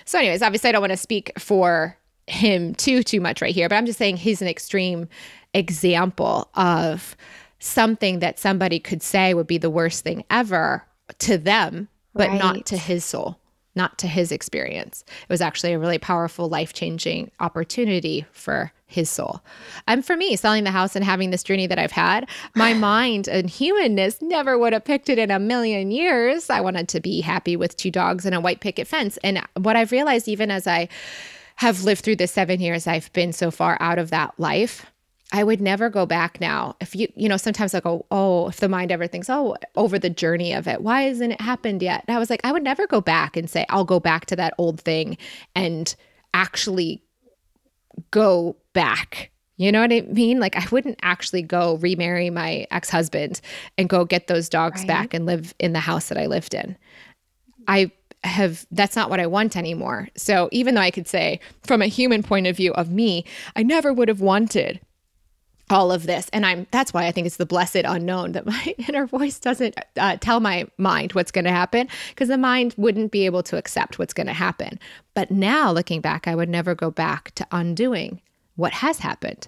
So 0.06 0.20
anyways 0.20 0.42
obviously 0.42 0.70
i 0.70 0.72
don't 0.72 0.82
want 0.82 0.92
to 0.92 0.98
speak 0.98 1.32
for 1.40 1.98
him 2.28 2.76
too 2.76 3.04
too 3.04 3.20
much 3.20 3.42
right 3.42 3.54
here 3.54 3.68
but 3.68 3.76
i'm 3.76 3.86
just 3.86 3.98
saying 3.98 4.16
he's 4.16 4.42
an 4.42 4.48
extreme 4.48 5.08
example 5.54 6.50
of 6.56 7.16
something 7.60 8.20
that 8.20 8.40
somebody 8.40 8.80
could 8.80 9.02
say 9.02 9.34
would 9.34 9.48
be 9.48 9.58
the 9.58 9.70
worst 9.70 10.04
thing 10.04 10.24
ever 10.30 10.86
to 11.20 11.38
them 11.38 11.88
but 12.14 12.30
right. 12.30 12.40
not 12.40 12.66
to 12.66 12.78
his 12.78 13.04
soul 13.04 13.41
not 13.76 13.98
to 14.00 14.08
his 14.08 14.32
experience. 14.32 15.04
It 15.24 15.30
was 15.30 15.42
actually 15.42 15.74
a 15.74 15.80
really 15.80 15.98
powerful, 15.98 16.50
life 16.50 16.74
changing 16.74 17.32
opportunity 17.40 18.26
for 18.32 18.72
his 18.86 19.10
soul. 19.10 19.42
And 19.88 20.06
for 20.06 20.18
me, 20.18 20.36
selling 20.36 20.66
the 20.66 20.72
house 20.72 20.96
and 20.96 21.06
having 21.06 21.32
this 21.32 21.44
journey 21.44 21.68
that 21.68 21.80
I've 21.80 21.92
had, 21.92 22.30
my 22.56 22.74
mind 22.92 23.28
and 23.28 23.50
humanness 23.50 24.22
never 24.22 24.58
would 24.58 24.74
have 24.74 24.84
picked 24.84 25.10
it 25.10 25.18
in 25.18 25.32
a 25.32 25.40
million 25.40 25.92
years. 25.92 26.50
I 26.50 26.62
wanted 26.62 26.90
to 26.90 27.00
be 27.00 27.22
happy 27.22 27.56
with 27.56 27.78
two 27.78 27.92
dogs 27.92 28.26
and 28.26 28.36
a 28.36 28.42
white 28.42 28.60
picket 28.60 28.88
fence. 28.88 29.18
And 29.24 29.42
what 29.58 29.76
I've 29.76 29.92
realized, 29.92 30.28
even 30.28 30.52
as 30.52 30.68
I 30.68 30.90
have 31.56 31.84
lived 31.84 32.04
through 32.04 32.16
the 32.16 32.28
seven 32.28 32.60
years 32.60 32.88
I've 32.88 33.12
been 33.14 33.32
so 33.32 33.52
far 33.52 33.78
out 33.80 34.00
of 34.00 34.10
that 34.10 34.34
life, 34.38 34.91
I 35.32 35.44
would 35.44 35.62
never 35.62 35.90
go 35.90 36.06
back 36.06 36.42
now. 36.42 36.76
If 36.82 36.96
you, 36.96 37.08
you 37.16 37.30
know, 37.30 37.38
sometimes 37.38 37.74
I 37.74 37.80
go, 37.80 38.06
oh, 38.12 38.50
if 38.50 38.58
the 38.58 38.68
mind 38.68 38.92
ever 38.92 39.08
thinks, 39.08 39.30
oh, 39.30 39.56
over 39.76 39.98
the 39.98 40.10
journey 40.10 40.54
of 40.54 40.68
it, 40.68 40.82
why 40.82 41.04
hasn't 41.04 41.34
it 41.34 41.42
happened 41.42 41.82
yet? 41.82 42.04
And 42.08 42.16
I 42.16 42.20
was 42.20 42.30
like, 42.30 42.42
I 42.44 42.52
would 42.52 42.64
never 42.64 42.86
go 42.86 43.00
back 43.00 43.38
and 43.38 43.50
say, 43.50 43.66
I'll 43.70 43.86
go 43.86 44.00
back 44.00 44.26
to 44.28 44.36
that 44.36 44.54
old 44.58 44.82
thing 44.82 45.18
and 45.56 45.96
actually 46.34 47.02
go 48.12 48.58
back. 48.74 49.32
You 49.56 49.72
know 49.72 49.82
what 49.82 49.94
I 49.94 50.02
mean? 50.02 50.40
Like, 50.40 50.58
I 50.58 50.68
wouldn't 50.72 51.00
actually 51.02 51.44
go 51.44 51.76
remarry 51.78 52.30
my 52.30 52.66
ex 52.72 52.90
husband 52.90 53.40
and 53.78 53.88
go 53.88 54.06
get 54.06 54.28
those 54.28 54.50
dogs 54.50 54.82
right. 54.82 54.88
back 54.88 55.14
and 55.14 55.26
live 55.26 55.54
in 55.60 55.74
the 55.74 55.80
house 55.80 56.10
that 56.10 56.18
I 56.18 56.26
lived 56.26 56.54
in. 56.54 56.78
I 57.68 57.92
have 58.24 58.66
that's 58.72 58.96
not 58.96 59.10
what 59.10 59.20
I 59.20 59.28
want 59.28 59.56
anymore. 59.56 60.08
So 60.16 60.50
even 60.52 60.76
though 60.76 60.82
I 60.82 60.92
could 60.92 61.08
say 61.08 61.40
from 61.64 61.82
a 61.82 61.88
human 61.88 62.22
point 62.22 62.48
of 62.48 62.58
view 62.58 62.74
of 62.74 62.92
me, 62.92 63.26
I 63.56 63.64
never 63.64 63.94
would 63.94 64.08
have 64.10 64.22
wanted 64.22 64.80
all 65.70 65.92
of 65.92 66.06
this. 66.06 66.30
And 66.34 66.46
i'm 66.46 66.68
that's 66.72 66.94
why 66.94 67.06
i 67.06 67.12
think 67.12 67.28
it's 67.28 67.38
the 67.38 67.46
blessed 67.46 67.84
unknown 67.86 68.34
that 68.34 68.46
my 68.46 68.76
inner 68.88 69.06
voice 69.06 69.40
doesn't 69.40 69.76
uh, 69.98 70.18
tell 70.18 70.40
my 70.40 70.68
mind 70.78 71.14
what's 71.14 71.32
going 71.32 71.46
to 71.46 71.52
happen 71.52 71.88
because 72.10 72.28
the 72.28 72.38
mind 72.38 72.74
wouldn't 72.78 73.12
be 73.12 73.26
able 73.26 73.44
to 73.44 73.58
accept 73.58 74.00
what's 74.00 74.14
going 74.14 74.28
to 74.28 74.34
happen. 74.34 74.80
But 75.14 75.32
now 75.32 75.72
looking 75.72 76.02
back 76.02 76.28
i 76.28 76.36
would 76.36 76.50
never 76.50 76.76
go 76.76 76.92
back 76.92 77.32
to 77.36 77.48
undoing 77.52 78.22
what 78.56 78.74
has 78.74 79.00
happened. 79.00 79.48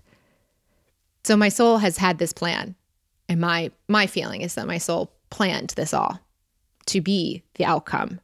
So 1.24 1.38
my 1.38 1.50
soul 1.50 1.78
has 1.78 1.98
had 1.98 2.18
this 2.18 2.34
plan 2.34 2.76
and 3.30 3.40
my 3.40 3.72
my 3.88 4.08
feeling 4.08 4.42
is 4.42 4.56
that 4.56 4.68
my 4.68 4.78
soul 4.78 5.12
planned 5.30 5.72
this 5.72 5.94
all 5.94 6.20
to 6.88 7.02
be 7.02 7.44
the 7.56 7.66
outcome. 7.66 8.20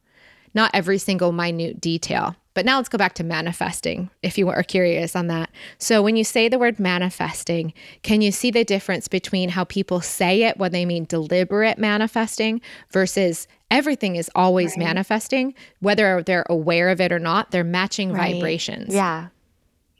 Not 0.53 0.71
every 0.73 0.97
single 0.97 1.31
minute 1.31 1.79
detail 1.79 2.35
but 2.59 2.65
now 2.65 2.75
let's 2.75 2.89
go 2.89 2.97
back 2.97 3.13
to 3.13 3.23
manifesting 3.23 4.09
if 4.21 4.37
you 4.37 4.49
are 4.49 4.63
curious 4.63 5.15
on 5.15 5.27
that. 5.27 5.49
So, 5.77 6.01
when 6.01 6.17
you 6.17 6.25
say 6.25 6.49
the 6.49 6.59
word 6.59 6.77
manifesting, 6.77 7.71
can 8.03 8.19
you 8.19 8.33
see 8.33 8.51
the 8.51 8.65
difference 8.65 9.07
between 9.07 9.47
how 9.47 9.63
people 9.63 10.01
say 10.01 10.43
it 10.43 10.57
when 10.57 10.73
they 10.73 10.83
mean 10.85 11.05
deliberate 11.05 11.77
manifesting 11.77 12.59
versus 12.91 13.47
everything 13.71 14.17
is 14.17 14.29
always 14.35 14.71
right. 14.71 14.87
manifesting, 14.87 15.55
whether 15.79 16.21
they're 16.21 16.45
aware 16.49 16.89
of 16.89 16.99
it 16.99 17.13
or 17.13 17.19
not, 17.19 17.51
they're 17.51 17.63
matching 17.63 18.11
right. 18.11 18.33
vibrations? 18.33 18.93
Yeah. 18.93 19.27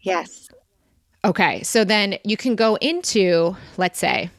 Yes. 0.01 0.49
Okay. 1.23 1.63
So 1.63 1.85
then 1.85 2.17
you 2.25 2.35
can 2.35 2.57
go 2.57 2.75
into, 2.81 3.55
let's 3.77 3.99
say, 3.99 4.31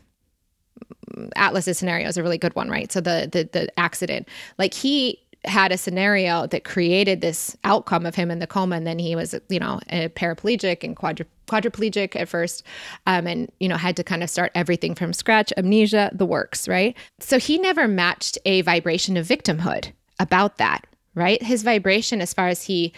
Atlas's 1.36 1.78
scenario 1.78 2.06
is 2.06 2.18
a 2.18 2.22
really 2.22 2.36
good 2.36 2.54
one, 2.54 2.68
right? 2.68 2.92
So 2.92 3.00
the 3.00 3.30
the 3.32 3.48
the 3.50 3.80
accident, 3.80 4.28
like 4.58 4.74
he 4.74 5.18
had 5.44 5.72
a 5.72 5.78
scenario 5.78 6.46
that 6.48 6.64
created 6.64 7.20
this 7.20 7.56
outcome 7.64 8.04
of 8.04 8.14
him 8.14 8.30
in 8.30 8.40
the 8.40 8.46
coma 8.46 8.76
and 8.76 8.86
then 8.86 8.98
he 8.98 9.16
was 9.16 9.34
you 9.48 9.58
know 9.58 9.80
a 9.88 10.08
paraplegic 10.10 10.84
and 10.84 10.96
quadri- 10.96 11.26
quadriplegic 11.46 12.14
at 12.14 12.28
first 12.28 12.62
um, 13.06 13.26
and 13.26 13.50
you 13.58 13.68
know 13.68 13.76
had 13.76 13.96
to 13.96 14.04
kind 14.04 14.22
of 14.22 14.28
start 14.28 14.52
everything 14.54 14.94
from 14.94 15.12
scratch 15.12 15.52
amnesia 15.56 16.10
the 16.12 16.26
works 16.26 16.68
right? 16.68 16.96
So 17.20 17.38
he 17.38 17.58
never 17.58 17.88
matched 17.88 18.36
a 18.44 18.60
vibration 18.62 19.16
of 19.16 19.26
victimhood 19.26 19.92
about 20.18 20.58
that 20.58 20.86
right? 21.14 21.42
His 21.42 21.62
vibration 21.62 22.20
as 22.20 22.32
far 22.32 22.48
as 22.48 22.62
he 22.62 22.92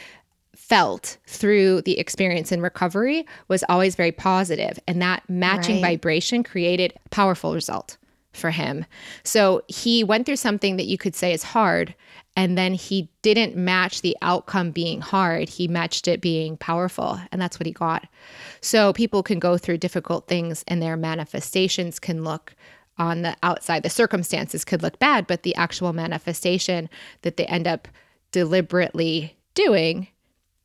felt 0.55 1.17
through 1.27 1.83
the 1.83 1.99
experience 1.99 2.53
in 2.53 2.61
recovery 2.61 3.27
was 3.49 3.65
always 3.69 3.95
very 3.97 4.13
positive 4.13 4.79
and 4.87 5.01
that 5.03 5.23
matching 5.29 5.77
right. 5.77 5.93
vibration 5.93 6.43
created 6.43 6.95
powerful 7.11 7.55
result 7.55 7.97
for 8.33 8.51
him. 8.51 8.85
So 9.25 9.63
he 9.69 10.05
went 10.05 10.27
through 10.27 10.37
something 10.37 10.77
that 10.77 10.87
you 10.87 10.99
could 10.99 11.15
say 11.15 11.33
is 11.33 11.43
hard, 11.43 11.95
and 12.37 12.57
then 12.57 12.75
he 12.75 13.11
didn't 13.21 13.57
match 13.57 14.01
the 14.01 14.17
outcome 14.23 14.71
being 14.71 15.01
hard. 15.01 15.49
He 15.49 15.69
matched 15.69 16.09
it 16.09 16.21
being 16.21 16.57
powerful, 16.57 17.21
and 17.31 17.41
that's 17.41 17.59
what 17.59 17.67
he 17.67 17.73
got. 17.73 18.07
So 18.61 18.93
people 18.93 19.23
can 19.23 19.39
go 19.39 19.59
through 19.59 19.79
difficult 19.79 20.29
things, 20.29 20.65
and 20.67 20.81
their 20.81 20.97
manifestations 20.97 21.99
can 21.99 22.25
look 22.25 22.55
on 22.99 23.23
the 23.23 23.37
outside. 23.43 23.83
The 23.83 23.91
circumstances 23.91 24.65
could 24.65 24.83
look 24.83 24.99
bad, 24.99 25.27
but 25.27 25.43
the 25.43 25.55
actual 25.55 25.93
manifestation 25.93 26.89
that 27.23 27.37
they 27.37 27.47
end 27.47 27.67
up 27.67 27.89
deliberately 28.33 29.37
doing 29.55 30.09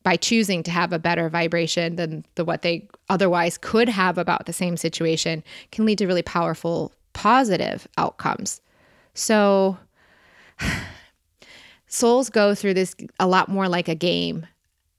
by 0.03 0.15
choosing 0.15 0.63
to 0.63 0.71
have 0.71 0.93
a 0.93 0.99
better 0.99 1.27
vibration 1.27 1.97
than 1.97 2.23
the 2.35 2.45
what 2.45 2.61
they 2.61 2.87
otherwise 3.09 3.57
could 3.57 3.89
have 3.89 4.17
about 4.17 4.45
the 4.45 4.53
same 4.53 4.77
situation 4.77 5.43
can 5.71 5.85
lead 5.85 5.97
to 5.97 6.07
really 6.07 6.21
powerful 6.21 6.93
positive 7.17 7.87
outcomes. 7.97 8.61
So 9.15 9.75
souls 11.87 12.29
go 12.29 12.53
through 12.53 12.75
this 12.75 12.95
a 13.19 13.27
lot 13.27 13.49
more 13.49 13.67
like 13.67 13.87
a 13.87 13.95
game 13.95 14.45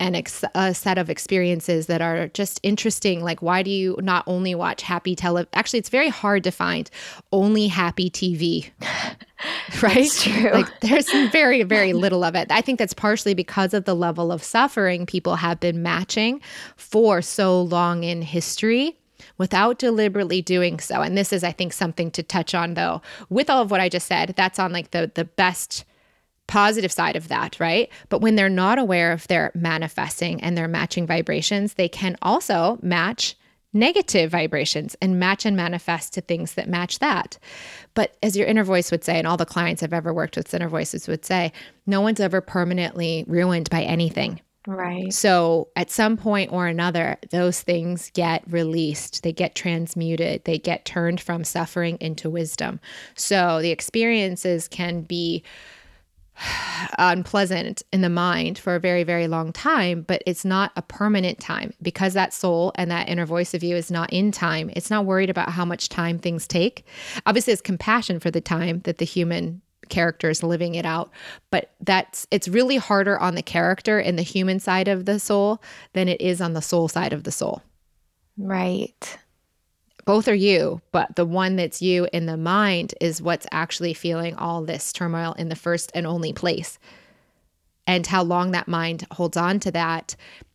and 0.00 0.16
ex- 0.16 0.44
a 0.54 0.74
set 0.74 0.98
of 0.98 1.10
experiences 1.10 1.86
that 1.86 2.00
are 2.00 2.28
just 2.28 2.58
interesting 2.62 3.22
like 3.22 3.40
why 3.40 3.62
do 3.62 3.70
you 3.70 3.96
not 4.00 4.24
only 4.26 4.54
watch 4.54 4.82
happy 4.82 5.16
tele 5.16 5.44
actually 5.54 5.78
it's 5.78 5.88
very 5.88 6.08
hard 6.08 6.44
to 6.44 6.52
find 6.52 6.88
only 7.32 7.66
happy 7.66 8.08
tv 8.08 8.70
right 9.82 10.10
True. 10.12 10.50
like 10.52 10.80
there's 10.80 11.10
very 11.32 11.64
very 11.64 11.92
little 11.92 12.22
of 12.22 12.36
it 12.36 12.46
i 12.52 12.60
think 12.60 12.78
that's 12.78 12.94
partially 12.94 13.34
because 13.34 13.74
of 13.74 13.86
the 13.86 13.94
level 13.94 14.30
of 14.30 14.42
suffering 14.42 15.04
people 15.04 15.34
have 15.34 15.58
been 15.58 15.82
matching 15.82 16.40
for 16.76 17.20
so 17.20 17.60
long 17.60 18.04
in 18.04 18.22
history 18.22 18.96
without 19.38 19.78
deliberately 19.78 20.42
doing 20.42 20.78
so. 20.80 21.00
And 21.00 21.16
this 21.16 21.32
is, 21.32 21.42
I 21.42 21.52
think, 21.52 21.72
something 21.72 22.10
to 22.12 22.22
touch 22.22 22.54
on 22.54 22.74
though. 22.74 23.00
With 23.30 23.48
all 23.48 23.62
of 23.62 23.70
what 23.70 23.80
I 23.80 23.88
just 23.88 24.06
said, 24.06 24.34
that's 24.36 24.58
on 24.58 24.72
like 24.72 24.90
the 24.90 25.10
the 25.14 25.24
best 25.24 25.84
positive 26.48 26.90
side 26.90 27.14
of 27.14 27.28
that, 27.28 27.60
right? 27.60 27.90
But 28.08 28.20
when 28.20 28.34
they're 28.34 28.48
not 28.48 28.78
aware 28.78 29.12
of 29.12 29.28
their 29.28 29.52
manifesting 29.54 30.40
and 30.42 30.56
their 30.56 30.66
matching 30.66 31.06
vibrations, 31.06 31.74
they 31.74 31.88
can 31.88 32.16
also 32.22 32.78
match 32.82 33.36
negative 33.74 34.30
vibrations 34.30 34.96
and 35.02 35.20
match 35.20 35.44
and 35.44 35.56
manifest 35.56 36.14
to 36.14 36.22
things 36.22 36.54
that 36.54 36.68
match 36.68 36.98
that. 37.00 37.38
But 37.94 38.16
as 38.22 38.36
your 38.36 38.46
inner 38.46 38.64
voice 38.64 38.90
would 38.90 39.04
say, 39.04 39.18
and 39.18 39.26
all 39.26 39.36
the 39.36 39.44
clients 39.44 39.82
I've 39.82 39.92
ever 39.92 40.12
worked 40.12 40.36
with, 40.36 40.52
inner 40.54 40.68
voices 40.70 41.06
would 41.06 41.24
say, 41.24 41.52
no 41.86 42.00
one's 42.00 42.18
ever 42.18 42.40
permanently 42.40 43.24
ruined 43.28 43.68
by 43.68 43.82
anything. 43.82 44.40
Right. 44.68 45.10
So 45.14 45.68
at 45.76 45.90
some 45.90 46.18
point 46.18 46.52
or 46.52 46.66
another, 46.66 47.16
those 47.30 47.62
things 47.62 48.10
get 48.12 48.42
released, 48.52 49.22
they 49.22 49.32
get 49.32 49.54
transmuted, 49.54 50.44
they 50.44 50.58
get 50.58 50.84
turned 50.84 51.22
from 51.22 51.42
suffering 51.42 51.96
into 52.02 52.28
wisdom. 52.28 52.78
So 53.14 53.62
the 53.62 53.70
experiences 53.70 54.68
can 54.68 55.00
be 55.00 55.42
unpleasant 56.98 57.82
in 57.94 58.02
the 58.02 58.10
mind 58.10 58.58
for 58.58 58.74
a 58.74 58.80
very, 58.80 59.04
very 59.04 59.26
long 59.26 59.54
time, 59.54 60.02
but 60.02 60.22
it's 60.26 60.44
not 60.44 60.72
a 60.76 60.82
permanent 60.82 61.40
time 61.40 61.72
because 61.80 62.12
that 62.12 62.34
soul 62.34 62.72
and 62.74 62.90
that 62.90 63.08
inner 63.08 63.24
voice 63.24 63.54
of 63.54 63.62
you 63.62 63.74
is 63.74 63.90
not 63.90 64.12
in 64.12 64.30
time. 64.30 64.70
It's 64.76 64.90
not 64.90 65.06
worried 65.06 65.30
about 65.30 65.48
how 65.48 65.64
much 65.64 65.88
time 65.88 66.18
things 66.18 66.46
take. 66.46 66.84
Obviously, 67.24 67.54
it's 67.54 67.62
compassion 67.62 68.20
for 68.20 68.30
the 68.30 68.42
time 68.42 68.80
that 68.80 68.98
the 68.98 69.06
human 69.06 69.62
characters 69.88 70.42
living 70.42 70.74
it 70.74 70.84
out. 70.84 71.10
But 71.50 71.72
that's 71.80 72.26
it's 72.30 72.48
really 72.48 72.76
harder 72.76 73.18
on 73.18 73.34
the 73.34 73.42
character 73.42 73.98
and 73.98 74.18
the 74.18 74.22
human 74.22 74.60
side 74.60 74.88
of 74.88 75.04
the 75.04 75.18
soul 75.18 75.62
than 75.92 76.08
it 76.08 76.20
is 76.20 76.40
on 76.40 76.52
the 76.52 76.62
soul 76.62 76.88
side 76.88 77.12
of 77.12 77.24
the 77.24 77.32
soul. 77.32 77.62
Right. 78.36 79.18
Both 80.04 80.28
are 80.28 80.34
you 80.34 80.80
but 80.92 81.16
the 81.16 81.26
one 81.26 81.56
that's 81.56 81.82
you 81.82 82.08
in 82.12 82.26
the 82.26 82.36
mind 82.36 82.94
is 83.00 83.20
what's 83.20 83.46
actually 83.52 83.94
feeling 83.94 84.34
all 84.36 84.62
this 84.64 84.92
turmoil 84.92 85.34
in 85.34 85.48
the 85.48 85.56
first 85.56 85.90
and 85.94 86.06
only 86.06 86.32
place. 86.32 86.78
And 87.86 88.06
how 88.06 88.22
long 88.22 88.50
that 88.50 88.68
mind 88.68 89.06
holds 89.12 89.36
on 89.36 89.60
to 89.60 89.70
that 89.72 90.14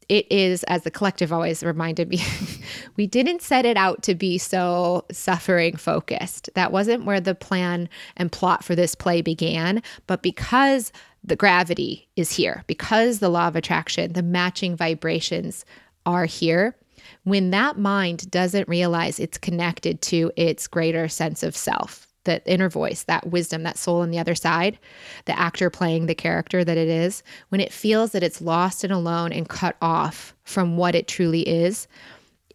it 0.09 0.31
is, 0.31 0.63
as 0.63 0.83
the 0.83 0.91
collective 0.91 1.33
always 1.33 1.63
reminded 1.63 2.09
me, 2.09 2.21
we 2.95 3.07
didn't 3.07 3.41
set 3.41 3.65
it 3.65 3.77
out 3.77 4.03
to 4.03 4.15
be 4.15 4.37
so 4.37 5.05
suffering 5.11 5.75
focused. 5.75 6.49
That 6.55 6.71
wasn't 6.71 7.05
where 7.05 7.19
the 7.19 7.35
plan 7.35 7.89
and 8.17 8.31
plot 8.31 8.63
for 8.63 8.75
this 8.75 8.95
play 8.95 9.21
began. 9.21 9.81
But 10.07 10.21
because 10.21 10.91
the 11.23 11.35
gravity 11.35 12.07
is 12.15 12.31
here, 12.31 12.63
because 12.67 13.19
the 13.19 13.29
law 13.29 13.47
of 13.47 13.55
attraction, 13.55 14.13
the 14.13 14.23
matching 14.23 14.75
vibrations 14.75 15.65
are 16.05 16.25
here, 16.25 16.75
when 17.23 17.51
that 17.51 17.77
mind 17.77 18.29
doesn't 18.29 18.67
realize 18.67 19.19
it's 19.19 19.37
connected 19.37 20.01
to 20.01 20.31
its 20.35 20.67
greater 20.67 21.07
sense 21.07 21.43
of 21.43 21.55
self, 21.55 22.07
that 22.25 22.43
inner 22.45 22.69
voice, 22.69 23.03
that 23.03 23.27
wisdom, 23.27 23.63
that 23.63 23.77
soul 23.77 24.01
on 24.01 24.11
the 24.11 24.19
other 24.19 24.35
side, 24.35 24.77
the 25.25 25.37
actor 25.37 25.69
playing 25.69 26.05
the 26.05 26.15
character 26.15 26.63
that 26.63 26.77
it 26.77 26.87
is, 26.87 27.23
when 27.49 27.61
it 27.61 27.73
feels 27.73 28.11
that 28.11 28.23
it's 28.23 28.41
lost 28.41 28.83
and 28.83 28.93
alone 28.93 29.31
and 29.31 29.49
cut 29.49 29.75
off 29.81 30.35
from 30.43 30.77
what 30.77 30.95
it 30.95 31.07
truly 31.07 31.47
is, 31.47 31.87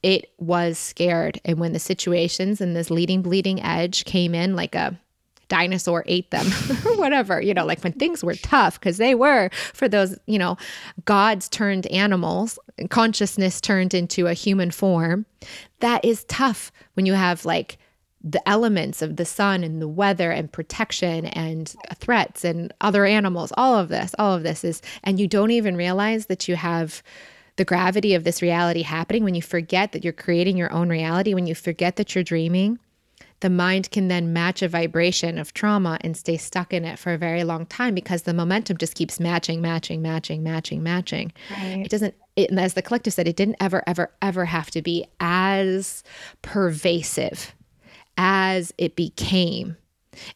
it 0.02 0.30
was 0.38 0.78
scared. 0.78 1.40
And 1.44 1.58
when 1.58 1.72
the 1.72 1.78
situations 1.78 2.60
and 2.60 2.74
this 2.74 2.90
leading, 2.90 3.22
bleeding 3.22 3.62
edge 3.62 4.04
came 4.04 4.34
in 4.34 4.56
like 4.56 4.74
a 4.74 4.98
dinosaur 5.48 6.04
ate 6.06 6.30
them 6.30 6.46
whatever 6.98 7.40
you 7.40 7.54
know 7.54 7.64
like 7.64 7.82
when 7.82 7.92
things 7.94 8.22
were 8.22 8.34
tough 8.34 8.78
because 8.78 8.98
they 8.98 9.14
were 9.14 9.48
for 9.72 9.88
those 9.88 10.18
you 10.26 10.38
know 10.38 10.56
gods 11.06 11.48
turned 11.48 11.86
animals 11.86 12.58
consciousness 12.90 13.58
turned 13.60 13.94
into 13.94 14.26
a 14.26 14.34
human 14.34 14.70
form 14.70 15.24
that 15.80 16.04
is 16.04 16.24
tough 16.24 16.70
when 16.94 17.06
you 17.06 17.14
have 17.14 17.46
like 17.46 17.78
the 18.22 18.46
elements 18.48 19.00
of 19.00 19.16
the 19.16 19.24
sun 19.24 19.62
and 19.62 19.80
the 19.80 19.88
weather 19.88 20.30
and 20.30 20.50
protection 20.52 21.26
and 21.26 21.74
threats 21.96 22.44
and 22.44 22.72
other 22.80 23.04
animals 23.04 23.52
all 23.56 23.76
of 23.76 23.88
this 23.88 24.14
all 24.18 24.34
of 24.34 24.42
this 24.42 24.64
is 24.64 24.82
and 25.04 25.20
you 25.20 25.28
don't 25.28 25.52
even 25.52 25.76
realize 25.76 26.26
that 26.26 26.48
you 26.48 26.56
have 26.56 27.02
the 27.56 27.64
gravity 27.64 28.14
of 28.14 28.24
this 28.24 28.42
reality 28.42 28.82
happening 28.82 29.24
when 29.24 29.34
you 29.34 29.42
forget 29.42 29.92
that 29.92 30.04
you're 30.04 30.12
creating 30.12 30.56
your 30.56 30.72
own 30.72 30.88
reality 30.88 31.32
when 31.32 31.46
you 31.46 31.54
forget 31.54 31.96
that 31.96 32.14
you're 32.14 32.24
dreaming 32.24 32.78
the 33.40 33.50
mind 33.50 33.90
can 33.92 34.08
then 34.08 34.32
match 34.32 34.62
a 34.62 34.68
vibration 34.68 35.38
of 35.38 35.54
trauma 35.54 35.96
and 36.00 36.16
stay 36.16 36.36
stuck 36.36 36.72
in 36.72 36.84
it 36.84 36.98
for 36.98 37.12
a 37.12 37.18
very 37.18 37.44
long 37.44 37.66
time 37.66 37.94
because 37.94 38.22
the 38.22 38.34
momentum 38.34 38.76
just 38.76 38.96
keeps 38.96 39.20
matching 39.20 39.60
matching 39.60 40.02
matching 40.02 40.42
matching 40.42 40.82
matching 40.82 41.32
right. 41.52 41.84
it 41.84 41.88
doesn't 41.88 42.14
it, 42.34 42.50
and 42.50 42.58
as 42.58 42.74
the 42.74 42.82
collective 42.82 43.12
said 43.12 43.28
it 43.28 43.36
didn't 43.36 43.56
ever 43.60 43.84
ever 43.86 44.10
ever 44.22 44.44
have 44.44 44.70
to 44.72 44.82
be 44.82 45.06
as 45.20 46.02
pervasive 46.42 47.54
as 48.18 48.74
it 48.76 48.96
became. 48.96 49.76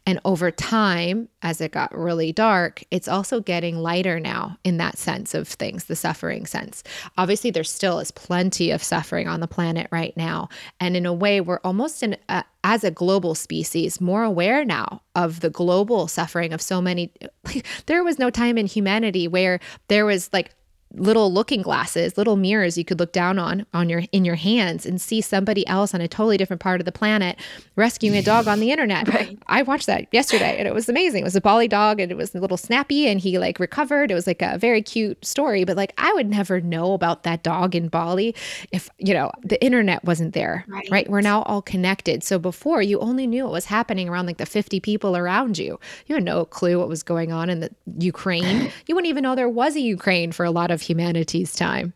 And 0.06 0.20
over 0.24 0.52
time, 0.52 1.28
as 1.42 1.60
it 1.60 1.72
got 1.72 1.96
really 1.96 2.32
dark, 2.32 2.84
it's 2.92 3.08
also 3.08 3.40
getting 3.40 3.78
lighter 3.78 4.20
now 4.20 4.56
in 4.62 4.76
that 4.76 4.96
sense 4.96 5.34
of 5.34 5.48
things, 5.48 5.84
the 5.84 5.96
suffering 5.96 6.46
sense. 6.46 6.84
Obviously, 7.18 7.50
there 7.50 7.64
still 7.64 7.98
is 7.98 8.12
plenty 8.12 8.70
of 8.70 8.80
suffering 8.80 9.26
on 9.26 9.40
the 9.40 9.48
planet 9.48 9.88
right 9.90 10.16
now. 10.16 10.48
And 10.78 10.96
in 10.96 11.04
a 11.04 11.12
way, 11.12 11.40
we're 11.40 11.58
almost 11.64 12.04
in, 12.04 12.16
as 12.62 12.84
a 12.84 12.92
global 12.92 13.34
species, 13.34 14.00
more 14.00 14.22
aware 14.22 14.64
now 14.64 15.02
of 15.16 15.40
the 15.40 15.50
global 15.50 16.06
suffering 16.06 16.52
of 16.52 16.62
so 16.62 16.80
many. 16.80 17.12
Like, 17.44 17.66
there 17.86 18.04
was 18.04 18.20
no 18.20 18.30
time 18.30 18.56
in 18.56 18.66
humanity 18.66 19.26
where 19.26 19.58
there 19.88 20.06
was 20.06 20.32
like 20.32 20.54
little 20.94 21.32
looking 21.32 21.62
glasses, 21.62 22.16
little 22.16 22.36
mirrors 22.36 22.76
you 22.76 22.84
could 22.84 22.98
look 22.98 23.12
down 23.12 23.38
on 23.38 23.66
on 23.72 23.88
your 23.88 24.02
in 24.12 24.24
your 24.24 24.34
hands 24.34 24.86
and 24.86 25.00
see 25.00 25.20
somebody 25.20 25.66
else 25.66 25.94
on 25.94 26.00
a 26.00 26.08
totally 26.08 26.36
different 26.36 26.60
part 26.60 26.80
of 26.80 26.84
the 26.84 26.92
planet 26.92 27.38
rescuing 27.76 28.16
a 28.16 28.22
dog 28.22 28.46
on 28.48 28.60
the 28.60 28.70
internet. 28.70 29.08
Right. 29.12 29.38
I 29.46 29.60
watched 29.60 29.88
that 29.88 30.06
yesterday 30.10 30.56
and 30.58 30.66
it 30.66 30.72
was 30.72 30.88
amazing. 30.88 31.20
It 31.20 31.24
was 31.24 31.36
a 31.36 31.40
Bali 31.40 31.68
dog 31.68 32.00
and 32.00 32.10
it 32.10 32.16
was 32.16 32.34
a 32.34 32.40
little 32.40 32.56
snappy 32.56 33.06
and 33.06 33.20
he 33.20 33.38
like 33.38 33.60
recovered. 33.60 34.10
It 34.10 34.14
was 34.14 34.26
like 34.26 34.40
a 34.40 34.56
very 34.56 34.80
cute 34.80 35.22
story, 35.22 35.64
but 35.64 35.76
like 35.76 35.92
I 35.98 36.10
would 36.14 36.30
never 36.30 36.62
know 36.62 36.94
about 36.94 37.24
that 37.24 37.42
dog 37.42 37.74
in 37.74 37.88
Bali 37.88 38.34
if, 38.70 38.88
you 38.96 39.12
know, 39.12 39.30
the 39.42 39.62
internet 39.62 40.02
wasn't 40.04 40.32
there. 40.32 40.64
Right. 40.66 40.88
right? 40.90 41.10
We're 41.10 41.20
now 41.20 41.42
all 41.42 41.60
connected. 41.60 42.24
So 42.24 42.38
before 42.38 42.80
you 42.80 43.00
only 43.00 43.26
knew 43.26 43.44
what 43.44 43.52
was 43.52 43.66
happening 43.66 44.08
around 44.08 44.26
like 44.26 44.38
the 44.38 44.46
50 44.46 44.80
people 44.80 45.16
around 45.16 45.58
you. 45.58 45.78
You 46.06 46.14
had 46.14 46.24
no 46.24 46.44
clue 46.44 46.78
what 46.78 46.88
was 46.88 47.02
going 47.02 47.32
on 47.32 47.50
in 47.50 47.60
the 47.60 47.70
Ukraine. 47.98 48.70
you 48.86 48.94
wouldn't 48.94 49.08
even 49.08 49.22
know 49.22 49.34
there 49.34 49.48
was 49.48 49.76
a 49.76 49.80
Ukraine 49.80 50.32
for 50.32 50.44
a 50.44 50.50
lot 50.50 50.70
of 50.70 50.81
humanity's 50.82 51.54
time. 51.54 51.92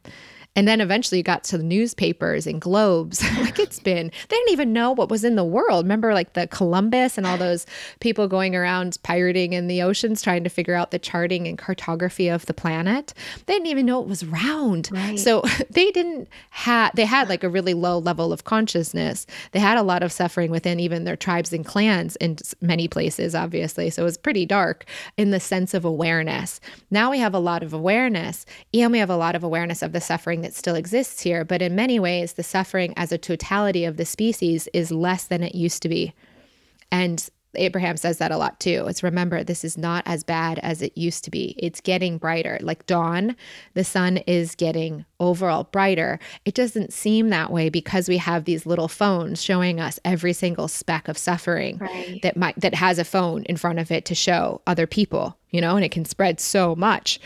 And 0.57 0.66
then 0.66 0.80
eventually 0.80 1.18
you 1.18 1.22
got 1.22 1.44
to 1.44 1.59
the 1.59 1.64
newspapers 1.64 2.46
and 2.46 2.61
globes. 2.61 3.22
like 3.38 3.59
it's 3.59 3.78
been, 3.78 4.11
they 4.28 4.36
didn't 4.36 4.52
even 4.52 4.72
know 4.72 4.90
what 4.90 5.11
was 5.11 5.22
in 5.22 5.36
the 5.36 5.44
world. 5.44 5.84
Remember, 5.84 6.14
like 6.14 6.32
the 6.32 6.46
Columbus 6.46 7.18
and 7.18 7.26
all 7.26 7.36
those 7.36 7.66
people 8.00 8.26
going 8.26 8.57
around 8.57 8.98
pirating 9.02 9.52
in 9.52 9.66
the 9.68 9.82
oceans 9.82 10.22
trying 10.22 10.42
to 10.44 10.50
figure 10.50 10.74
out 10.74 10.90
the 10.90 10.98
charting 10.98 11.46
and 11.46 11.59
cartography 11.59 12.28
of 12.28 12.46
the 12.46 12.54
planet? 12.54 13.12
They 13.44 13.52
didn't 13.52 13.68
even 13.68 13.84
know 13.84 14.00
it 14.00 14.09
was 14.09 14.24
round. 14.24 14.88
Right. 14.90 15.18
So 15.18 15.42
they 15.70 15.90
didn't 15.90 16.28
have, 16.50 16.92
they 16.94 17.04
had 17.04 17.28
like 17.28 17.44
a 17.44 17.48
really 17.50 17.74
low 17.74 17.98
level 17.98 18.32
of 18.32 18.44
consciousness. 18.44 19.26
They 19.52 19.61
had 19.61 19.76
a 19.76 19.82
lot 19.82 20.02
of 20.02 20.11
suffering 20.11 20.50
within 20.50 20.80
even 20.80 21.04
their 21.04 21.16
tribes 21.16 21.52
and 21.52 21.66
clans 21.66 22.16
in 22.16 22.38
many 22.62 22.88
places, 22.88 23.34
obviously. 23.34 23.90
So 23.90 24.02
it 24.02 24.07
was 24.07 24.16
pretty 24.16 24.46
dark 24.46 24.86
in 25.18 25.32
the 25.32 25.40
sense 25.40 25.74
of 25.74 25.84
awareness. 25.84 26.61
Now 26.90 27.11
we 27.11 27.18
have 27.18 27.34
a 27.34 27.38
lot 27.38 27.62
of 27.62 27.74
awareness 27.74 28.46
and 28.72 28.90
we 28.90 28.98
have 28.98 29.11
a 29.11 29.16
lot 29.16 29.34
of 29.34 29.44
awareness 29.44 29.82
of 29.82 29.92
the 29.92 30.00
suffering 30.00 30.45
that 30.47 30.55
still 30.55 30.76
exists 30.76 31.22
here, 31.22 31.44
but 31.44 31.61
in 31.61 31.74
many 31.74 31.99
ways, 31.99 32.34
the 32.34 32.42
suffering 32.44 32.94
as 32.97 33.11
a 33.11 33.18
totality 33.18 33.84
of 33.84 33.97
the 33.97 34.05
species 34.05 34.68
is 34.72 34.92
less 34.92 35.24
than 35.24 35.42
it 35.42 35.57
used 35.57 35.82
to 35.82 35.88
be. 35.88 36.14
And 36.92 37.28
Abraham 37.57 37.97
says 37.97 38.18
that 38.18 38.30
a 38.30 38.36
lot 38.36 38.61
too. 38.61 38.84
It's 38.86 39.03
remember, 39.03 39.42
this 39.42 39.64
is 39.64 39.76
not 39.76 40.05
as 40.07 40.22
bad 40.22 40.61
as 40.61 40.82
it 40.82 40.97
used 40.97 41.24
to 41.24 41.30
be. 41.30 41.57
It's 41.59 41.80
getting 41.80 42.18
brighter. 42.18 42.59
Like 42.61 42.86
dawn, 42.86 43.34
the 43.74 43.82
sun 43.82 44.18
is 44.18 44.55
getting 44.55 45.05
overall 45.18 45.64
brighter. 45.64 46.20
It 46.44 46.55
doesn't 46.55 46.92
seem 46.92 47.30
that 47.30 47.51
way 47.51 47.68
because 47.68 48.09
we 48.09 48.18
have 48.18 48.44
these 48.44 48.66
little 48.66 48.88
phones 48.88 49.42
showing 49.42 49.80
us 49.80 49.99
every 50.05 50.32
single 50.32 50.68
speck 50.68 51.09
of 51.09 51.18
suffering 51.18 51.78
right. 51.78 52.20
that 52.22 52.36
might 52.36 52.61
that 52.61 52.74
has 52.74 52.99
a 53.01 53.05
phone 53.05 53.42
in 53.44 53.57
front 53.57 53.80
of 53.80 53.90
it 53.90 54.05
to 54.05 54.14
show 54.14 54.61
other 54.66 54.86
people, 54.86 55.36
you 55.51 55.61
know, 55.61 55.74
and 55.74 55.84
it 55.84 55.90
can 55.90 56.05
spread 56.05 56.38
so 56.38 56.76
much 56.76 57.18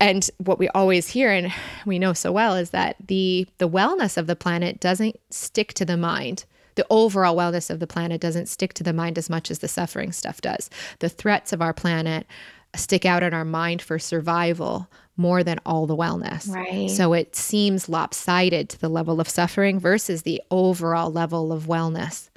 and 0.00 0.28
what 0.38 0.58
we 0.58 0.68
always 0.68 1.08
hear 1.08 1.30
and 1.30 1.52
we 1.84 1.98
know 1.98 2.12
so 2.12 2.32
well 2.32 2.54
is 2.54 2.70
that 2.70 2.96
the 3.06 3.46
the 3.58 3.68
wellness 3.68 4.16
of 4.16 4.26
the 4.26 4.36
planet 4.36 4.80
doesn't 4.80 5.16
stick 5.30 5.72
to 5.74 5.84
the 5.84 5.96
mind. 5.96 6.44
The 6.74 6.86
overall 6.90 7.36
wellness 7.36 7.70
of 7.70 7.80
the 7.80 7.86
planet 7.86 8.20
doesn't 8.20 8.46
stick 8.46 8.74
to 8.74 8.84
the 8.84 8.92
mind 8.92 9.16
as 9.16 9.30
much 9.30 9.50
as 9.50 9.60
the 9.60 9.68
suffering 9.68 10.12
stuff 10.12 10.42
does. 10.42 10.68
The 10.98 11.08
threats 11.08 11.52
of 11.52 11.62
our 11.62 11.72
planet 11.72 12.26
stick 12.74 13.06
out 13.06 13.22
in 13.22 13.32
our 13.32 13.44
mind 13.44 13.80
for 13.80 13.98
survival 13.98 14.88
more 15.16 15.42
than 15.42 15.58
all 15.64 15.86
the 15.86 15.96
wellness. 15.96 16.50
Right. 16.50 16.90
So 16.90 17.14
it 17.14 17.34
seems 17.34 17.88
lopsided 17.88 18.68
to 18.68 18.78
the 18.78 18.90
level 18.90 19.18
of 19.18 19.30
suffering 19.30 19.80
versus 19.80 20.22
the 20.22 20.42
overall 20.50 21.10
level 21.10 21.52
of 21.52 21.64
wellness 21.64 22.28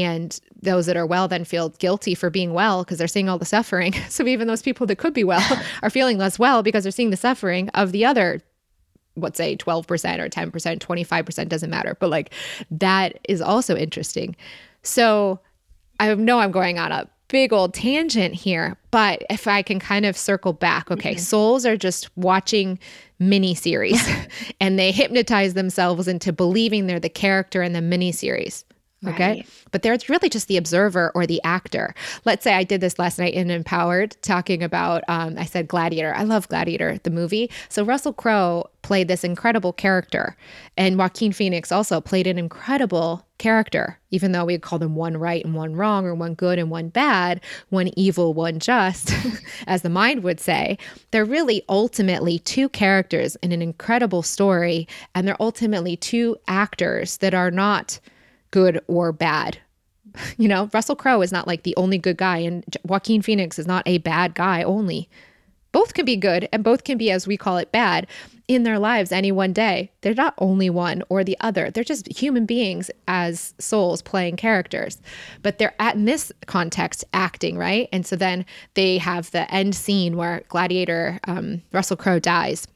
and 0.00 0.40
those 0.60 0.86
that 0.86 0.96
are 0.96 1.06
well 1.06 1.28
then 1.28 1.44
feel 1.44 1.70
guilty 1.70 2.14
for 2.14 2.30
being 2.30 2.52
well 2.52 2.84
because 2.84 2.98
they're 2.98 3.08
seeing 3.08 3.28
all 3.28 3.38
the 3.38 3.44
suffering. 3.44 3.94
So 4.08 4.26
even 4.26 4.46
those 4.46 4.62
people 4.62 4.86
that 4.86 4.96
could 4.96 5.14
be 5.14 5.24
well 5.24 5.62
are 5.82 5.90
feeling 5.90 6.18
less 6.18 6.38
well 6.38 6.62
because 6.62 6.84
they're 6.84 6.92
seeing 6.92 7.10
the 7.10 7.16
suffering 7.16 7.68
of 7.70 7.92
the 7.92 8.04
other 8.04 8.42
let's 9.16 9.36
say 9.36 9.56
12% 9.56 9.84
or 10.20 10.28
10%, 10.28 10.78
25% 10.78 11.48
doesn't 11.48 11.70
matter. 11.70 11.96
But 12.00 12.10
like 12.10 12.32
that 12.70 13.18
is 13.28 13.42
also 13.42 13.76
interesting. 13.76 14.36
So 14.82 15.40
I 16.00 16.14
know 16.14 16.38
I'm 16.38 16.52
going 16.52 16.78
on 16.78 16.92
a 16.92 17.08
big 17.28 17.52
old 17.52 17.74
tangent 17.74 18.34
here, 18.34 18.76
but 18.90 19.22
if 19.30 19.46
I 19.46 19.62
can 19.62 19.80
kind 19.80 20.04
of 20.06 20.16
circle 20.16 20.52
back, 20.52 20.90
okay, 20.90 21.12
mm-hmm. 21.12 21.18
souls 21.18 21.64
are 21.64 21.76
just 21.76 22.14
watching 22.16 22.78
mini 23.18 23.54
series 23.54 24.06
and 24.60 24.78
they 24.78 24.92
hypnotize 24.92 25.54
themselves 25.54 26.08
into 26.08 26.32
believing 26.32 26.86
they're 26.86 27.00
the 27.00 27.08
character 27.08 27.62
in 27.62 27.72
the 27.72 27.80
mini 27.80 28.12
series. 28.12 28.64
Okay. 29.06 29.28
Right. 29.28 29.48
But 29.72 29.82
there's 29.82 30.08
really 30.08 30.28
just 30.28 30.48
the 30.48 30.56
observer 30.56 31.10
or 31.14 31.26
the 31.26 31.40
actor. 31.44 31.94
Let's 32.24 32.44
say 32.44 32.54
I 32.54 32.62
did 32.62 32.80
this 32.80 32.98
last 32.98 33.18
night 33.18 33.34
in 33.34 33.50
Empowered 33.50 34.16
talking 34.22 34.62
about, 34.62 35.02
um, 35.08 35.36
I 35.38 35.44
said 35.44 35.66
Gladiator. 35.66 36.14
I 36.14 36.22
love 36.22 36.48
Gladiator, 36.48 36.98
the 37.02 37.10
movie. 37.10 37.50
So 37.68 37.84
Russell 37.84 38.12
Crowe 38.12 38.66
played 38.82 39.08
this 39.08 39.24
incredible 39.24 39.72
character. 39.72 40.36
And 40.76 40.98
Joaquin 40.98 41.32
Phoenix 41.32 41.72
also 41.72 42.00
played 42.00 42.26
an 42.26 42.38
incredible 42.38 43.26
character, 43.38 43.98
even 44.10 44.32
though 44.32 44.44
we 44.44 44.58
call 44.58 44.78
them 44.78 44.94
one 44.94 45.16
right 45.16 45.44
and 45.44 45.54
one 45.54 45.74
wrong, 45.74 46.06
or 46.06 46.14
one 46.14 46.34
good 46.34 46.58
and 46.58 46.70
one 46.70 46.88
bad, 46.88 47.40
one 47.70 47.90
evil, 47.96 48.34
one 48.34 48.58
just, 48.58 49.12
as 49.66 49.82
the 49.82 49.88
mind 49.88 50.22
would 50.22 50.38
say. 50.38 50.78
They're 51.10 51.24
really 51.24 51.62
ultimately 51.68 52.38
two 52.38 52.68
characters 52.68 53.36
in 53.36 53.50
an 53.50 53.62
incredible 53.62 54.22
story. 54.22 54.86
And 55.14 55.26
they're 55.26 55.40
ultimately 55.40 55.96
two 55.96 56.36
actors 56.46 57.16
that 57.18 57.34
are 57.34 57.50
not 57.50 57.98
good 58.52 58.80
or 58.86 59.10
bad. 59.10 59.58
You 60.36 60.46
know, 60.46 60.68
Russell 60.74 60.94
Crowe 60.94 61.22
is 61.22 61.32
not 61.32 61.46
like 61.46 61.62
the 61.62 61.74
only 61.78 61.96
good 61.96 62.18
guy, 62.18 62.36
and 62.38 62.64
Joaquin 62.84 63.22
Phoenix 63.22 63.58
is 63.58 63.66
not 63.66 63.82
a 63.86 63.96
bad 63.96 64.34
guy 64.34 64.62
only. 64.62 65.08
Both 65.72 65.94
can 65.94 66.04
be 66.04 66.16
good 66.16 66.48
and 66.52 66.62
both 66.62 66.84
can 66.84 66.98
be, 66.98 67.10
as 67.10 67.26
we 67.26 67.38
call 67.38 67.56
it, 67.56 67.72
bad 67.72 68.06
in 68.46 68.62
their 68.62 68.78
lives 68.78 69.10
any 69.10 69.32
one 69.32 69.52
day. 69.52 69.90
They're 70.02 70.14
not 70.14 70.34
only 70.36 70.68
one 70.68 71.02
or 71.08 71.24
the 71.24 71.36
other. 71.40 71.70
They're 71.70 71.82
just 71.82 72.06
human 72.08 72.44
beings 72.44 72.90
as 73.08 73.54
souls 73.58 74.02
playing 74.02 74.36
characters. 74.36 75.00
But 75.42 75.58
they're 75.58 75.74
at 75.78 75.94
in 75.94 76.04
this 76.04 76.30
context 76.46 77.04
acting, 77.14 77.56
right? 77.56 77.88
And 77.90 78.06
so 78.06 78.16
then 78.16 78.44
they 78.74 78.98
have 78.98 79.30
the 79.30 79.50
end 79.52 79.74
scene 79.74 80.16
where 80.16 80.42
Gladiator, 80.48 81.18
um, 81.24 81.62
Russell 81.72 81.96
Crowe 81.96 82.18
dies 82.18 82.66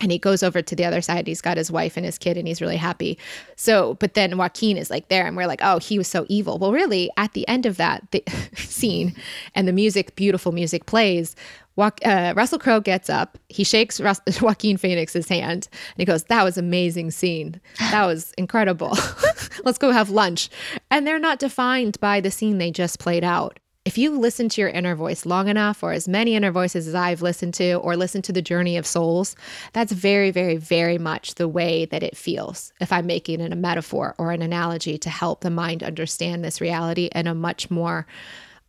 and 0.00 0.10
he 0.10 0.18
goes 0.18 0.42
over 0.42 0.60
to 0.60 0.74
the 0.74 0.84
other 0.84 1.00
side. 1.00 1.26
He's 1.26 1.40
got 1.40 1.56
his 1.56 1.70
wife 1.70 1.96
and 1.96 2.04
his 2.04 2.18
kid, 2.18 2.36
and 2.36 2.48
he's 2.48 2.60
really 2.60 2.76
happy. 2.76 3.18
So, 3.56 3.94
but 3.94 4.14
then 4.14 4.36
Joaquin 4.36 4.76
is 4.76 4.90
like 4.90 5.08
there, 5.08 5.26
and 5.26 5.36
we're 5.36 5.46
like, 5.46 5.60
oh, 5.62 5.78
he 5.78 5.98
was 5.98 6.08
so 6.08 6.26
evil. 6.28 6.58
Well, 6.58 6.72
really, 6.72 7.10
at 7.16 7.32
the 7.32 7.46
end 7.46 7.64
of 7.64 7.76
that 7.76 8.10
the 8.10 8.22
scene, 8.56 9.14
and 9.54 9.68
the 9.68 9.72
music, 9.72 10.16
beautiful 10.16 10.52
music 10.52 10.86
plays. 10.86 11.36
Uh, 11.76 12.32
Russell 12.36 12.60
Crowe 12.60 12.80
gets 12.80 13.10
up. 13.10 13.36
He 13.48 13.64
shakes 13.64 14.00
Rus- 14.00 14.20
Joaquin 14.40 14.76
Phoenix's 14.76 15.28
hand, 15.28 15.68
and 15.72 15.98
he 15.98 16.04
goes, 16.04 16.24
"That 16.24 16.44
was 16.44 16.56
amazing 16.56 17.10
scene. 17.10 17.60
That 17.78 18.06
was 18.06 18.32
incredible. 18.38 18.96
Let's 19.64 19.78
go 19.78 19.90
have 19.90 20.10
lunch." 20.10 20.50
And 20.90 21.06
they're 21.06 21.18
not 21.18 21.38
defined 21.38 21.98
by 22.00 22.20
the 22.20 22.30
scene 22.30 22.58
they 22.58 22.70
just 22.70 22.98
played 22.98 23.24
out 23.24 23.58
if 23.84 23.98
you 23.98 24.18
listen 24.18 24.48
to 24.48 24.62
your 24.62 24.70
inner 24.70 24.94
voice 24.94 25.26
long 25.26 25.48
enough, 25.48 25.82
or 25.82 25.92
as 25.92 26.08
many 26.08 26.34
inner 26.34 26.50
voices 26.50 26.88
as 26.88 26.94
I've 26.94 27.20
listened 27.20 27.52
to, 27.54 27.74
or 27.74 27.96
listen 27.96 28.22
to 28.22 28.32
the 28.32 28.40
journey 28.40 28.78
of 28.78 28.86
souls, 28.86 29.36
that's 29.74 29.92
very, 29.92 30.30
very, 30.30 30.56
very 30.56 30.96
much 30.96 31.34
the 31.34 31.48
way 31.48 31.84
that 31.86 32.02
it 32.02 32.16
feels. 32.16 32.72
If 32.80 32.90
I'm 32.92 33.06
making 33.06 33.40
it 33.40 33.52
a 33.52 33.56
metaphor 33.56 34.14
or 34.16 34.32
an 34.32 34.40
analogy 34.40 34.96
to 34.98 35.10
help 35.10 35.42
the 35.42 35.50
mind 35.50 35.82
understand 35.82 36.42
this 36.42 36.62
reality 36.62 37.10
in 37.14 37.26
a 37.26 37.34
much 37.34 37.70
more 37.70 38.06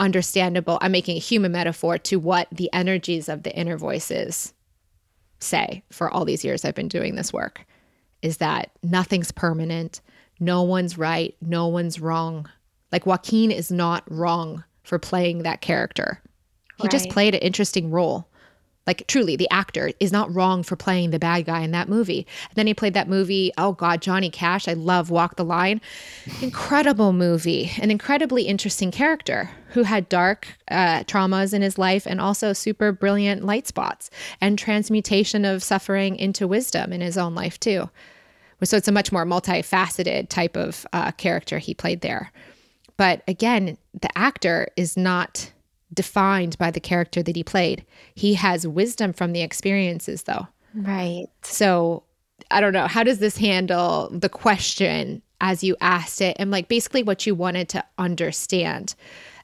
understandable, 0.01 0.78
I'm 0.82 0.91
making 0.91 1.16
a 1.16 1.22
human 1.22 1.53
metaphor 1.53 1.97
to 1.97 2.20
what 2.20 2.49
the 2.51 2.70
energies 2.74 3.30
of 3.30 3.43
the 3.43 3.55
inner 3.55 3.78
voices 3.78 4.53
say 5.39 5.84
for 5.91 6.11
all 6.11 6.26
these 6.26 6.43
years 6.43 6.66
I've 6.66 6.76
been 6.76 6.88
doing 6.88 7.16
this 7.16 7.32
work 7.32 7.66
is 8.22 8.38
that 8.38 8.72
nothing's 8.82 9.32
permanent, 9.32 10.01
no 10.39 10.63
one's 10.63 10.97
right, 10.97 11.36
no 11.41 11.68
one's 11.68 11.99
wrong. 11.99 12.49
Like 12.91 13.05
Joaquin 13.05 13.51
is 13.51 13.72
not 13.72 14.03
wrong 14.09 14.63
for 14.86 14.99
playing 14.99 15.39
that 15.43 15.61
character. 15.61 16.21
He 16.77 16.83
right. 16.83 16.91
just 16.91 17.09
played 17.09 17.36
an 17.36 17.41
interesting 17.41 17.91
role. 17.91 18.27
Like 18.88 19.07
truly, 19.07 19.36
the 19.36 19.49
actor 19.49 19.91
is 19.99 20.11
not 20.11 20.33
wrong 20.33 20.61
for 20.61 20.75
playing 20.75 21.09
the 21.09 21.17
bad 21.17 21.45
guy 21.45 21.61
in 21.61 21.71
that 21.71 21.89
movie. 21.89 22.27
And 22.49 22.55
then 22.55 22.67
he 22.67 22.73
played 22.75 22.93
that 22.93 23.09
movie. 23.09 23.51
Oh 23.57 23.71
God, 23.71 23.99
Johnny 24.01 24.29
Cash. 24.29 24.67
I 24.67 24.73
love 24.73 25.09
Walk 25.09 25.38
the 25.38 25.43
Line. 25.43 25.81
Incredible 26.41 27.11
movie. 27.11 27.71
An 27.81 27.89
incredibly 27.89 28.43
interesting 28.43 28.91
character 28.91 29.49
who 29.69 29.83
had 29.83 30.07
dark 30.07 30.47
uh, 30.69 31.03
traumas 31.05 31.51
in 31.51 31.63
his 31.63 31.79
life 31.79 32.05
and 32.05 32.21
also 32.21 32.53
super 32.53 32.91
brilliant 32.91 33.43
light 33.43 33.65
spots 33.65 34.11
and 34.39 34.59
transmutation 34.59 35.45
of 35.45 35.63
suffering 35.63 36.15
into 36.15 36.47
wisdom 36.47 36.93
in 36.93 37.01
his 37.01 37.17
own 37.17 37.33
life 37.33 37.59
too. 37.59 37.89
So 38.63 38.77
it's 38.77 38.88
a 38.88 38.91
much 38.91 39.11
more 39.11 39.25
multifaceted 39.25 40.29
type 40.29 40.55
of 40.55 40.86
uh, 40.93 41.11
character 41.11 41.57
he 41.57 41.73
played 41.73 42.01
there. 42.01 42.31
But 42.97 43.23
again, 43.27 43.77
the 43.99 44.17
actor 44.17 44.69
is 44.77 44.95
not 44.95 45.51
defined 45.93 46.57
by 46.57 46.71
the 46.71 46.79
character 46.79 47.21
that 47.23 47.35
he 47.35 47.43
played. 47.43 47.85
He 48.15 48.33
has 48.35 48.67
wisdom 48.67 49.13
from 49.13 49.33
the 49.33 49.41
experiences, 49.41 50.23
though. 50.23 50.47
Right. 50.73 51.27
So 51.41 52.03
I 52.51 52.61
don't 52.61 52.73
know. 52.73 52.87
How 52.87 53.03
does 53.03 53.19
this 53.19 53.37
handle 53.37 54.09
the 54.11 54.29
question 54.29 55.21
as 55.41 55.63
you 55.63 55.75
asked 55.81 56.21
it? 56.21 56.35
And 56.39 56.51
like 56.51 56.67
basically 56.67 57.03
what 57.03 57.25
you 57.25 57.35
wanted 57.35 57.69
to 57.69 57.83
understand 57.97 58.95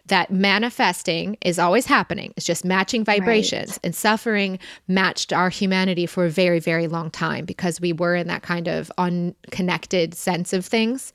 that 0.08 0.32
manifesting 0.32 1.38
is 1.42 1.60
always 1.60 1.86
happening. 1.86 2.34
It's 2.36 2.46
just 2.46 2.66
matching 2.66 3.06
vibrations 3.06 3.72
right. 3.72 3.80
and 3.84 3.96
suffering 3.96 4.60
matched 4.88 5.32
our 5.32 5.50
humanity 5.50 6.06
for 6.06 6.26
a 6.26 6.30
very, 6.30 6.60
very 6.60 6.88
long 6.88 7.12
time 7.12 7.46
because 7.46 7.80
we 7.80 7.94
were 7.94 8.16
in 8.16 8.28
that 8.28 8.42
kind 8.42 8.68
of 8.68 8.92
unconnected 8.98 10.14
sense 10.14 10.54
of 10.54 10.66
things. 10.66 11.14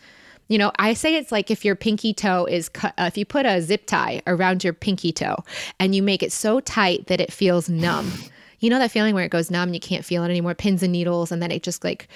You 0.48 0.58
know, 0.58 0.70
I 0.78 0.94
say 0.94 1.16
it's 1.16 1.32
like 1.32 1.50
if 1.50 1.64
your 1.64 1.74
pinky 1.74 2.14
toe 2.14 2.44
is 2.44 2.68
cut, 2.68 2.94
uh, 2.98 3.04
if 3.04 3.16
you 3.16 3.24
put 3.24 3.46
a 3.46 3.60
zip 3.60 3.86
tie 3.86 4.22
around 4.26 4.62
your 4.62 4.72
pinky 4.72 5.12
toe 5.12 5.36
and 5.80 5.94
you 5.94 6.02
make 6.02 6.22
it 6.22 6.32
so 6.32 6.60
tight 6.60 7.08
that 7.08 7.20
it 7.20 7.32
feels 7.32 7.68
numb. 7.68 8.12
You 8.58 8.70
know 8.70 8.78
that 8.78 8.90
feeling 8.90 9.14
where 9.14 9.22
it 9.22 9.30
goes 9.30 9.50
numb, 9.50 9.68
and 9.68 9.74
you 9.74 9.80
can't 9.80 10.04
feel 10.04 10.24
it 10.24 10.30
anymore, 10.30 10.54
pins 10.54 10.82
and 10.82 10.90
needles, 10.90 11.30
and 11.30 11.42
then 11.42 11.50
it 11.50 11.62
just 11.62 11.84
like, 11.84 12.08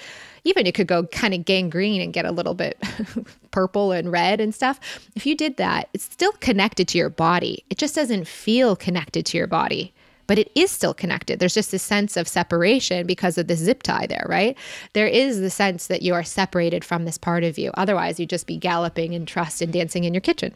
even 0.43 0.65
it 0.65 0.73
could 0.73 0.87
go 0.87 1.03
kind 1.05 1.35
of 1.35 1.45
gangrene 1.45 2.01
and 2.01 2.13
get 2.13 2.25
a 2.25 2.31
little 2.31 2.55
bit 2.55 2.81
purple 3.51 3.91
and 3.91 4.11
red 4.11 4.41
and 4.41 4.53
stuff. 4.53 4.79
If 5.15 5.27
you 5.27 5.37
did 5.37 5.57
that, 5.57 5.89
it's 5.93 6.03
still 6.03 6.31
connected 6.31 6.87
to 6.89 6.97
your 6.97 7.11
body. 7.11 7.63
It 7.69 7.77
just 7.77 7.93
doesn't 7.93 8.27
feel 8.27 8.75
connected 8.75 9.23
to 9.27 9.37
your 9.37 9.45
body 9.45 9.93
but 10.31 10.39
it 10.39 10.49
is 10.55 10.71
still 10.71 10.93
connected. 10.93 11.39
There's 11.39 11.53
just 11.53 11.73
a 11.73 11.77
sense 11.77 12.15
of 12.15 12.25
separation 12.25 13.05
because 13.05 13.37
of 13.37 13.47
the 13.47 13.55
zip 13.57 13.83
tie 13.83 14.05
there, 14.07 14.25
right? 14.29 14.57
There 14.93 15.05
is 15.05 15.41
the 15.41 15.49
sense 15.49 15.87
that 15.87 16.03
you 16.03 16.13
are 16.13 16.23
separated 16.23 16.85
from 16.85 17.03
this 17.03 17.17
part 17.17 17.43
of 17.43 17.57
you. 17.57 17.69
Otherwise, 17.73 18.17
you'd 18.17 18.29
just 18.29 18.47
be 18.47 18.55
galloping 18.55 19.11
in 19.11 19.25
trust 19.25 19.61
and 19.61 19.73
dancing 19.73 20.05
in 20.05 20.13
your 20.13 20.21
kitchen. 20.21 20.55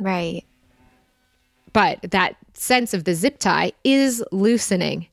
Right. 0.00 0.42
But 1.74 2.00
that 2.12 2.36
sense 2.54 2.94
of 2.94 3.04
the 3.04 3.12
zip 3.12 3.38
tie 3.38 3.72
is 3.84 4.24
loosening 4.32 5.08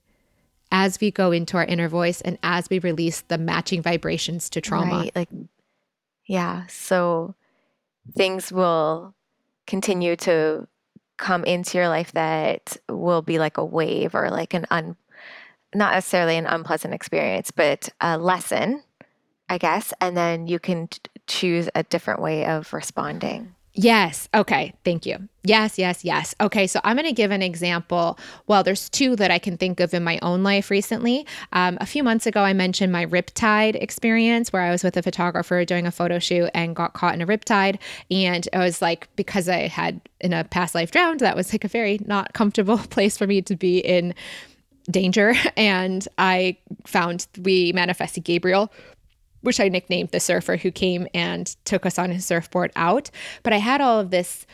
as 0.72 1.02
we 1.02 1.12
go 1.12 1.34
into 1.34 1.58
our 1.58 1.66
inner 1.66 1.90
voice 1.90 2.22
and 2.22 2.38
as 2.44 2.70
we 2.70 2.80
release 2.80 3.20
the 3.28 3.38
matching 3.38 3.82
vibrations 3.82 4.50
to 4.52 4.62
trauma. 4.62 5.00
Right. 5.00 5.16
Like, 5.18 5.30
yeah. 6.28 6.66
So 6.68 7.36
things 8.16 8.54
will 8.54 9.14
continue 9.68 10.16
to 10.16 10.66
come 11.18 11.44
into 11.44 11.78
your 11.78 11.88
life 11.88 12.12
that 12.14 12.78
will 12.90 13.22
be 13.22 13.40
like 13.40 13.58
a 13.58 13.66
wave 13.66 14.16
or 14.16 14.30
like 14.30 14.54
an 14.54 14.66
un 14.72 14.96
not 15.74 15.94
necessarily 15.94 16.36
an 16.36 16.46
unpleasant 16.46 16.94
experience, 16.94 17.52
but 17.52 17.90
a 18.02 18.18
lesson, 18.18 18.84
I 19.48 19.58
guess, 19.58 19.94
and 20.02 20.18
then 20.18 20.48
you 20.48 20.60
can 20.60 20.88
t- 20.88 21.00
choose 21.28 21.70
a 21.74 21.84
different 21.84 22.22
way 22.22 22.46
of 22.46 22.74
responding. 22.74 23.56
Yes. 23.74 24.28
Okay. 24.34 24.74
Thank 24.84 25.06
you. 25.06 25.30
Yes, 25.44 25.80
yes, 25.80 26.04
yes. 26.04 26.36
Okay. 26.42 26.68
So 26.68 26.82
I'm 26.84 26.98
going 26.98 27.08
to 27.08 27.14
give 27.14 27.32
an 27.32 27.42
example. 27.42 28.20
Well, 28.46 28.64
there's 28.64 28.90
two 28.90 29.16
that 29.16 29.32
I 29.32 29.40
can 29.40 29.58
think 29.58 29.80
of 29.80 29.94
in 29.94 30.04
my 30.04 30.20
own 30.22 30.44
life 30.44 30.70
recently. 30.70 31.26
Um, 31.54 31.78
a 31.80 31.86
few 31.86 32.04
months 32.04 32.26
ago, 32.26 32.44
I 32.44 32.52
mentioned 32.52 32.92
my 32.92 33.06
riptide 33.06 33.82
experience 33.82 34.52
where 34.52 34.62
I 34.62 34.72
was 34.72 34.84
with 34.84 34.98
a 34.98 35.02
photographer 35.02 35.64
doing 35.64 35.88
a 35.88 35.92
photo 35.92 36.20
shoot 36.20 36.50
and 36.54 36.76
got 36.76 36.94
caught 36.94 37.14
in 37.14 37.22
a 37.22 37.28
riptide. 37.28 37.80
And 38.12 38.46
it 38.52 38.58
was 38.58 38.82
like, 38.82 39.08
because 39.16 39.48
I 39.48 39.68
had 39.68 40.02
in 40.20 40.34
a 40.34 40.44
past 40.44 40.76
life 40.76 40.92
drowned, 40.92 41.22
that 41.22 41.38
was 41.38 41.54
like 41.54 41.64
a 41.64 41.70
very 41.70 42.00
not 42.06 42.34
comfortable 42.34 42.78
place 42.90 43.18
for 43.18 43.26
me 43.26 43.42
to 43.44 43.56
be 43.56 43.80
in 43.80 44.14
danger. 44.90 45.34
And 45.58 46.08
I 46.18 46.58
found 46.86 47.28
we 47.42 47.72
manifested 47.74 48.24
Gabriel 48.24 48.72
which 49.42 49.60
I 49.60 49.68
nicknamed 49.68 50.10
the 50.10 50.20
surfer 50.20 50.58
who 50.58 50.72
came 50.72 51.08
and 51.14 51.48
took 51.66 51.86
us 51.86 52.00
on 52.00 52.12
his 52.12 52.26
surfboard 52.26 52.72
out. 52.76 53.12
But 53.44 53.54
I 53.54 53.58
had 53.58 53.82
all 53.82 54.00
of 54.00 54.12
this 54.12 54.46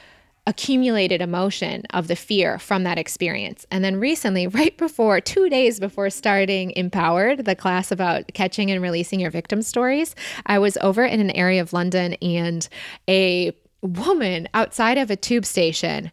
accumulated 0.47 1.21
emotion 1.21 1.83
of 1.93 2.07
the 2.07 2.15
fear 2.15 2.57
from 2.57 2.83
that 2.83 2.97
experience. 2.97 3.65
And 3.69 3.83
then 3.83 3.97
recently, 3.97 4.47
right 4.47 4.75
before, 4.77 5.19
two 5.21 5.49
days 5.49 5.79
before 5.79 6.09
starting 6.09 6.71
Empowered, 6.71 7.45
the 7.45 7.55
class 7.55 7.91
about 7.91 8.33
catching 8.33 8.71
and 8.71 8.81
releasing 8.81 9.19
your 9.19 9.29
victim 9.29 9.61
stories, 9.61 10.15
I 10.45 10.57
was 10.57 10.77
over 10.77 11.03
in 11.03 11.19
an 11.19 11.31
area 11.31 11.61
of 11.61 11.73
London 11.73 12.13
and 12.15 12.67
a 13.09 13.51
woman 13.81 14.47
outside 14.53 14.97
of 14.97 15.11
a 15.11 15.15
tube 15.15 15.45
station 15.45 16.11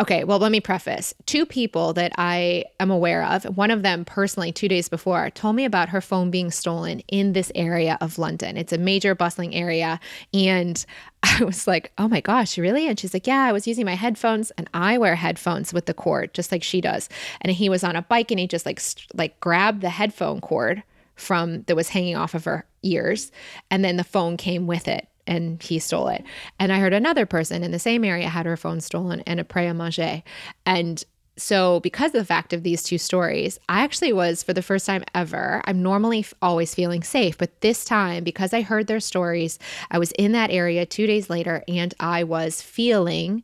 Okay, 0.00 0.24
well, 0.24 0.38
let 0.38 0.50
me 0.50 0.60
preface. 0.60 1.12
Two 1.26 1.44
people 1.44 1.92
that 1.92 2.12
I 2.16 2.64
am 2.80 2.90
aware 2.90 3.22
of, 3.22 3.44
one 3.58 3.70
of 3.70 3.82
them 3.82 4.06
personally 4.06 4.50
two 4.50 4.66
days 4.66 4.88
before, 4.88 5.28
told 5.28 5.56
me 5.56 5.66
about 5.66 5.90
her 5.90 6.00
phone 6.00 6.30
being 6.30 6.50
stolen 6.50 7.00
in 7.08 7.34
this 7.34 7.52
area 7.54 7.98
of 8.00 8.18
London. 8.18 8.56
It's 8.56 8.72
a 8.72 8.78
major 8.78 9.14
bustling 9.14 9.54
area. 9.54 10.00
And 10.32 10.82
I 11.22 11.44
was 11.44 11.66
like, 11.66 11.92
oh 11.98 12.08
my 12.08 12.22
gosh, 12.22 12.56
really? 12.56 12.88
And 12.88 12.98
she's 12.98 13.12
like, 13.12 13.26
yeah, 13.26 13.44
I 13.44 13.52
was 13.52 13.66
using 13.66 13.84
my 13.84 13.94
headphones 13.94 14.50
and 14.52 14.70
I 14.72 14.96
wear 14.96 15.16
headphones 15.16 15.74
with 15.74 15.84
the 15.84 15.92
cord, 15.92 16.32
just 16.32 16.50
like 16.50 16.62
she 16.62 16.80
does. 16.80 17.10
And 17.42 17.52
he 17.52 17.68
was 17.68 17.84
on 17.84 17.94
a 17.94 18.00
bike 18.00 18.30
and 18.30 18.40
he 18.40 18.46
just 18.46 18.64
like, 18.64 18.80
st- 18.80 19.14
like 19.14 19.38
grabbed 19.40 19.82
the 19.82 19.90
headphone 19.90 20.40
cord 20.40 20.82
from 21.14 21.64
that 21.64 21.76
was 21.76 21.90
hanging 21.90 22.16
off 22.16 22.34
of 22.34 22.44
her 22.44 22.64
ears. 22.82 23.30
And 23.70 23.84
then 23.84 23.98
the 23.98 24.04
phone 24.04 24.38
came 24.38 24.66
with 24.66 24.88
it 24.88 25.09
and 25.30 25.62
he 25.62 25.78
stole 25.78 26.08
it. 26.08 26.24
And 26.58 26.72
I 26.72 26.80
heard 26.80 26.92
another 26.92 27.24
person 27.24 27.62
in 27.62 27.70
the 27.70 27.78
same 27.78 28.04
area 28.04 28.28
had 28.28 28.44
her 28.44 28.56
phone 28.56 28.80
stolen 28.80 29.20
and 29.20 29.40
a 29.40 29.44
prêt 29.44 29.70
à 29.70 29.74
manger. 29.74 30.22
And 30.66 31.02
so, 31.36 31.80
because 31.80 32.08
of 32.08 32.20
the 32.20 32.24
fact 32.26 32.52
of 32.52 32.64
these 32.64 32.82
two 32.82 32.98
stories, 32.98 33.58
I 33.68 33.82
actually 33.82 34.12
was, 34.12 34.42
for 34.42 34.52
the 34.52 34.60
first 34.60 34.84
time 34.84 35.04
ever, 35.14 35.62
I'm 35.64 35.82
normally 35.82 36.26
always 36.42 36.74
feeling 36.74 37.02
safe, 37.02 37.38
but 37.38 37.62
this 37.62 37.82
time, 37.84 38.24
because 38.24 38.52
I 38.52 38.60
heard 38.60 38.88
their 38.88 39.00
stories, 39.00 39.58
I 39.90 39.98
was 39.98 40.12
in 40.12 40.32
that 40.32 40.50
area 40.50 40.84
two 40.84 41.06
days 41.06 41.30
later 41.30 41.64
and 41.66 41.94
I 41.98 42.24
was 42.24 42.60
feeling 42.60 43.42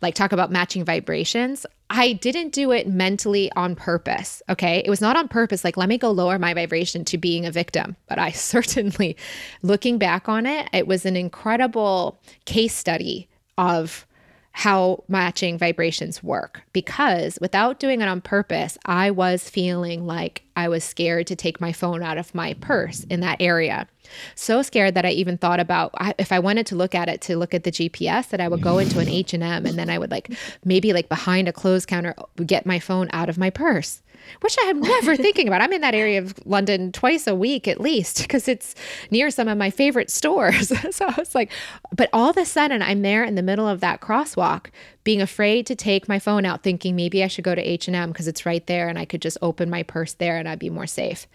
like 0.00 0.14
talk 0.14 0.32
about 0.32 0.50
matching 0.50 0.84
vibrations. 0.84 1.66
I 1.90 2.12
didn't 2.12 2.52
do 2.52 2.70
it 2.72 2.86
mentally 2.86 3.50
on 3.56 3.74
purpose. 3.74 4.42
Okay. 4.48 4.82
It 4.84 4.90
was 4.90 5.00
not 5.00 5.16
on 5.16 5.28
purpose, 5.28 5.64
like, 5.64 5.76
let 5.76 5.88
me 5.88 5.98
go 5.98 6.10
lower 6.10 6.38
my 6.38 6.54
vibration 6.54 7.04
to 7.06 7.18
being 7.18 7.46
a 7.46 7.50
victim. 7.50 7.96
But 8.08 8.18
I 8.18 8.30
certainly, 8.32 9.16
looking 9.62 9.98
back 9.98 10.28
on 10.28 10.46
it, 10.46 10.68
it 10.72 10.86
was 10.86 11.06
an 11.06 11.16
incredible 11.16 12.20
case 12.44 12.74
study 12.74 13.28
of 13.56 14.06
how 14.58 15.04
matching 15.06 15.56
vibrations 15.56 16.20
work 16.20 16.62
because 16.72 17.38
without 17.40 17.78
doing 17.78 18.00
it 18.00 18.08
on 18.08 18.20
purpose, 18.20 18.76
I 18.84 19.08
was 19.12 19.48
feeling 19.48 20.04
like 20.04 20.42
I 20.56 20.66
was 20.66 20.82
scared 20.82 21.28
to 21.28 21.36
take 21.36 21.60
my 21.60 21.72
phone 21.72 22.02
out 22.02 22.18
of 22.18 22.34
my 22.34 22.54
purse 22.54 23.04
in 23.04 23.20
that 23.20 23.40
area. 23.40 23.86
So 24.34 24.62
scared 24.62 24.94
that 24.94 25.06
I 25.06 25.10
even 25.10 25.38
thought 25.38 25.60
about 25.60 25.94
if 26.18 26.32
I 26.32 26.40
wanted 26.40 26.66
to 26.66 26.74
look 26.74 26.96
at 26.96 27.08
it 27.08 27.20
to 27.20 27.36
look 27.36 27.54
at 27.54 27.62
the 27.62 27.70
GPS 27.70 28.30
that 28.30 28.40
I 28.40 28.48
would 28.48 28.60
go 28.60 28.78
into 28.78 28.98
an 28.98 29.08
H&M 29.08 29.42
and 29.42 29.78
then 29.78 29.88
I 29.88 29.96
would 29.96 30.10
like 30.10 30.36
maybe 30.64 30.92
like 30.92 31.08
behind 31.08 31.46
a 31.46 31.52
clothes 31.52 31.86
counter 31.86 32.16
get 32.44 32.66
my 32.66 32.80
phone 32.80 33.08
out 33.12 33.28
of 33.28 33.38
my 33.38 33.50
purse 33.50 34.02
which 34.40 34.56
I 34.62 34.66
am 34.66 34.80
never 34.80 35.16
thinking 35.16 35.48
about. 35.48 35.60
I'm 35.60 35.72
in 35.72 35.80
that 35.80 35.94
area 35.94 36.18
of 36.18 36.34
London 36.46 36.92
twice 36.92 37.26
a 37.26 37.34
week 37.34 37.68
at 37.68 37.80
least 37.80 38.22
because 38.22 38.48
it's 38.48 38.74
near 39.10 39.30
some 39.30 39.48
of 39.48 39.58
my 39.58 39.70
favorite 39.70 40.10
stores. 40.10 40.68
so 40.94 41.06
I 41.06 41.14
was 41.18 41.34
like, 41.34 41.50
but 41.94 42.08
all 42.12 42.30
of 42.30 42.36
a 42.36 42.44
sudden 42.44 42.82
I'm 42.82 43.02
there 43.02 43.24
in 43.24 43.34
the 43.34 43.42
middle 43.42 43.68
of 43.68 43.80
that 43.80 44.00
crosswalk 44.00 44.66
being 45.08 45.22
afraid 45.22 45.64
to 45.64 45.74
take 45.74 46.06
my 46.06 46.18
phone 46.18 46.44
out 46.44 46.62
thinking 46.62 46.94
maybe 46.94 47.24
I 47.24 47.28
should 47.28 47.42
go 47.42 47.54
to 47.54 47.62
H&M 47.62 48.12
because 48.12 48.28
it's 48.28 48.44
right 48.44 48.66
there 48.66 48.90
and 48.90 48.98
I 48.98 49.06
could 49.06 49.22
just 49.22 49.38
open 49.40 49.70
my 49.70 49.82
purse 49.82 50.12
there 50.12 50.36
and 50.36 50.46
I'd 50.46 50.58
be 50.58 50.68
more 50.68 50.86
safe. 50.86 51.26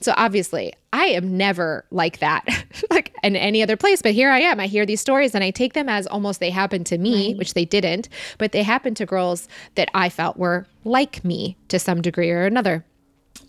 So 0.00 0.14
obviously, 0.16 0.74
I 0.92 1.06
am 1.06 1.36
never 1.36 1.84
like 1.90 2.20
that 2.20 2.46
like 2.92 3.12
in 3.24 3.34
any 3.34 3.64
other 3.64 3.76
place, 3.76 4.00
but 4.00 4.12
here 4.12 4.30
I 4.30 4.38
am. 4.42 4.60
I 4.60 4.68
hear 4.68 4.86
these 4.86 5.00
stories 5.00 5.34
and 5.34 5.42
I 5.42 5.50
take 5.50 5.72
them 5.72 5.88
as 5.88 6.06
almost 6.06 6.38
they 6.38 6.50
happened 6.50 6.86
to 6.86 6.98
me, 6.98 7.30
right. 7.30 7.36
which 7.36 7.54
they 7.54 7.64
didn't, 7.64 8.08
but 8.38 8.52
they 8.52 8.62
happened 8.62 8.96
to 8.98 9.06
girls 9.06 9.48
that 9.74 9.88
I 9.92 10.08
felt 10.08 10.36
were 10.36 10.64
like 10.84 11.24
me 11.24 11.56
to 11.66 11.80
some 11.80 12.02
degree 12.02 12.30
or 12.30 12.44
another. 12.44 12.84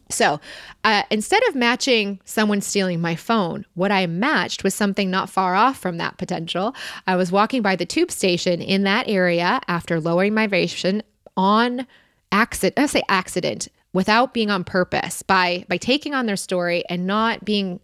So 0.09 0.39
uh, 0.83 1.03
instead 1.11 1.41
of 1.49 1.55
matching 1.55 2.19
someone 2.25 2.61
stealing 2.61 3.01
my 3.01 3.15
phone, 3.15 3.65
what 3.73 3.91
I 3.91 4.07
matched 4.07 4.63
was 4.63 4.73
something 4.73 5.11
not 5.11 5.29
far 5.29 5.55
off 5.55 5.77
from 5.77 5.97
that 5.97 6.17
potential. 6.17 6.75
I 7.05 7.15
was 7.15 7.31
walking 7.31 7.61
by 7.61 7.75
the 7.75 7.85
tube 7.85 8.11
station 8.11 8.61
in 8.61 8.83
that 8.83 9.07
area 9.07 9.59
after 9.67 9.99
lowering 9.99 10.33
my 10.33 10.47
vibration 10.47 11.03
on 11.35 11.85
accident. 12.31 12.79
I 12.79 12.85
say 12.85 13.03
accident 13.09 13.67
without 13.93 14.33
being 14.33 14.51
on 14.51 14.63
purpose 14.63 15.23
by 15.23 15.65
by 15.67 15.77
taking 15.77 16.13
on 16.13 16.25
their 16.25 16.35
story 16.35 16.83
and 16.89 17.07
not 17.07 17.43
being 17.43 17.79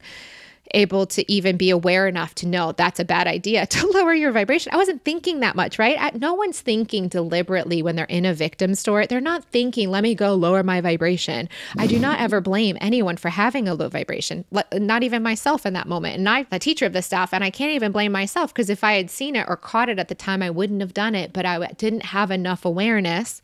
able 0.74 1.05
to 1.07 1.32
even 1.32 1.57
be 1.57 1.69
aware 1.69 2.07
enough 2.07 2.36
to 2.36 2.47
know 2.47 2.71
that's 2.71 2.99
a 2.99 3.05
bad 3.05 3.28
idea 3.28 3.65
to 3.67 3.88
lower 3.88 4.13
your 4.13 4.32
vibration. 4.32 4.74
I 4.74 4.78
wasn't 4.78 5.03
thinking 5.03 5.39
that 5.39 5.55
much, 5.55 5.80
right? 5.80 6.15
No 6.19 6.34
one's 6.34 6.61
thinking 6.61 7.07
deliberately 7.07 7.82
when 7.82 7.95
they're 7.95 8.05
in 8.05 8.26
a 8.26 8.34
victim 8.34 8.76
story. 8.76 9.05
They're 9.05 9.21
not 9.21 9.43
thinking, 9.45 9.89
let 9.89 10.03
me 10.03 10.15
go 10.15 10.34
lower 10.34 10.63
my 10.63 10.82
vibration. 10.82 11.49
I 11.78 11.88
do 11.88 11.99
not 11.99 12.19
ever 12.19 12.41
blame 12.41 12.78
anyone 12.82 13.17
for 13.17 13.30
having 13.30 13.67
a 13.67 13.74
low 13.74 13.89
vibration, 13.89 14.45
not 14.74 15.03
even 15.03 15.24
myself 15.24 15.65
in 15.65 15.74
that 15.74 15.88
moment. 15.88 16.17
And 16.17 16.30
I'm 16.30 16.47
the 16.49 16.59
teacher 16.59 16.86
of 16.86 16.93
this 16.93 17.05
stuff, 17.05 17.34
and 17.34 17.43
I 17.43 17.49
can't 17.49 17.74
even 17.74 17.91
blame 17.91 18.11
myself 18.11 18.53
because 18.53 18.69
if 18.69 18.84
I 18.84 18.93
had 18.93 19.09
seen 19.09 19.36
it 19.36 19.45
or 19.47 19.57
caught 19.57 19.89
it 19.89 19.99
at 19.99 20.07
the 20.07 20.15
time, 20.15 20.41
I 20.41 20.49
wouldn't 20.49 20.82
have 20.82 20.93
done 20.93 21.15
it, 21.15 21.34
but 21.34 21.45
I 21.45 21.67
didn't 21.78 22.05
have 22.07 22.32
enough 22.32 22.65
awareness 22.65 23.41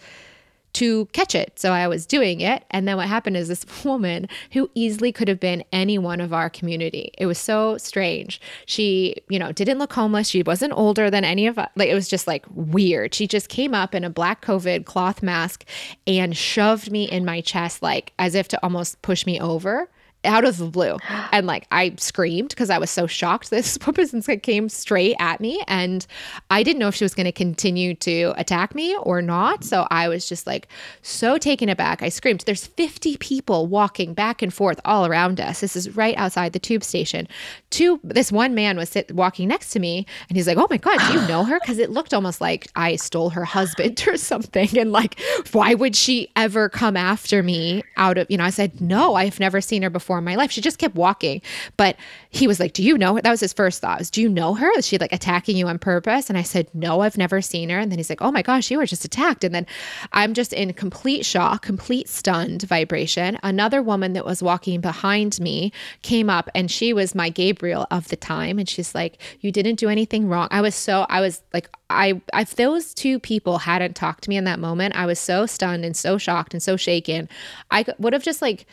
to 0.73 1.05
catch 1.07 1.35
it. 1.35 1.59
So 1.59 1.71
I 1.71 1.87
was 1.87 2.05
doing 2.05 2.41
it. 2.41 2.63
And 2.71 2.87
then 2.87 2.97
what 2.97 3.07
happened 3.07 3.37
is 3.37 3.47
this 3.47 3.65
woman 3.83 4.27
who 4.51 4.69
easily 4.75 5.11
could 5.11 5.27
have 5.27 5.39
been 5.39 5.63
any 5.71 5.97
one 5.97 6.21
of 6.21 6.33
our 6.33 6.49
community. 6.49 7.11
It 7.17 7.25
was 7.25 7.37
so 7.37 7.77
strange. 7.77 8.39
She, 8.65 9.15
you 9.29 9.39
know, 9.39 9.51
didn't 9.51 9.79
look 9.79 9.93
homeless. 9.93 10.27
She 10.27 10.43
wasn't 10.43 10.73
older 10.73 11.09
than 11.09 11.23
any 11.23 11.47
of 11.47 11.57
us. 11.57 11.69
Like 11.75 11.89
it 11.89 11.95
was 11.95 12.07
just 12.07 12.27
like 12.27 12.45
weird. 12.53 13.13
She 13.13 13.27
just 13.27 13.49
came 13.49 13.73
up 13.73 13.95
in 13.95 14.03
a 14.03 14.09
black 14.09 14.43
COVID 14.45 14.85
cloth 14.85 15.23
mask 15.23 15.65
and 16.05 16.35
shoved 16.35 16.91
me 16.91 17.09
in 17.09 17.25
my 17.25 17.41
chest, 17.41 17.81
like 17.81 18.13
as 18.19 18.35
if 18.35 18.47
to 18.49 18.63
almost 18.63 19.01
push 19.01 19.25
me 19.25 19.39
over 19.39 19.89
out 20.25 20.43
of 20.45 20.57
the 20.57 20.65
blue. 20.65 20.97
And 21.31 21.47
like 21.47 21.65
I 21.71 21.95
screamed 21.97 22.49
because 22.49 22.69
I 22.69 22.77
was 22.77 22.89
so 22.89 23.07
shocked. 23.07 23.49
This 23.59 23.77
woman 23.85 24.21
came 24.41 24.69
straight 24.69 25.15
at 25.19 25.41
me 25.41 25.61
and 25.67 26.05
I 26.49 26.63
didn't 26.63 26.79
know 26.79 26.87
if 26.87 26.95
she 26.95 27.03
was 27.03 27.13
going 27.13 27.25
to 27.25 27.31
continue 27.31 27.93
to 27.95 28.33
attack 28.37 28.73
me 28.73 28.95
or 28.97 29.21
not. 29.21 29.63
So 29.63 29.85
I 29.91 30.07
was 30.07 30.27
just 30.27 30.47
like 30.47 30.67
so 31.01 31.37
taken 31.37 31.67
aback. 31.67 32.01
I 32.01 32.09
screamed. 32.09 32.41
There's 32.45 32.67
50 32.67 33.17
people 33.17 33.67
walking 33.67 34.13
back 34.13 34.41
and 34.41 34.53
forth 34.53 34.79
all 34.85 35.05
around 35.05 35.39
us. 35.39 35.59
This 35.59 35.75
is 35.75 35.95
right 35.95 36.15
outside 36.17 36.53
the 36.53 36.59
tube 36.59 36.83
station. 36.83 37.27
Two 37.69 37.99
this 38.03 38.31
one 38.31 38.55
man 38.55 38.77
was 38.77 38.89
sit, 38.89 39.11
walking 39.13 39.47
next 39.47 39.71
to 39.71 39.79
me 39.79 40.05
and 40.29 40.37
he's 40.37 40.47
like, 40.47 40.57
"Oh 40.57 40.67
my 40.69 40.77
god, 40.77 40.99
do 41.07 41.19
you 41.19 41.27
know 41.27 41.43
her?" 41.43 41.59
Cuz 41.59 41.77
it 41.77 41.89
looked 41.89 42.13
almost 42.13 42.39
like 42.41 42.67
I 42.75 42.95
stole 42.95 43.29
her 43.31 43.45
husband 43.45 44.03
or 44.07 44.17
something 44.17 44.77
and 44.77 44.91
like 44.91 45.19
why 45.51 45.73
would 45.73 45.95
she 45.95 46.29
ever 46.35 46.69
come 46.69 46.95
after 46.97 47.43
me 47.43 47.83
out 47.97 48.17
of, 48.17 48.27
you 48.29 48.37
know, 48.37 48.43
I 48.45 48.49
said, 48.49 48.79
"No, 48.81 49.15
I've 49.15 49.39
never 49.39 49.61
seen 49.61 49.81
her 49.83 49.89
before." 49.89 50.08
In 50.17 50.23
my 50.23 50.35
life. 50.35 50.51
She 50.51 50.61
just 50.61 50.77
kept 50.77 50.95
walking. 50.95 51.41
But 51.77 51.95
he 52.29 52.47
was 52.47 52.59
like, 52.59 52.73
Do 52.73 52.83
you 52.83 52.97
know 52.97 53.15
her? 53.15 53.21
That 53.21 53.31
was 53.31 53.39
his 53.39 53.53
first 53.53 53.81
thought. 53.81 53.99
Was, 53.99 54.09
Do 54.09 54.21
you 54.21 54.29
know 54.29 54.53
her? 54.55 54.71
Is 54.77 54.87
she 54.87 54.97
like 54.97 55.13
attacking 55.13 55.57
you 55.57 55.67
on 55.67 55.79
purpose? 55.79 56.29
And 56.29 56.37
I 56.37 56.43
said, 56.43 56.67
No, 56.73 57.01
I've 57.01 57.17
never 57.17 57.41
seen 57.41 57.69
her. 57.69 57.79
And 57.79 57.91
then 57.91 57.99
he's 57.99 58.09
like, 58.09 58.21
Oh 58.21 58.31
my 58.31 58.41
gosh, 58.41 58.71
you 58.71 58.77
were 58.77 58.85
just 58.85 59.05
attacked. 59.05 59.43
And 59.43 59.53
then 59.53 59.65
I'm 60.13 60.33
just 60.33 60.53
in 60.53 60.73
complete 60.73 61.25
shock, 61.25 61.61
complete 61.61 62.09
stunned 62.09 62.63
vibration. 62.63 63.37
Another 63.43 63.81
woman 63.81 64.13
that 64.13 64.25
was 64.25 64.43
walking 64.43 64.81
behind 64.81 65.39
me 65.39 65.71
came 66.01 66.29
up 66.29 66.49
and 66.55 66.69
she 66.69 66.93
was 66.93 67.15
my 67.15 67.29
Gabriel 67.29 67.87
of 67.91 68.07
the 68.09 68.15
time. 68.15 68.59
And 68.59 68.67
she's 68.67 68.95
like, 68.95 69.21
You 69.41 69.51
didn't 69.51 69.75
do 69.75 69.89
anything 69.89 70.27
wrong. 70.27 70.47
I 70.51 70.61
was 70.61 70.75
so, 70.75 71.05
I 71.09 71.21
was 71.21 71.41
like, 71.53 71.69
I, 71.89 72.21
if 72.33 72.55
those 72.55 72.93
two 72.93 73.19
people 73.19 73.57
hadn't 73.59 73.95
talked 73.95 74.23
to 74.25 74.29
me 74.29 74.37
in 74.37 74.43
that 74.43 74.59
moment, 74.59 74.95
I 74.95 75.05
was 75.05 75.19
so 75.19 75.45
stunned 75.45 75.83
and 75.83 75.97
so 75.97 76.17
shocked 76.17 76.53
and 76.53 76.61
so 76.61 76.77
shaken. 76.77 77.27
I 77.71 77.85
would 77.97 78.13
have 78.13 78.23
just 78.23 78.41
like 78.41 78.67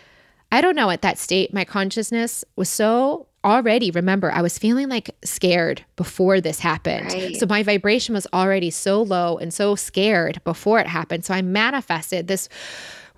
I 0.53 0.61
don't 0.61 0.77
know, 0.77 0.91
at 0.91 1.03
that 1.03 1.19
state, 1.19 1.53
my 1.53 1.65
consciousness 1.65 2.45
was 2.55 2.69
so 2.69 3.27
already, 3.45 3.91
remember, 3.91 4.33
I 4.33 4.43
was 4.43 4.59
feeling 4.59 4.89
like 4.89 5.15
scared 5.25 5.85
before 5.95 6.41
this 6.41 6.59
happened. 6.59 7.13
Right. 7.13 7.37
So 7.37 7.47
my 7.47 7.63
vibration 7.63 8.15
was 8.15 8.27
already 8.33 8.71
so 8.71 9.03
low 9.03 9.39
and 9.39 9.55
so 9.55 9.75
scared 9.77 10.41
before 10.45 10.81
it 10.81 10.87
happened. 10.87 11.25
So 11.25 11.35
I 11.35 11.43
manifested 11.43 12.27
this 12.27 12.49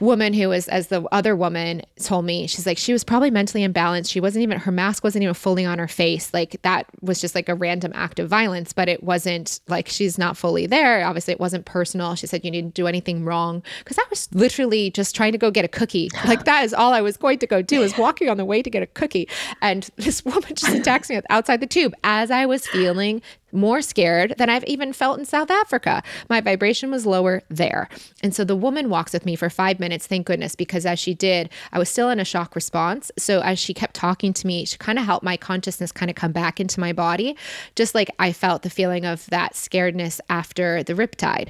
woman 0.01 0.33
who 0.33 0.49
was 0.49 0.69
as 0.69 0.89
the 0.89 1.03
other 1.13 1.35
woman 1.35 1.83
told 2.03 2.25
me 2.25 2.47
she's 2.47 2.67
like 2.67 2.79
she 2.79 2.93
was 2.93 3.05
probably 3.05 3.31
mentally 3.31 3.67
imbalanced. 3.67 4.11
She 4.11 4.21
wasn't 4.21 4.43
even 4.43 4.59
her 4.59 4.73
mask 4.73 5.05
wasn't 5.05 5.23
even 5.23 5.35
fully 5.35 5.65
on 5.65 5.79
her 5.79 5.89
face. 5.89 6.33
Like 6.33 6.61
that 6.63 6.87
was 7.01 7.21
just 7.21 7.35
like 7.35 7.49
a 7.49 7.55
random 7.55 7.93
act 7.95 8.19
of 8.19 8.29
violence 8.29 8.73
but 8.73 8.89
it 8.89 9.03
wasn't 9.03 9.61
like 9.69 9.89
she's 9.89 10.19
not 10.19 10.37
fully 10.37 10.67
there. 10.67 11.05
Obviously 11.05 11.33
it 11.33 11.41
wasn't 11.41 11.65
personal. 11.65 12.15
She 12.15 12.27
said 12.27 12.45
you 12.45 12.51
didn't 12.51 12.75
do 12.75 12.87
anything 12.87 13.25
wrong. 13.25 13.63
Because 13.81 13.99
i 13.99 14.05
was 14.11 14.29
literally 14.33 14.91
just 14.91 15.15
trying 15.15 15.33
to 15.33 15.39
go 15.39 15.51
get 15.51 15.65
a 15.65 15.69
cookie. 15.69 16.09
Like 16.27 16.45
that 16.45 16.65
is 16.65 16.75
all 16.75 16.93
i 16.93 17.01
was 17.01 17.17
going 17.17 17.39
to 17.39 17.47
go 17.47 17.63
do 17.63 17.83
is 17.83 17.97
walking 17.99 18.29
on 18.29 18.37
the 18.37 18.45
way 18.45 18.63
to 18.63 18.71
get 18.71 18.83
a 18.83 18.87
cookie. 18.87 19.29
And 19.63 19.89
this 19.97 20.25
woman 20.25 20.55
just 20.55 20.75
attacks 20.75 21.11
me 21.11 21.21
outside 21.31 21.61
the 21.61 21.67
tube 21.67 21.95
as 22.05 22.31
i 22.31 22.47
was 22.47 22.67
feeling 22.67 23.23
more 23.53 23.83
scared 23.83 24.35
than 24.39 24.51
I've 24.51 24.65
even 24.65 24.93
felt 24.93 25.19
in 25.19 25.25
South 25.25 25.51
Africa. 25.51 26.03
My 26.29 26.41
vibration 26.41 26.91
was 26.91 27.07
lower 27.07 27.43
there. 27.49 27.89
And 28.23 28.35
so 28.35 28.45
the 28.45 28.57
woman 28.57 28.91
walks 28.91 29.13
with 29.13 29.25
me 29.25 29.37
for 29.37 29.51
five 29.51 29.81
minutes, 29.81 30.07
thank 30.07 30.27
goodness, 30.27 30.55
because 30.55 30.85
as 30.87 30.99
she 30.99 31.15
did, 31.15 31.51
I 31.73 31.79
was 31.79 31.89
still 31.89 32.11
in 32.11 32.21
a 32.21 32.25
shock 32.25 32.55
response. 32.55 33.11
So 33.19 33.41
as 33.41 33.59
she 33.59 33.75
kept 33.75 33.95
talking 33.95 34.33
to 34.35 34.47
me, 34.47 34.65
she 34.65 34.77
kind 34.79 34.99
of 34.99 35.05
helped 35.05 35.25
my 35.25 35.37
consciousness 35.37 35.93
kind 35.93 36.11
of 36.11 36.17
come 36.17 36.33
back 36.33 36.61
into 36.61 36.81
my 36.81 36.93
body, 36.93 37.37
just 37.75 37.95
like 37.95 38.11
I 38.19 38.33
felt 38.33 38.63
the 38.63 38.71
feeling 38.71 39.05
of 39.05 39.27
that 39.27 39.55
scaredness 39.55 40.21
after 40.29 40.83
the 40.83 40.95
riptide. 40.95 41.49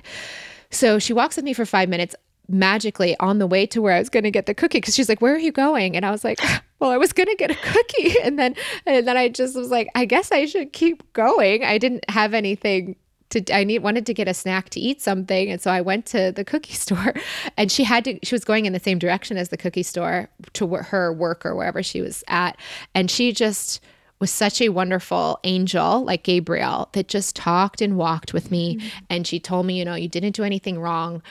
So 0.70 0.98
she 0.98 1.12
walks 1.12 1.36
with 1.36 1.44
me 1.44 1.54
for 1.54 1.64
five 1.64 1.88
minutes 1.88 2.14
magically 2.48 3.16
on 3.20 3.38
the 3.38 3.46
way 3.46 3.66
to 3.66 3.82
where 3.82 3.94
I 3.94 3.98
was 3.98 4.08
going 4.08 4.24
to 4.24 4.30
get 4.30 4.46
the 4.46 4.54
cookie 4.54 4.78
because 4.78 4.94
she's 4.94 5.08
like, 5.08 5.20
"Where 5.20 5.34
are 5.34 5.38
you 5.38 5.52
going?" 5.52 5.96
And 5.96 6.04
I 6.04 6.10
was 6.10 6.24
like, 6.24 6.40
"Well, 6.78 6.90
I 6.90 6.96
was 6.96 7.12
going 7.12 7.28
to 7.28 7.36
get 7.36 7.50
a 7.50 7.54
cookie." 7.54 8.16
And 8.22 8.38
then 8.38 8.54
and 8.86 9.06
then 9.06 9.16
I 9.16 9.28
just 9.28 9.56
was 9.56 9.70
like, 9.70 9.88
"I 9.94 10.04
guess 10.04 10.32
I 10.32 10.46
should 10.46 10.72
keep 10.72 11.12
going." 11.12 11.64
I 11.64 11.78
didn't 11.78 12.08
have 12.10 12.34
anything 12.34 12.96
to 13.30 13.54
I 13.54 13.64
need 13.64 13.80
wanted 13.80 14.06
to 14.06 14.14
get 14.14 14.28
a 14.28 14.34
snack 14.34 14.70
to 14.70 14.80
eat 14.80 15.02
something, 15.02 15.50
and 15.50 15.60
so 15.60 15.70
I 15.70 15.80
went 15.80 16.06
to 16.06 16.32
the 16.32 16.44
cookie 16.44 16.72
store. 16.84 17.14
And 17.56 17.70
she 17.70 17.84
had 17.84 18.04
to 18.04 18.18
she 18.22 18.34
was 18.34 18.44
going 18.44 18.66
in 18.66 18.72
the 18.72 18.80
same 18.80 18.98
direction 18.98 19.36
as 19.36 19.50
the 19.50 19.56
cookie 19.56 19.82
store 19.82 20.28
to 20.54 20.66
her 20.66 21.12
work 21.12 21.44
or 21.44 21.54
wherever 21.54 21.82
she 21.82 22.00
was 22.00 22.24
at, 22.28 22.56
and 22.94 23.10
she 23.10 23.32
just 23.32 23.80
was 24.20 24.30
such 24.30 24.60
a 24.60 24.68
wonderful 24.70 25.38
angel 25.44 26.04
like 26.04 26.24
Gabriel 26.24 26.88
that 26.92 27.08
just 27.08 27.36
talked 27.36 27.80
and 27.80 27.96
walked 27.96 28.32
with 28.32 28.50
me 28.50 28.76
mm-hmm. 28.76 28.88
and 29.10 29.26
she 29.26 29.38
told 29.38 29.66
me 29.66 29.78
you 29.78 29.84
know 29.84 29.94
you 29.94 30.08
didn't 30.08 30.34
do 30.34 30.42
anything 30.42 30.80
wrong 30.80 31.22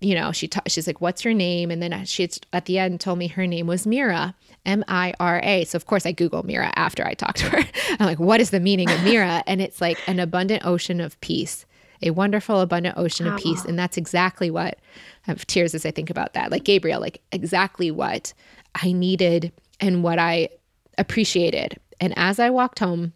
you 0.00 0.14
know, 0.14 0.32
she 0.32 0.48
ta- 0.48 0.62
she's 0.66 0.86
like, 0.86 1.00
"What's 1.00 1.24
your 1.24 1.34
name?" 1.34 1.70
And 1.70 1.82
then 1.82 2.04
she 2.04 2.28
at 2.52 2.66
the 2.66 2.78
end 2.78 3.00
told 3.00 3.18
me 3.18 3.28
her 3.28 3.46
name 3.46 3.66
was 3.66 3.86
Mira, 3.86 4.34
M 4.66 4.84
I 4.88 5.14
R 5.20 5.40
A. 5.42 5.64
So 5.64 5.76
of 5.76 5.86
course 5.86 6.06
I 6.06 6.12
Google 6.12 6.42
Mira 6.42 6.72
after 6.76 7.06
I 7.06 7.14
talked 7.14 7.38
to 7.38 7.48
her. 7.50 7.64
I'm 7.98 8.06
like, 8.06 8.20
"What 8.20 8.40
is 8.40 8.50
the 8.50 8.60
meaning 8.60 8.90
of 8.90 9.02
Mira?" 9.04 9.42
And 9.46 9.60
it's 9.60 9.80
like 9.80 9.98
an 10.06 10.20
abundant 10.20 10.64
ocean 10.64 11.00
of 11.00 11.20
peace, 11.20 11.66
a 12.02 12.10
wonderful 12.10 12.60
abundant 12.60 12.96
ocean 12.96 13.26
of 13.26 13.40
peace, 13.40 13.64
and 13.64 13.78
that's 13.78 13.96
exactly 13.96 14.50
what 14.50 14.78
I 15.26 15.30
have 15.32 15.46
tears 15.46 15.74
as 15.74 15.84
I 15.84 15.90
think 15.90 16.10
about 16.10 16.34
that. 16.34 16.50
Like 16.50 16.64
Gabriel, 16.64 17.00
like 17.00 17.20
exactly 17.32 17.90
what 17.90 18.32
I 18.74 18.92
needed 18.92 19.52
and 19.80 20.02
what 20.02 20.18
I 20.18 20.50
appreciated. 20.98 21.78
And 22.00 22.14
as 22.16 22.38
I 22.38 22.50
walked 22.50 22.78
home 22.78 23.12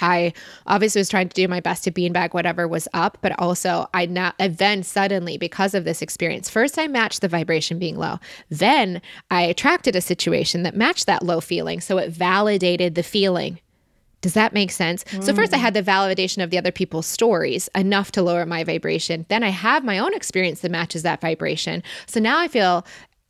I 0.00 0.32
obviously 0.66 1.00
was 1.00 1.08
trying 1.08 1.28
to 1.28 1.34
do 1.34 1.48
my 1.48 1.60
best 1.60 1.84
to 1.84 1.90
beanbag 1.90 2.34
whatever 2.34 2.68
was 2.68 2.88
up, 2.92 3.18
but 3.20 3.38
also 3.38 3.88
I 3.94 4.06
now 4.06 4.32
then 4.38 4.82
suddenly 4.82 5.38
because 5.38 5.74
of 5.74 5.84
this 5.84 6.02
experience, 6.02 6.48
first 6.48 6.78
I 6.78 6.86
matched 6.86 7.20
the 7.20 7.28
vibration 7.28 7.78
being 7.78 7.96
low. 7.96 8.18
Then 8.50 9.00
I 9.30 9.42
attracted 9.42 9.96
a 9.96 10.00
situation 10.00 10.62
that 10.62 10.76
matched 10.76 11.06
that 11.06 11.22
low 11.22 11.40
feeling, 11.40 11.80
so 11.80 11.98
it 11.98 12.10
validated 12.10 12.94
the 12.94 13.02
feeling. 13.02 13.60
Does 14.22 14.34
that 14.34 14.52
make 14.52 14.70
sense? 14.70 15.04
Mm. 15.04 15.22
So 15.22 15.34
first 15.34 15.54
I 15.54 15.58
had 15.58 15.74
the 15.74 15.82
validation 15.82 16.42
of 16.42 16.50
the 16.50 16.58
other 16.58 16.72
people's 16.72 17.06
stories 17.06 17.68
enough 17.74 18.10
to 18.12 18.22
lower 18.22 18.44
my 18.46 18.64
vibration. 18.64 19.26
Then 19.28 19.44
I 19.44 19.50
have 19.50 19.84
my 19.84 19.98
own 19.98 20.14
experience 20.14 20.60
that 20.60 20.70
matches 20.70 21.02
that 21.02 21.20
vibration. 21.20 21.82
So 22.06 22.18
now 22.18 22.38
I 22.38 22.48
feel 22.48 22.84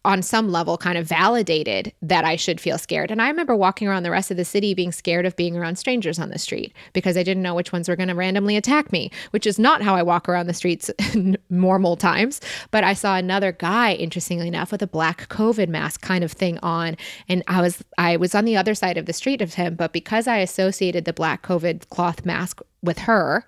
on 0.07 0.23
some 0.23 0.53
level 0.53 0.79
kind 0.79 0.97
of 0.97 1.05
validated 1.05 1.93
that 2.01 2.25
I 2.25 2.37
should 2.37 2.61
feel 2.61 2.79
scared. 2.79 3.11
And 3.11 3.21
I 3.21 3.27
remember 3.27 3.57
walking 3.57 3.89
around 3.89 4.05
the 4.05 4.11
rest 4.13 4.31
of 4.31 4.37
the 4.37 4.45
city 4.45 4.73
being 4.73 4.93
scared 4.93 5.27
of 5.27 5.35
being 5.35 5.57
around 5.57 5.77
strangers 5.77 6.21
on 6.21 6.31
the 6.31 6.39
street 6.39 6.73
because 6.93 7.17
I 7.17 7.25
didn't 7.25 7.43
know 7.43 7.57
which 7.57 7.73
ones 7.73 7.89
were 7.89 7.97
going 7.97 8.09
to 8.09 8.15
randomly 8.15 8.57
attack 8.57 8.93
me, 8.93 9.11
which 9.33 9.47
is 9.47 9.59
not 9.59 9.83
how 9.83 9.97
I 9.97 10.05
walk 10.05 10.29
around 10.29 10.47
the 10.47 10.55
streets 10.55 10.93
normal 11.51 11.97
times. 11.97 12.41
But 12.71 12.85
I 12.85 12.95
saw 12.95 13.17
another 13.17 13.51
guy, 13.51 13.95
interestingly 13.95 14.47
enough, 14.47 14.71
with 14.71 14.81
a 14.81 14.87
black 14.87 15.29
COVID 15.29 15.69
mask 15.69 16.03
kind 16.03 16.23
of 16.23 16.31
thing 16.31 16.59
on. 16.63 16.97
And 17.29 17.43
I 17.49 17.61
was 17.61 17.83
I 17.99 18.17
was 18.17 18.33
on 18.33 18.45
the 18.45 18.57
other 18.57 18.77
side 18.77 18.97
of 18.97 19.07
the 19.07 19.13
street 19.13 19.43
of 19.43 19.55
him, 19.55 19.75
but 19.75 19.93
because 19.93 20.29
I 20.29 20.39
associated 20.39 21.05
the 21.05 21.13
black 21.13 21.43
COVID 21.43 21.89
cloth 21.89 22.25
mask 22.25 22.61
with 22.83 23.01
her 23.01 23.45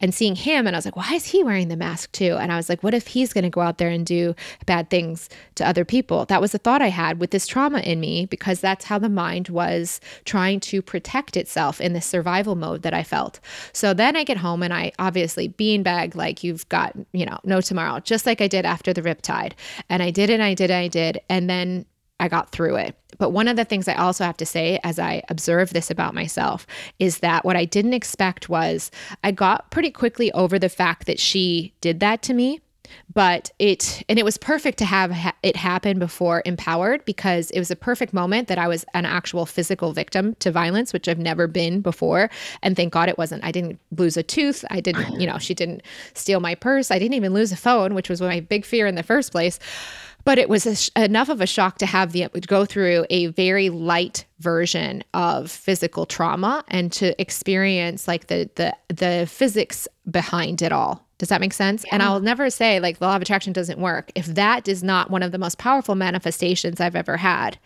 and 0.00 0.14
seeing 0.14 0.34
him 0.34 0.66
and 0.66 0.74
I 0.74 0.78
was 0.78 0.84
like, 0.84 0.96
why 0.96 1.14
is 1.14 1.26
he 1.26 1.44
wearing 1.44 1.68
the 1.68 1.76
mask 1.76 2.12
too? 2.12 2.36
And 2.40 2.50
I 2.50 2.56
was 2.56 2.68
like, 2.68 2.82
what 2.82 2.94
if 2.94 3.08
he's 3.08 3.32
going 3.32 3.44
to 3.44 3.50
go 3.50 3.60
out 3.60 3.78
there 3.78 3.90
and 3.90 4.06
do 4.06 4.34
bad 4.66 4.88
things 4.88 5.28
to 5.56 5.66
other 5.66 5.84
people? 5.84 6.24
That 6.24 6.40
was 6.40 6.52
the 6.52 6.58
thought 6.58 6.80
I 6.80 6.88
had 6.88 7.20
with 7.20 7.30
this 7.30 7.46
trauma 7.46 7.80
in 7.80 8.00
me 8.00 8.26
because 8.26 8.60
that's 8.60 8.86
how 8.86 8.98
the 8.98 9.08
mind 9.08 9.48
was 9.48 10.00
trying 10.24 10.60
to 10.60 10.80
protect 10.80 11.36
itself 11.36 11.80
in 11.80 11.92
the 11.92 12.00
survival 12.00 12.54
mode 12.54 12.82
that 12.82 12.94
I 12.94 13.02
felt. 13.02 13.40
So 13.72 13.92
then 13.92 14.16
I 14.16 14.24
get 14.24 14.38
home 14.38 14.62
and 14.62 14.72
I 14.72 14.92
obviously 14.98 15.48
beanbag 15.48 16.14
like 16.14 16.42
you've 16.42 16.68
got, 16.68 16.96
you 17.12 17.26
know, 17.26 17.38
no 17.44 17.60
tomorrow, 17.60 18.00
just 18.00 18.24
like 18.24 18.40
I 18.40 18.48
did 18.48 18.64
after 18.64 18.92
the 18.92 19.02
riptide. 19.02 19.52
And 19.88 20.02
I 20.02 20.10
did 20.10 20.30
it, 20.30 20.34
and 20.34 20.42
I 20.42 20.54
did, 20.54 20.70
and 20.70 20.78
I 20.78 20.88
did. 20.88 21.20
And 21.28 21.50
then 21.50 21.84
I 22.20 22.28
got 22.28 22.50
through 22.50 22.76
it. 22.76 22.96
But 23.18 23.30
one 23.30 23.48
of 23.48 23.56
the 23.56 23.64
things 23.64 23.88
I 23.88 23.94
also 23.94 24.24
have 24.24 24.36
to 24.36 24.46
say 24.46 24.78
as 24.84 24.98
I 24.98 25.22
observe 25.28 25.72
this 25.72 25.90
about 25.90 26.14
myself 26.14 26.66
is 26.98 27.18
that 27.18 27.44
what 27.44 27.56
I 27.56 27.64
didn't 27.64 27.94
expect 27.94 28.48
was 28.48 28.90
I 29.24 29.32
got 29.32 29.70
pretty 29.70 29.90
quickly 29.90 30.30
over 30.32 30.58
the 30.58 30.68
fact 30.68 31.06
that 31.06 31.18
she 31.18 31.72
did 31.80 32.00
that 32.00 32.22
to 32.22 32.34
me. 32.34 32.60
But 33.12 33.52
it, 33.60 34.02
and 34.08 34.18
it 34.18 34.24
was 34.24 34.36
perfect 34.36 34.78
to 34.78 34.84
have 34.84 35.34
it 35.44 35.54
happen 35.54 36.00
before 36.00 36.42
empowered 36.44 37.04
because 37.04 37.50
it 37.52 37.60
was 37.60 37.70
a 37.70 37.76
perfect 37.76 38.12
moment 38.12 38.48
that 38.48 38.58
I 38.58 38.66
was 38.66 38.84
an 38.94 39.04
actual 39.06 39.46
physical 39.46 39.92
victim 39.92 40.34
to 40.40 40.50
violence, 40.50 40.92
which 40.92 41.06
I've 41.08 41.18
never 41.18 41.46
been 41.46 41.82
before. 41.82 42.30
And 42.62 42.74
thank 42.74 42.92
God 42.92 43.08
it 43.08 43.16
wasn't. 43.16 43.44
I 43.44 43.52
didn't 43.52 43.78
lose 43.96 44.16
a 44.16 44.24
tooth. 44.24 44.64
I 44.70 44.80
didn't, 44.80 45.20
you 45.20 45.26
know, 45.28 45.38
she 45.38 45.54
didn't 45.54 45.82
steal 46.14 46.40
my 46.40 46.56
purse. 46.56 46.90
I 46.90 46.98
didn't 46.98 47.14
even 47.14 47.32
lose 47.32 47.52
a 47.52 47.56
phone, 47.56 47.94
which 47.94 48.08
was 48.08 48.20
my 48.20 48.40
big 48.40 48.64
fear 48.64 48.88
in 48.88 48.96
the 48.96 49.04
first 49.04 49.30
place 49.30 49.60
but 50.24 50.38
it 50.38 50.48
was 50.48 50.84
sh- 50.84 50.90
enough 50.96 51.28
of 51.28 51.40
a 51.40 51.46
shock 51.46 51.78
to 51.78 51.86
have 51.86 52.12
the 52.12 52.28
go 52.46 52.64
through 52.64 53.06
a 53.10 53.26
very 53.28 53.70
light 53.70 54.24
version 54.38 55.02
of 55.14 55.50
physical 55.50 56.06
trauma 56.06 56.64
and 56.68 56.92
to 56.92 57.20
experience 57.20 58.08
like 58.08 58.26
the 58.26 58.48
the 58.56 58.76
the 58.88 59.26
physics 59.26 59.86
behind 60.10 60.62
it 60.62 60.72
all 60.72 61.06
does 61.20 61.28
that 61.28 61.42
make 61.42 61.52
sense? 61.52 61.84
Yeah. 61.84 61.96
And 61.96 62.02
I'll 62.02 62.20
never 62.20 62.48
say 62.48 62.80
like 62.80 62.98
the 62.98 63.04
law 63.04 63.14
of 63.14 63.20
attraction 63.20 63.52
doesn't 63.52 63.78
work 63.78 64.10
if 64.14 64.24
that 64.24 64.66
is 64.66 64.82
not 64.82 65.10
one 65.10 65.22
of 65.22 65.32
the 65.32 65.38
most 65.38 65.58
powerful 65.58 65.94
manifestations 65.94 66.80
I've 66.80 66.96
ever 66.96 67.18
had. 67.18 67.58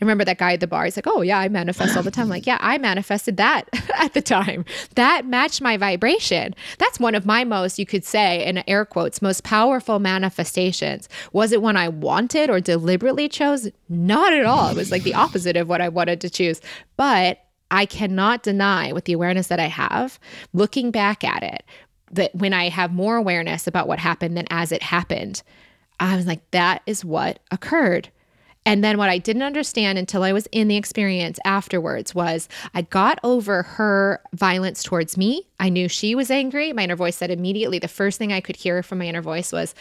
I 0.00 0.04
remember 0.04 0.24
that 0.24 0.38
guy 0.38 0.54
at 0.54 0.60
the 0.60 0.66
bar. 0.66 0.84
He's 0.84 0.96
like, 0.96 1.06
"Oh 1.06 1.20
yeah, 1.20 1.38
I 1.38 1.48
manifest 1.48 1.96
all 1.96 2.02
the 2.02 2.10
time." 2.10 2.24
I'm 2.24 2.30
like, 2.30 2.46
yeah, 2.46 2.58
I 2.60 2.78
manifested 2.78 3.36
that 3.36 3.68
at 3.96 4.14
the 4.14 4.22
time. 4.22 4.64
That 4.94 5.26
matched 5.26 5.60
my 5.60 5.76
vibration. 5.76 6.54
That's 6.78 6.98
one 6.98 7.14
of 7.14 7.26
my 7.26 7.44
most, 7.44 7.78
you 7.78 7.86
could 7.86 8.04
say, 8.04 8.44
in 8.44 8.62
air 8.68 8.84
quotes, 8.84 9.20
most 9.20 9.44
powerful 9.44 9.98
manifestations. 9.98 11.08
Was 11.32 11.52
it 11.52 11.60
one 11.60 11.76
I 11.76 11.88
wanted 11.88 12.48
or 12.48 12.60
deliberately 12.60 13.28
chose? 13.28 13.68
Not 13.88 14.32
at 14.32 14.46
all. 14.46 14.70
It 14.70 14.76
was 14.76 14.90
like 14.90 15.02
the 15.02 15.14
opposite 15.14 15.56
of 15.56 15.68
what 15.68 15.80
I 15.80 15.88
wanted 15.88 16.20
to 16.22 16.30
choose. 16.30 16.60
But 16.96 17.40
I 17.70 17.86
cannot 17.86 18.42
deny 18.42 18.92
with 18.92 19.04
the 19.04 19.12
awareness 19.12 19.46
that 19.48 19.60
I 19.60 19.66
have, 19.66 20.18
looking 20.52 20.90
back 20.90 21.22
at 21.22 21.42
it, 21.42 21.62
that 22.10 22.34
when 22.34 22.52
I 22.52 22.68
have 22.68 22.92
more 22.92 23.16
awareness 23.16 23.66
about 23.66 23.86
what 23.86 23.98
happened 23.98 24.36
than 24.36 24.46
as 24.50 24.72
it 24.72 24.82
happened, 24.82 25.42
I 26.00 26.16
was 26.16 26.26
like, 26.26 26.50
that 26.50 26.82
is 26.86 27.04
what 27.04 27.40
occurred. 27.50 28.08
And 28.70 28.84
then 28.84 28.98
what 28.98 29.08
I 29.08 29.18
didn't 29.18 29.42
understand 29.42 29.98
until 29.98 30.22
I 30.22 30.32
was 30.32 30.46
in 30.52 30.68
the 30.68 30.76
experience 30.76 31.40
afterwards 31.44 32.14
was 32.14 32.48
I 32.72 32.82
got 32.82 33.18
over 33.24 33.64
her 33.64 34.22
violence 34.32 34.84
towards 34.84 35.16
me. 35.16 35.48
I 35.58 35.70
knew 35.70 35.88
she 35.88 36.14
was 36.14 36.30
angry. 36.30 36.72
My 36.72 36.84
inner 36.84 36.94
voice 36.94 37.16
said 37.16 37.32
immediately 37.32 37.80
the 37.80 37.88
first 37.88 38.16
thing 38.16 38.32
I 38.32 38.40
could 38.40 38.54
hear 38.54 38.84
from 38.84 38.98
my 38.98 39.06
inner 39.06 39.22
voice 39.22 39.50
was 39.50 39.74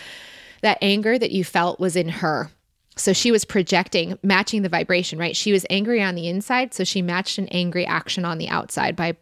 that 0.64 0.80
anger 0.82 1.20
that 1.20 1.30
you 1.30 1.44
felt 1.44 1.80
was 1.80 1.96
in 1.96 2.10
her. 2.10 2.50
So 2.96 3.14
she 3.14 3.32
was 3.32 3.46
projecting, 3.46 4.18
matching 4.24 4.64
the 4.64 4.70
vibration, 4.70 5.20
right? 5.20 5.36
She 5.36 5.52
was 5.52 5.68
angry 5.70 6.02
on 6.02 6.16
the 6.16 6.28
inside. 6.28 6.74
So 6.74 6.84
she 6.84 7.04
matched 7.04 7.38
an 7.38 7.48
angry 7.50 7.86
action 7.86 8.26
on 8.26 8.40
the 8.40 8.50
outside 8.50 8.96
by 8.96 9.18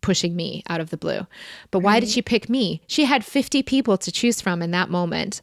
pushing 0.00 0.36
me 0.36 0.62
out 0.68 0.80
of 0.80 0.90
the 0.90 0.96
blue. 0.96 1.26
But 1.72 1.80
why 1.80 1.98
did 1.98 2.08
she 2.08 2.22
pick 2.22 2.48
me? 2.48 2.82
She 2.86 3.04
had 3.04 3.24
50 3.24 3.64
people 3.64 3.98
to 3.98 4.12
choose 4.12 4.40
from 4.40 4.62
in 4.62 4.70
that 4.70 4.90
moment. 4.90 5.42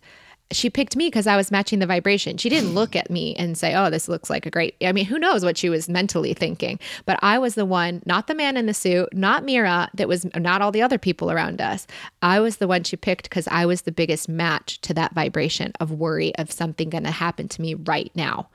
She 0.52 0.70
picked 0.70 0.96
me 0.96 1.08
because 1.08 1.28
I 1.28 1.36
was 1.36 1.52
matching 1.52 1.80
the 1.80 1.88
vibration. 1.88 2.38
She 2.38 2.50
didn't 2.50 2.76
look 2.76 2.96
at 2.96 3.10
me 3.10 3.36
and 3.36 3.58
say, 3.58 3.74
Oh, 3.76 3.90
this 3.90 4.08
looks 4.08 4.30
like 4.30 4.46
a 4.46 4.52
great. 4.52 4.76
I 4.82 4.92
mean, 4.92 5.06
who 5.06 5.18
knows 5.18 5.44
what 5.44 5.58
she 5.58 5.70
was 5.70 5.90
mentally 5.90 6.34
thinking? 6.34 6.80
But 7.06 7.20
I 7.22 7.40
was 7.40 7.56
the 7.56 7.66
one, 7.66 8.04
not 8.06 8.28
the 8.28 8.36
man 8.36 8.56
in 8.56 8.68
the 8.68 8.74
suit, 8.74 9.10
not 9.14 9.44
Mira, 9.44 9.90
that 9.96 10.08
was 10.08 10.26
not 10.36 10.62
all 10.62 10.72
the 10.72 10.84
other 10.84 10.98
people 11.00 11.32
around 11.32 11.62
us. 11.62 11.88
I 12.22 12.40
was 12.40 12.58
the 12.58 12.68
one 12.68 12.84
she 12.84 12.96
picked 12.96 13.30
because 13.30 13.48
I 13.48 13.66
was 13.66 13.82
the 13.82 13.92
biggest 13.92 14.30
match 14.30 14.80
to 14.82 14.94
that 14.94 15.14
vibration 15.14 15.74
of 15.80 15.92
worry 15.92 16.36
of 16.36 16.52
something 16.52 16.90
going 16.90 17.06
to 17.06 17.12
happen 17.12 17.48
to 17.48 17.62
me 17.62 17.74
right 17.74 18.12
now. 18.16 18.50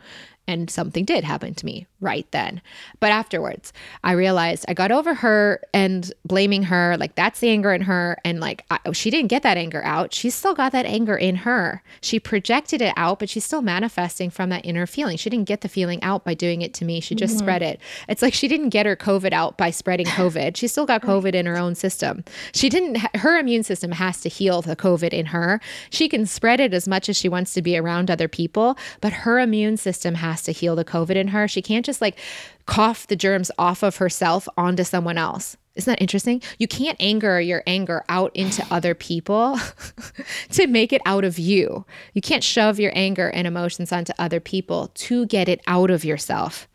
And 0.50 0.68
something 0.68 1.04
did 1.04 1.22
happen 1.22 1.54
to 1.54 1.64
me 1.64 1.86
right 2.00 2.26
then. 2.32 2.60
But 2.98 3.12
afterwards, 3.12 3.72
I 4.02 4.12
realized 4.12 4.64
I 4.66 4.74
got 4.74 4.90
over 4.90 5.14
her 5.14 5.62
and 5.72 6.12
blaming 6.24 6.64
her. 6.64 6.96
Like, 6.98 7.14
that's 7.14 7.38
the 7.38 7.50
anger 7.50 7.72
in 7.72 7.82
her. 7.82 8.18
And 8.24 8.40
like, 8.40 8.64
I, 8.68 8.78
she 8.92 9.10
didn't 9.10 9.28
get 9.28 9.44
that 9.44 9.56
anger 9.56 9.80
out. 9.84 10.12
She 10.12 10.28
still 10.28 10.54
got 10.54 10.72
that 10.72 10.86
anger 10.86 11.16
in 11.16 11.36
her. 11.36 11.84
She 12.00 12.18
projected 12.18 12.82
it 12.82 12.92
out, 12.96 13.20
but 13.20 13.28
she's 13.28 13.44
still 13.44 13.62
manifesting 13.62 14.28
from 14.28 14.50
that 14.50 14.64
inner 14.64 14.86
feeling. 14.86 15.16
She 15.16 15.30
didn't 15.30 15.46
get 15.46 15.60
the 15.60 15.68
feeling 15.68 16.02
out 16.02 16.24
by 16.24 16.34
doing 16.34 16.62
it 16.62 16.74
to 16.74 16.84
me. 16.84 17.00
She 17.00 17.14
just 17.14 17.34
mm-hmm. 17.34 17.44
spread 17.44 17.62
it. 17.62 17.80
It's 18.08 18.22
like 18.22 18.34
she 18.34 18.48
didn't 18.48 18.70
get 18.70 18.86
her 18.86 18.96
COVID 18.96 19.32
out 19.32 19.56
by 19.56 19.70
spreading 19.70 20.06
COVID. 20.20 20.56
She 20.56 20.66
still 20.66 20.86
got 20.86 21.02
COVID 21.02 21.34
in 21.34 21.46
her 21.46 21.56
own 21.56 21.76
system. 21.76 22.24
She 22.52 22.68
didn't, 22.68 22.96
her 23.18 23.38
immune 23.38 23.62
system 23.62 23.92
has 23.92 24.20
to 24.22 24.28
heal 24.28 24.62
the 24.62 24.74
COVID 24.74 25.12
in 25.12 25.26
her. 25.26 25.60
She 25.90 26.08
can 26.08 26.26
spread 26.26 26.58
it 26.58 26.74
as 26.74 26.88
much 26.88 27.08
as 27.08 27.16
she 27.16 27.28
wants 27.28 27.54
to 27.54 27.62
be 27.62 27.76
around 27.76 28.10
other 28.10 28.26
people, 28.26 28.76
but 29.00 29.12
her 29.12 29.38
immune 29.38 29.76
system 29.76 30.16
has 30.16 30.39
has 30.40 30.44
to 30.54 30.58
heal 30.58 30.76
the 30.76 30.84
COVID 30.84 31.16
in 31.16 31.28
her. 31.28 31.46
She 31.46 31.62
can't 31.62 31.84
just 31.84 32.00
like 32.00 32.18
cough 32.66 33.06
the 33.06 33.16
germs 33.16 33.50
off 33.58 33.82
of 33.82 33.96
herself 33.96 34.48
onto 34.56 34.84
someone 34.84 35.18
else. 35.18 35.56
Isn't 35.76 35.92
that 35.92 36.02
interesting? 36.02 36.42
You 36.58 36.66
can't 36.66 36.96
anger 37.00 37.40
your 37.40 37.62
anger 37.66 38.04
out 38.08 38.34
into 38.34 38.66
other 38.70 38.94
people 38.94 39.58
to 40.50 40.66
make 40.66 40.92
it 40.92 41.00
out 41.06 41.24
of 41.24 41.38
you. 41.38 41.84
You 42.12 42.20
can't 42.20 42.42
shove 42.42 42.80
your 42.80 42.92
anger 42.94 43.28
and 43.28 43.46
emotions 43.46 43.92
onto 43.92 44.12
other 44.18 44.40
people 44.40 44.90
to 44.94 45.26
get 45.26 45.48
it 45.48 45.60
out 45.66 45.90
of 45.90 46.04
yourself 46.04 46.68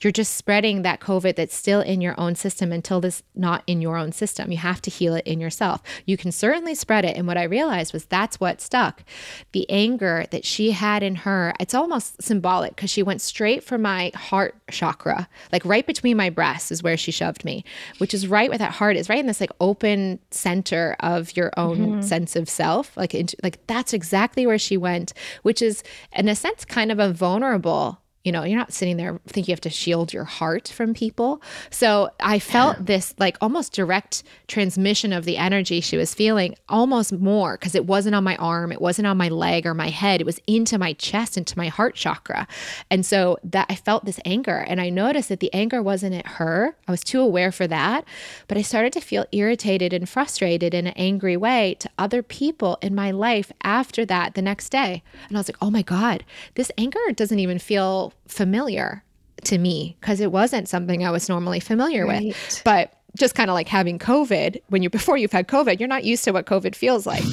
you're 0.00 0.12
just 0.12 0.34
spreading 0.34 0.82
that 0.82 1.00
COVID 1.00 1.36
that's 1.36 1.54
still 1.54 1.80
in 1.80 2.00
your 2.00 2.18
own 2.18 2.34
system 2.34 2.72
until 2.72 3.00
this 3.00 3.22
not 3.34 3.62
in 3.66 3.80
your 3.80 3.96
own 3.96 4.12
system. 4.12 4.50
You 4.50 4.58
have 4.58 4.82
to 4.82 4.90
heal 4.90 5.14
it 5.14 5.26
in 5.26 5.40
yourself. 5.40 5.82
You 6.04 6.16
can 6.16 6.32
certainly 6.32 6.74
spread 6.74 7.04
it. 7.04 7.16
And 7.16 7.26
what 7.26 7.38
I 7.38 7.44
realized 7.44 7.92
was 7.92 8.04
that's 8.04 8.40
what 8.40 8.60
stuck. 8.60 9.04
The 9.52 9.68
anger 9.70 10.26
that 10.30 10.44
she 10.44 10.72
had 10.72 11.02
in 11.02 11.16
her, 11.16 11.54
it's 11.60 11.74
almost 11.74 12.22
symbolic 12.22 12.76
because 12.76 12.90
she 12.90 13.02
went 13.02 13.20
straight 13.20 13.64
for 13.64 13.78
my 13.78 14.12
heart 14.14 14.54
chakra, 14.70 15.28
like 15.52 15.64
right 15.64 15.86
between 15.86 16.16
my 16.16 16.30
breasts 16.30 16.70
is 16.70 16.82
where 16.82 16.96
she 16.96 17.10
shoved 17.12 17.44
me, 17.44 17.64
which 17.98 18.14
is 18.14 18.26
right 18.26 18.48
where 18.48 18.58
that 18.58 18.72
heart 18.72 18.96
is, 18.96 19.08
right 19.08 19.18
in 19.18 19.26
this 19.26 19.40
like 19.40 19.52
open 19.60 20.18
center 20.30 20.96
of 21.00 21.36
your 21.36 21.52
own 21.56 21.78
mm-hmm. 21.78 22.00
sense 22.02 22.36
of 22.36 22.48
self. 22.48 22.96
Like, 22.96 23.14
like 23.42 23.66
that's 23.66 23.92
exactly 23.92 24.46
where 24.46 24.58
she 24.58 24.76
went, 24.76 25.12
which 25.42 25.62
is 25.62 25.82
in 26.12 26.28
a 26.28 26.36
sense 26.36 26.64
kind 26.64 26.92
of 26.92 26.98
a 26.98 27.12
vulnerable 27.12 28.00
you 28.26 28.32
know, 28.32 28.42
you're 28.42 28.58
not 28.58 28.72
sitting 28.72 28.96
there 28.96 29.20
thinking 29.28 29.52
you 29.52 29.52
have 29.52 29.60
to 29.60 29.70
shield 29.70 30.12
your 30.12 30.24
heart 30.24 30.66
from 30.66 30.92
people. 30.94 31.40
So 31.70 32.10
I 32.18 32.40
felt 32.40 32.86
this 32.86 33.14
like 33.18 33.36
almost 33.40 33.72
direct 33.72 34.24
transmission 34.48 35.12
of 35.12 35.24
the 35.24 35.36
energy 35.36 35.80
she 35.80 35.96
was 35.96 36.12
feeling, 36.12 36.56
almost 36.68 37.12
more 37.12 37.52
because 37.52 37.76
it 37.76 37.86
wasn't 37.86 38.16
on 38.16 38.24
my 38.24 38.34
arm, 38.36 38.72
it 38.72 38.80
wasn't 38.80 39.06
on 39.06 39.16
my 39.16 39.28
leg 39.28 39.64
or 39.64 39.74
my 39.74 39.90
head, 39.90 40.20
it 40.20 40.26
was 40.26 40.40
into 40.48 40.76
my 40.76 40.92
chest, 40.94 41.38
into 41.38 41.56
my 41.56 41.68
heart 41.68 41.94
chakra. 41.94 42.48
And 42.90 43.06
so 43.06 43.38
that 43.44 43.66
I 43.70 43.76
felt 43.76 44.04
this 44.04 44.18
anger 44.24 44.64
and 44.66 44.80
I 44.80 44.90
noticed 44.90 45.28
that 45.28 45.38
the 45.38 45.54
anger 45.54 45.80
wasn't 45.80 46.16
at 46.16 46.26
her. 46.26 46.76
I 46.88 46.90
was 46.90 47.04
too 47.04 47.20
aware 47.20 47.52
for 47.52 47.68
that. 47.68 48.04
But 48.48 48.58
I 48.58 48.62
started 48.62 48.92
to 48.94 49.00
feel 49.00 49.26
irritated 49.30 49.92
and 49.92 50.08
frustrated 50.08 50.74
in 50.74 50.88
an 50.88 50.94
angry 50.96 51.36
way 51.36 51.76
to 51.78 51.88
other 51.96 52.24
people 52.24 52.76
in 52.82 52.92
my 52.92 53.12
life 53.12 53.52
after 53.62 54.04
that 54.06 54.34
the 54.34 54.42
next 54.42 54.70
day. 54.70 55.04
And 55.28 55.36
I 55.36 55.40
was 55.40 55.48
like, 55.48 55.58
oh 55.62 55.70
my 55.70 55.82
God, 55.82 56.24
this 56.56 56.72
anger 56.76 56.98
doesn't 57.14 57.38
even 57.38 57.60
feel 57.60 58.12
familiar 58.28 59.04
to 59.44 59.58
me 59.58 59.96
because 60.00 60.20
it 60.20 60.32
wasn't 60.32 60.68
something 60.68 61.04
I 61.04 61.10
was 61.10 61.28
normally 61.28 61.60
familiar 61.60 62.06
right. 62.06 62.26
with. 62.26 62.62
But 62.64 62.92
just 63.16 63.34
kind 63.34 63.50
of 63.50 63.54
like 63.54 63.68
having 63.68 63.98
COVID, 63.98 64.60
when 64.68 64.82
you 64.82 64.90
before 64.90 65.16
you've 65.16 65.32
had 65.32 65.48
COVID, 65.48 65.80
you're 65.80 65.88
not 65.88 66.04
used 66.04 66.24
to 66.24 66.32
what 66.32 66.46
COVID 66.46 66.74
feels 66.74 67.06
like. 67.06 67.24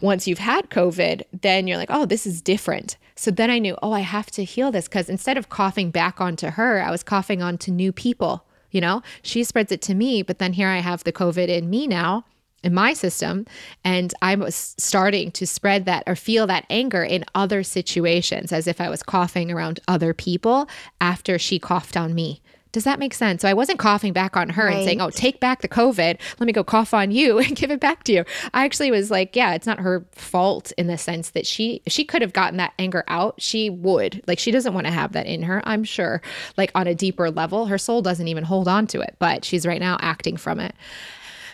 Once 0.00 0.26
you've 0.26 0.38
had 0.38 0.70
COVID, 0.70 1.22
then 1.42 1.66
you're 1.66 1.76
like, 1.76 1.90
oh, 1.90 2.06
this 2.06 2.26
is 2.26 2.40
different. 2.40 2.96
So 3.16 3.30
then 3.30 3.50
I 3.50 3.58
knew, 3.58 3.76
oh, 3.82 3.92
I 3.92 4.00
have 4.00 4.30
to 4.32 4.44
heal 4.44 4.72
this 4.72 4.88
because 4.88 5.08
instead 5.08 5.36
of 5.36 5.48
coughing 5.48 5.90
back 5.90 6.20
onto 6.20 6.48
her, 6.48 6.82
I 6.82 6.90
was 6.90 7.02
coughing 7.02 7.42
onto 7.42 7.70
new 7.70 7.92
people. 7.92 8.44
You 8.70 8.80
know, 8.80 9.02
she 9.22 9.44
spreads 9.44 9.70
it 9.70 9.82
to 9.82 9.94
me, 9.94 10.22
but 10.22 10.38
then 10.38 10.54
here 10.54 10.68
I 10.68 10.78
have 10.78 11.04
the 11.04 11.12
COVID 11.12 11.48
in 11.48 11.68
me 11.68 11.86
now 11.86 12.24
in 12.62 12.74
my 12.74 12.92
system 12.92 13.46
and 13.84 14.14
I 14.22 14.34
was 14.34 14.74
starting 14.78 15.30
to 15.32 15.46
spread 15.46 15.84
that 15.86 16.04
or 16.06 16.16
feel 16.16 16.46
that 16.46 16.66
anger 16.70 17.02
in 17.02 17.24
other 17.34 17.62
situations 17.62 18.52
as 18.52 18.66
if 18.66 18.80
I 18.80 18.88
was 18.88 19.02
coughing 19.02 19.50
around 19.50 19.80
other 19.88 20.14
people 20.14 20.68
after 21.00 21.38
she 21.38 21.58
coughed 21.58 21.96
on 21.96 22.14
me. 22.14 22.40
Does 22.72 22.84
that 22.84 22.98
make 22.98 23.12
sense? 23.12 23.42
So 23.42 23.48
I 23.48 23.54
wasn't 23.54 23.78
coughing 23.78 24.14
back 24.14 24.34
on 24.34 24.48
her 24.48 24.64
right. 24.64 24.76
and 24.76 24.84
saying, 24.84 25.00
"Oh, 25.02 25.10
take 25.10 25.40
back 25.40 25.60
the 25.60 25.68
COVID. 25.68 26.18
Let 26.40 26.46
me 26.46 26.52
go 26.52 26.64
cough 26.64 26.94
on 26.94 27.10
you 27.10 27.38
and 27.38 27.54
give 27.54 27.70
it 27.70 27.80
back 27.80 28.04
to 28.04 28.12
you." 28.12 28.24
I 28.54 28.64
actually 28.64 28.90
was 28.90 29.10
like, 29.10 29.36
"Yeah, 29.36 29.52
it's 29.52 29.66
not 29.66 29.80
her 29.80 30.06
fault 30.12 30.72
in 30.78 30.86
the 30.86 30.96
sense 30.96 31.30
that 31.30 31.46
she 31.46 31.82
she 31.86 32.02
could 32.04 32.22
have 32.22 32.32
gotten 32.32 32.56
that 32.56 32.72
anger 32.78 33.04
out. 33.08 33.34
She 33.40 33.68
would. 33.68 34.22
Like 34.26 34.38
she 34.38 34.50
doesn't 34.50 34.72
want 34.72 34.86
to 34.86 34.92
have 34.92 35.12
that 35.12 35.26
in 35.26 35.42
her, 35.42 35.60
I'm 35.64 35.84
sure. 35.84 36.22
Like 36.56 36.72
on 36.74 36.86
a 36.86 36.94
deeper 36.94 37.30
level, 37.30 37.66
her 37.66 37.78
soul 37.78 38.00
doesn't 38.00 38.28
even 38.28 38.44
hold 38.44 38.68
on 38.68 38.86
to 38.88 39.02
it, 39.02 39.16
but 39.18 39.44
she's 39.44 39.66
right 39.66 39.80
now 39.80 39.98
acting 40.00 40.38
from 40.38 40.58
it." 40.58 40.74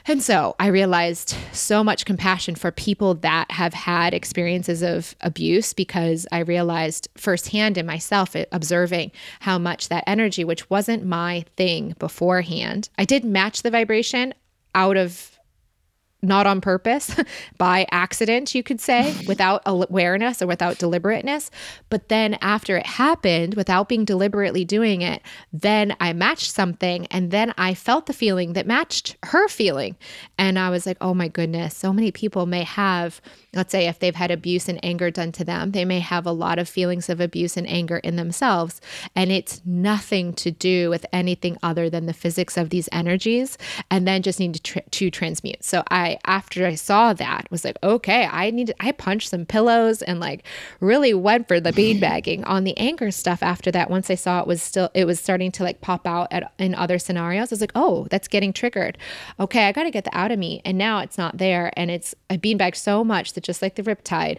And 0.08 0.22
so 0.22 0.56
I 0.58 0.68
realized 0.68 1.36
so 1.52 1.84
much 1.84 2.06
compassion 2.06 2.54
for 2.54 2.70
people 2.70 3.12
that 3.16 3.50
have 3.50 3.74
had 3.74 4.14
experiences 4.14 4.82
of 4.82 5.14
abuse 5.20 5.74
because 5.74 6.26
I 6.32 6.38
realized 6.38 7.08
firsthand 7.18 7.76
in 7.76 7.84
myself, 7.84 8.34
observing 8.50 9.12
how 9.40 9.58
much 9.58 9.90
that 9.90 10.04
energy, 10.06 10.44
which 10.44 10.70
wasn't 10.70 11.04
my 11.04 11.44
thing 11.58 11.94
beforehand, 11.98 12.88
I 12.96 13.04
did 13.04 13.22
match 13.22 13.60
the 13.60 13.70
vibration 13.70 14.32
out 14.74 14.96
of 14.96 15.37
not 16.22 16.46
on 16.46 16.60
purpose, 16.60 17.14
by 17.58 17.86
accident, 17.90 18.54
you 18.54 18.62
could 18.62 18.80
say, 18.80 19.14
without 19.26 19.62
awareness 19.66 20.42
or 20.42 20.46
without 20.46 20.78
deliberateness. 20.78 21.50
But 21.90 22.08
then 22.08 22.34
after 22.40 22.76
it 22.76 22.86
happened, 22.86 23.54
without 23.54 23.88
being 23.88 24.04
deliberately 24.04 24.64
doing 24.64 25.02
it, 25.02 25.22
then 25.52 25.96
I 26.00 26.12
matched 26.12 26.50
something 26.50 27.06
and 27.06 27.30
then 27.30 27.54
I 27.56 27.74
felt 27.74 28.06
the 28.06 28.12
feeling 28.12 28.54
that 28.54 28.66
matched 28.66 29.16
her 29.24 29.48
feeling. 29.48 29.96
And 30.36 30.58
I 30.58 30.70
was 30.70 30.86
like, 30.86 30.98
oh 31.00 31.14
my 31.14 31.28
goodness, 31.28 31.76
so 31.76 31.92
many 31.92 32.10
people 32.10 32.46
may 32.46 32.64
have 32.64 33.20
let's 33.54 33.72
say 33.72 33.86
if 33.86 33.98
they've 33.98 34.14
had 34.14 34.30
abuse 34.30 34.68
and 34.68 34.82
anger 34.84 35.10
done 35.10 35.32
to 35.32 35.44
them, 35.44 35.72
they 35.72 35.84
may 35.84 36.00
have 36.00 36.26
a 36.26 36.32
lot 36.32 36.58
of 36.58 36.68
feelings 36.68 37.08
of 37.08 37.20
abuse 37.20 37.56
and 37.56 37.66
anger 37.66 37.98
in 37.98 38.16
themselves. 38.16 38.80
And 39.14 39.32
it's 39.32 39.60
nothing 39.64 40.32
to 40.34 40.50
do 40.50 40.90
with 40.90 41.04
anything 41.12 41.58
other 41.62 41.90
than 41.90 42.06
the 42.06 42.12
physics 42.12 42.56
of 42.56 42.70
these 42.70 42.88
energies 42.92 43.58
and 43.90 44.06
then 44.06 44.22
just 44.22 44.38
need 44.38 44.54
to, 44.54 44.62
tr- 44.62 44.78
to 44.90 45.10
transmute. 45.10 45.64
So 45.64 45.82
I, 45.90 46.07
after 46.24 46.66
I 46.66 46.74
saw 46.74 47.12
that, 47.12 47.46
was 47.50 47.64
like, 47.64 47.76
okay, 47.82 48.26
I 48.26 48.50
need, 48.50 48.68
to, 48.68 48.74
I 48.80 48.92
punched 48.92 49.28
some 49.28 49.44
pillows 49.44 50.02
and 50.02 50.20
like 50.20 50.44
really 50.80 51.12
went 51.12 51.48
for 51.48 51.60
the 51.60 51.72
bean 51.72 52.00
bagging 52.08 52.44
on 52.44 52.64
the 52.64 52.76
anger 52.78 53.10
stuff 53.10 53.42
after 53.42 53.70
that. 53.72 53.90
Once 53.90 54.10
I 54.10 54.14
saw 54.14 54.40
it 54.40 54.46
was 54.46 54.62
still, 54.62 54.90
it 54.94 55.04
was 55.04 55.20
starting 55.20 55.52
to 55.52 55.62
like 55.62 55.80
pop 55.80 56.06
out 56.06 56.28
at, 56.30 56.52
in 56.58 56.74
other 56.74 56.98
scenarios, 56.98 57.52
I 57.52 57.54
was 57.54 57.60
like, 57.60 57.72
oh, 57.74 58.06
that's 58.10 58.28
getting 58.28 58.52
triggered. 58.52 58.96
Okay, 59.38 59.66
I 59.66 59.72
got 59.72 59.84
to 59.84 59.90
get 59.90 60.04
that 60.04 60.16
out 60.16 60.30
of 60.30 60.38
me. 60.38 60.62
And 60.64 60.78
now 60.78 61.00
it's 61.00 61.18
not 61.18 61.38
there. 61.38 61.72
And 61.76 61.90
it's, 61.90 62.14
I 62.30 62.36
beanbagged 62.36 62.76
so 62.76 63.04
much 63.04 63.34
that 63.34 63.44
just 63.44 63.62
like 63.62 63.74
the 63.74 63.82
riptide, 63.82 64.38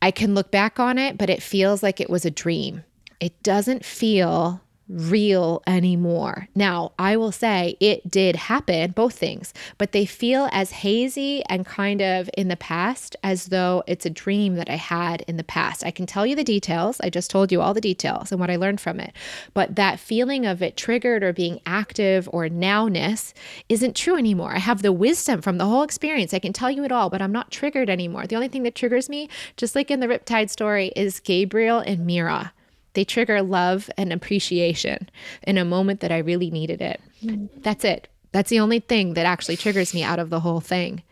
I 0.00 0.10
can 0.10 0.34
look 0.34 0.50
back 0.50 0.80
on 0.80 0.98
it, 0.98 1.16
but 1.16 1.30
it 1.30 1.42
feels 1.42 1.82
like 1.82 2.00
it 2.00 2.10
was 2.10 2.24
a 2.24 2.30
dream. 2.30 2.84
It 3.20 3.40
doesn't 3.42 3.84
feel 3.84 4.60
real 4.88 5.62
anymore. 5.66 6.48
Now, 6.54 6.92
I 6.98 7.16
will 7.16 7.32
say 7.32 7.76
it 7.80 8.10
did 8.10 8.36
happen, 8.36 8.92
both 8.92 9.14
things, 9.14 9.54
but 9.78 9.92
they 9.92 10.06
feel 10.06 10.48
as 10.52 10.70
hazy 10.70 11.42
and 11.46 11.64
kind 11.64 12.02
of 12.02 12.28
in 12.36 12.48
the 12.48 12.56
past 12.56 13.16
as 13.22 13.46
though 13.46 13.82
it's 13.86 14.06
a 14.06 14.10
dream 14.10 14.56
that 14.56 14.68
I 14.68 14.76
had 14.76 15.22
in 15.22 15.36
the 15.36 15.44
past. 15.44 15.84
I 15.84 15.90
can 15.90 16.06
tell 16.06 16.26
you 16.26 16.36
the 16.36 16.44
details. 16.44 17.00
I 17.00 17.10
just 17.10 17.30
told 17.30 17.52
you 17.52 17.60
all 17.60 17.74
the 17.74 17.80
details 17.80 18.30
and 18.32 18.40
what 18.40 18.50
I 18.50 18.56
learned 18.56 18.80
from 18.80 19.00
it. 19.00 19.12
But 19.54 19.76
that 19.76 20.00
feeling 20.00 20.46
of 20.46 20.62
it 20.62 20.76
triggered 20.76 21.22
or 21.22 21.32
being 21.32 21.60
active 21.66 22.28
or 22.32 22.48
nowness 22.48 23.32
isn't 23.68 23.96
true 23.96 24.16
anymore. 24.16 24.54
I 24.54 24.58
have 24.58 24.82
the 24.82 24.92
wisdom 24.92 25.40
from 25.40 25.58
the 25.58 25.66
whole 25.66 25.82
experience. 25.82 26.34
I 26.34 26.38
can 26.38 26.52
tell 26.52 26.70
you 26.70 26.84
it 26.84 26.92
all, 26.92 27.10
but 27.10 27.22
I'm 27.22 27.32
not 27.32 27.50
triggered 27.50 27.88
anymore. 27.88 28.26
The 28.26 28.36
only 28.36 28.48
thing 28.48 28.62
that 28.64 28.74
triggers 28.74 29.08
me, 29.08 29.28
just 29.56 29.74
like 29.74 29.90
in 29.90 30.00
the 30.00 30.06
Riptide 30.06 30.50
story, 30.50 30.92
is 30.96 31.20
Gabriel 31.20 31.78
and 31.78 32.06
Mira. 32.06 32.52
They 32.94 33.04
trigger 33.04 33.42
love 33.42 33.90
and 33.96 34.12
appreciation 34.12 35.08
in 35.42 35.58
a 35.58 35.64
moment 35.64 36.00
that 36.00 36.12
I 36.12 36.18
really 36.18 36.50
needed 36.50 36.80
it. 36.82 37.00
Mm. 37.24 37.48
That's 37.62 37.84
it. 37.84 38.08
That's 38.32 38.50
the 38.50 38.60
only 38.60 38.80
thing 38.80 39.14
that 39.14 39.26
actually 39.26 39.56
triggers 39.56 39.94
me 39.94 40.02
out 40.02 40.18
of 40.18 40.30
the 40.30 40.40
whole 40.40 40.60
thing. 40.60 41.02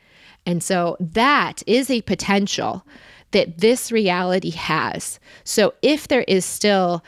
And 0.47 0.63
so 0.63 0.97
that 1.01 1.63
is 1.67 1.91
a 1.91 2.01
potential 2.03 2.87
that 3.33 3.59
this 3.59 3.93
reality 3.93 4.51
has. 4.51 5.21
So 5.45 5.75
if 5.83 6.09
there 6.09 6.25
is 6.27 6.45
still 6.45 7.03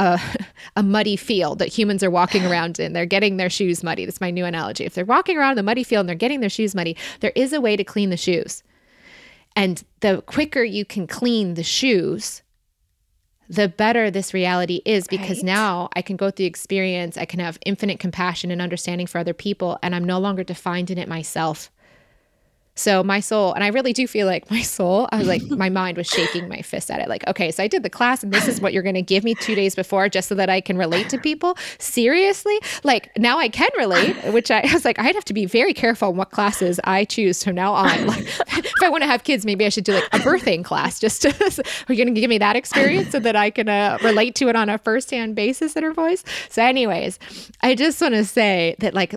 a, 0.00 0.20
a, 0.76 0.82
muddy 0.82 1.16
field 1.16 1.58
that 1.58 1.68
humans 1.68 2.02
are 2.02 2.10
walking 2.10 2.44
around 2.50 2.80
in. 2.80 2.92
They're 2.92 3.06
getting 3.06 3.36
their 3.36 3.50
shoes 3.50 3.84
muddy. 3.84 4.04
That's 4.04 4.20
my 4.20 4.30
new 4.30 4.44
analogy. 4.44 4.84
If 4.84 4.94
they're 4.94 5.04
walking 5.04 5.36
around 5.36 5.52
in 5.52 5.56
the 5.56 5.62
muddy 5.62 5.84
field 5.84 6.00
and 6.00 6.08
they're 6.08 6.16
getting 6.16 6.40
their 6.40 6.50
shoes 6.50 6.74
muddy, 6.74 6.96
there 7.20 7.32
is 7.36 7.52
a 7.52 7.60
way 7.60 7.76
to 7.76 7.84
clean 7.84 8.10
the 8.10 8.16
shoes. 8.16 8.62
And 9.54 9.84
the 10.00 10.22
quicker 10.22 10.62
you 10.62 10.84
can 10.84 11.06
clean 11.06 11.54
the 11.54 11.62
shoes, 11.62 12.42
the 13.50 13.68
better 13.68 14.12
this 14.12 14.32
reality 14.32 14.80
is 14.84 15.08
because 15.08 15.38
right. 15.38 15.44
now 15.44 15.88
I 15.94 16.02
can 16.02 16.16
go 16.16 16.30
through 16.30 16.46
experience, 16.46 17.18
I 17.18 17.24
can 17.24 17.40
have 17.40 17.58
infinite 17.66 17.98
compassion 17.98 18.52
and 18.52 18.62
understanding 18.62 19.08
for 19.08 19.18
other 19.18 19.34
people, 19.34 19.76
and 19.82 19.94
I'm 19.94 20.04
no 20.04 20.20
longer 20.20 20.44
defined 20.44 20.88
in 20.88 20.98
it 20.98 21.08
myself. 21.08 21.68
So 22.80 23.04
my 23.04 23.20
soul, 23.20 23.52
and 23.52 23.62
I 23.62 23.68
really 23.68 23.92
do 23.92 24.06
feel 24.06 24.26
like 24.26 24.50
my 24.50 24.62
soul, 24.62 25.06
I 25.12 25.18
was 25.18 25.28
like, 25.28 25.42
my 25.42 25.68
mind 25.68 25.98
was 25.98 26.06
shaking 26.06 26.48
my 26.48 26.62
fist 26.62 26.90
at 26.90 27.00
it. 27.00 27.08
Like, 27.08 27.26
okay, 27.28 27.50
so 27.50 27.62
I 27.62 27.68
did 27.68 27.82
the 27.82 27.90
class 27.90 28.22
and 28.22 28.32
this 28.32 28.48
is 28.48 28.60
what 28.60 28.72
you're 28.72 28.82
going 28.82 28.94
to 28.94 29.02
give 29.02 29.22
me 29.22 29.34
two 29.34 29.54
days 29.54 29.74
before 29.74 30.08
just 30.08 30.28
so 30.28 30.34
that 30.36 30.48
I 30.48 30.62
can 30.62 30.78
relate 30.78 31.10
to 31.10 31.18
people. 31.18 31.58
Seriously? 31.78 32.58
Like 32.82 33.10
now 33.18 33.38
I 33.38 33.50
can 33.50 33.68
relate, 33.76 34.16
which 34.32 34.50
I, 34.50 34.60
I 34.64 34.72
was 34.72 34.86
like, 34.86 34.98
I'd 34.98 35.14
have 35.14 35.26
to 35.26 35.34
be 35.34 35.44
very 35.44 35.74
careful 35.74 36.14
what 36.14 36.30
classes 36.30 36.80
I 36.84 37.04
choose 37.04 37.44
from 37.44 37.54
now 37.54 37.74
on. 37.74 37.90
Like, 38.10 38.64
if 38.64 38.82
I 38.82 38.88
want 38.88 39.02
to 39.02 39.06
have 39.06 39.24
kids, 39.24 39.44
maybe 39.44 39.64
I 39.64 39.68
should 39.68 39.84
do 39.84 39.92
like 39.92 40.08
a 40.12 40.18
birthing 40.18 40.64
class 40.64 40.98
just 40.98 41.22
to, 41.22 41.28
are 41.88 41.92
you 41.92 42.02
going 42.02 42.12
to 42.12 42.20
give 42.20 42.30
me 42.30 42.38
that 42.38 42.56
experience 42.56 43.10
so 43.10 43.20
that 43.20 43.36
I 43.36 43.50
can 43.50 43.68
uh, 43.68 43.98
relate 44.02 44.34
to 44.36 44.48
it 44.48 44.56
on 44.56 44.68
a 44.68 44.78
firsthand 44.78 45.36
basis 45.36 45.76
in 45.76 45.84
her 45.84 45.92
voice? 45.92 46.24
So 46.48 46.62
anyways, 46.62 47.18
I 47.60 47.74
just 47.74 48.00
want 48.00 48.14
to 48.14 48.24
say 48.24 48.74
that 48.78 48.94
like 48.94 49.14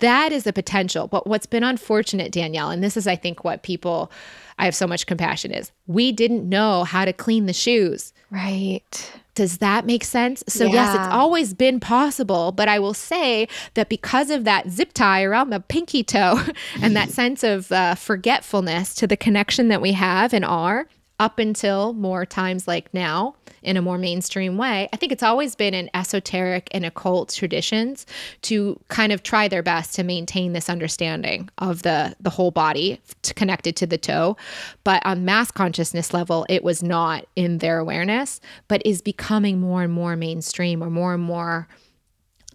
that 0.00 0.32
is 0.32 0.46
a 0.46 0.52
potential, 0.52 1.06
but 1.06 1.26
what's 1.26 1.46
been 1.46 1.64
unfortunate, 1.64 2.32
Danielle, 2.32 2.70
and 2.70 2.82
this 2.82 2.87
is, 2.96 3.06
I 3.06 3.16
think, 3.16 3.44
what 3.44 3.62
people 3.62 4.10
I 4.58 4.64
have 4.64 4.74
so 4.74 4.86
much 4.86 5.06
compassion 5.06 5.52
is 5.52 5.70
we 5.86 6.12
didn't 6.12 6.48
know 6.48 6.84
how 6.84 7.04
to 7.04 7.12
clean 7.12 7.46
the 7.46 7.52
shoes. 7.52 8.12
Right. 8.30 9.12
Does 9.34 9.58
that 9.58 9.86
make 9.86 10.02
sense? 10.02 10.42
So, 10.48 10.64
yeah. 10.64 10.72
yes, 10.72 10.94
it's 10.96 11.14
always 11.14 11.54
been 11.54 11.78
possible, 11.78 12.50
but 12.50 12.68
I 12.68 12.80
will 12.80 12.94
say 12.94 13.46
that 13.74 13.88
because 13.88 14.30
of 14.30 14.42
that 14.44 14.68
zip 14.68 14.92
tie 14.92 15.22
around 15.22 15.50
the 15.50 15.60
pinky 15.60 16.02
toe 16.02 16.40
and 16.82 16.96
that 16.96 17.10
sense 17.10 17.44
of 17.44 17.70
uh, 17.70 17.94
forgetfulness 17.94 18.96
to 18.96 19.06
the 19.06 19.16
connection 19.16 19.68
that 19.68 19.80
we 19.80 19.92
have 19.92 20.34
and 20.34 20.44
are, 20.44 20.88
up 21.18 21.38
until 21.38 21.92
more 21.94 22.24
times 22.24 22.68
like 22.68 22.92
now 22.94 23.34
in 23.62 23.76
a 23.76 23.82
more 23.82 23.98
mainstream 23.98 24.56
way. 24.56 24.88
I 24.92 24.96
think 24.96 25.10
it's 25.10 25.22
always 25.22 25.56
been 25.56 25.74
in 25.74 25.90
esoteric 25.94 26.68
and 26.72 26.84
occult 26.84 27.30
traditions 27.30 28.06
to 28.42 28.78
kind 28.88 29.12
of 29.12 29.22
try 29.22 29.48
their 29.48 29.62
best 29.62 29.94
to 29.96 30.04
maintain 30.04 30.52
this 30.52 30.70
understanding 30.70 31.48
of 31.58 31.82
the 31.82 32.14
the 32.20 32.30
whole 32.30 32.50
body 32.50 33.00
connected 33.34 33.74
to 33.76 33.86
the 33.86 33.98
toe. 33.98 34.36
But 34.84 35.04
on 35.04 35.24
mass 35.24 35.50
consciousness 35.50 36.14
level, 36.14 36.46
it 36.48 36.62
was 36.62 36.82
not 36.82 37.26
in 37.34 37.58
their 37.58 37.78
awareness, 37.78 38.40
but 38.68 38.82
is 38.84 39.02
becoming 39.02 39.60
more 39.60 39.82
and 39.82 39.92
more 39.92 40.16
mainstream 40.16 40.82
or 40.82 40.90
more 40.90 41.14
and 41.14 41.22
more 41.22 41.68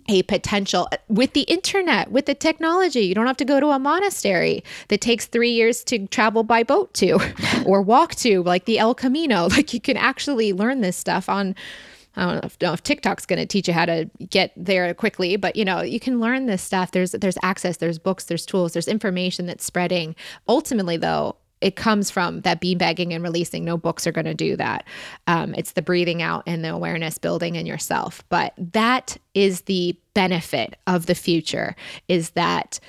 a 0.10 0.24
potential 0.24 0.90
with 1.08 1.34
the 1.34 1.42
internet, 1.42 2.12
with 2.12 2.26
the 2.26 2.36
technology. 2.36 3.02
You 3.02 3.16
don't 3.16 3.28
have 3.28 3.38
to 3.38 3.46
go 3.46 3.60
to 3.60 3.68
a 3.68 3.80
monastery 3.80 4.64
that 4.90 5.02
takes 5.02 5.26
three 5.26 5.52
years 5.52 5.84
to 5.86 6.08
travel 6.08 6.44
by 6.44 6.64
boat 6.64 6.94
to 6.96 7.20
or 7.66 7.82
walk 7.82 8.16
to, 8.16 8.44
like 8.44 8.66
the 8.66 8.80
El 8.80 8.96
Camino. 8.96 9.50
Like 9.54 9.72
you 9.72 9.80
can 9.80 9.98
actually 9.98 10.52
learn 10.52 10.82
this 10.82 10.98
stuff 10.98 11.30
on. 11.30 11.56
I 12.16 12.26
don't 12.26 12.34
know 12.36 12.42
if, 12.44 12.62
know 12.62 12.74
if 12.74 12.82
TikTok's 12.82 13.26
going 13.26 13.40
to 13.40 13.46
teach 13.46 13.68
you 13.68 13.74
how 13.74 13.86
to 13.86 14.10
get 14.30 14.52
there 14.58 14.92
quickly, 14.96 15.36
but 15.36 15.56
you 15.56 15.64
know 15.64 15.82
you 15.82 16.00
can 16.00 16.20
learn 16.20 16.48
this 16.48 16.62
stuff. 16.62 16.92
There's 16.92 17.12
there's 17.12 17.38
access, 17.44 17.78
there's 17.78 18.00
books, 18.00 18.26
there's 18.26 18.46
tools, 18.46 18.74
there's 18.74 18.88
information 18.88 19.46
that's 19.46 19.64
spreading. 19.64 20.16
Ultimately, 20.48 20.98
though, 20.98 21.36
it 21.64 21.78
comes 21.78 22.12
from 22.12 22.42
that 22.42 22.62
beanbagging 22.62 23.14
and 23.14 23.24
releasing. 23.24 23.64
No 23.64 23.78
books 23.78 24.06
are 24.06 24.12
going 24.12 24.26
to 24.26 24.34
do 24.34 24.58
that. 24.58 24.86
Um, 25.28 25.56
it's 25.56 25.72
the 25.72 25.82
breathing 25.82 26.22
out 26.22 26.44
and 26.46 26.64
the 26.64 26.70
awareness 26.70 27.18
building 27.18 27.56
in 27.56 27.66
yourself. 27.66 28.24
But 28.28 28.54
that 28.58 29.18
is 29.34 29.62
the 29.62 29.98
benefit 30.14 30.76
of 30.86 31.06
the 31.06 31.16
future 31.16 31.76
is 32.08 32.32
that 32.32 32.80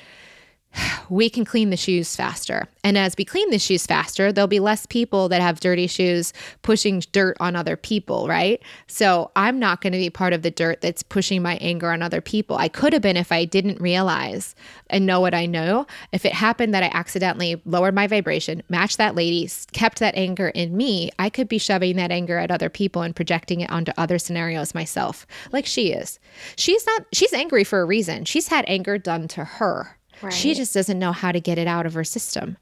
we 1.09 1.29
can 1.29 1.45
clean 1.45 1.71
the 1.71 1.77
shoes 1.77 2.15
faster. 2.17 2.69
And 2.83 2.99
as 2.99 3.15
we 3.17 3.25
clean 3.25 3.51
the 3.51 3.59
shoes 3.59 3.87
faster, 3.87 4.33
there'll 4.33 4.49
be 4.49 4.61
less 4.61 4.87
people 4.87 5.29
that 5.29 5.41
have 5.41 5.61
dirty 5.61 5.87
shoes 5.87 6.33
pushing 6.63 7.03
dirt 7.13 7.37
on 7.41 7.57
other 7.57 7.77
people, 7.77 8.29
right? 8.29 8.63
So 8.87 9.31
I'm 9.37 9.59
not 9.59 9.81
going 9.81 9.93
to 9.93 9.99
be 9.99 10.11
part 10.11 10.33
of 10.33 10.43
the 10.43 10.51
dirt 10.51 10.81
that's 10.81 11.03
pushing 11.03 11.43
my 11.43 11.57
anger 11.57 11.91
on 11.91 12.03
other 12.03 12.21
people. 12.21 12.57
I 12.57 12.69
could 12.69 12.93
have 12.93 13.03
been 13.03 13.17
if 13.17 13.33
I 13.33 13.45
didn't 13.45 13.81
realize 13.81 14.55
and 14.91 15.07
know 15.07 15.21
what 15.21 15.35
I 15.35 15.47
know. 15.47 15.87
If 16.13 16.25
it 16.25 16.33
happened 16.33 16.75
that 16.75 16.83
I 16.83 16.91
accidentally 16.93 17.61
lowered 17.65 17.95
my 17.95 18.07
vibration, 18.07 18.63
matched 18.69 18.99
that 18.99 19.15
lady, 19.15 19.49
kept 19.73 19.99
that 20.01 20.15
anger 20.17 20.49
in 20.49 20.77
me, 20.77 21.11
I 21.19 21.31
could 21.31 21.49
be 21.49 21.59
shoving 21.59 21.97
that 21.97 22.11
anger 22.11 22.39
at 22.39 22.51
other 22.51 22.69
people 22.69 23.03
and 23.03 23.17
projecting 23.17 23.61
it 23.61 23.71
onto 23.71 23.93
other 23.97 24.19
scenarios 24.19 24.75
myself, 24.75 25.27
like 25.53 25.67
she 25.67 25.93
is. 25.93 26.19
She's 26.57 26.85
not, 26.87 27.07
she's 27.13 27.33
angry 27.33 27.65
for 27.65 27.81
a 27.81 27.85
reason. 27.85 28.25
She's 28.25 28.49
had 28.49 28.65
anger 28.69 28.99
done 28.99 29.29
to 29.29 29.45
her 29.45 29.97
Right. 30.23 30.33
She 30.33 30.55
just 30.55 30.75
doesn't 30.75 30.99
know 30.99 31.13
how 31.13 31.33
to 31.33 31.41
get 31.41 31.59
it 31.59 31.67
out 31.67 31.87
of 31.87 31.95
her 31.95 32.05
system. 32.05 32.57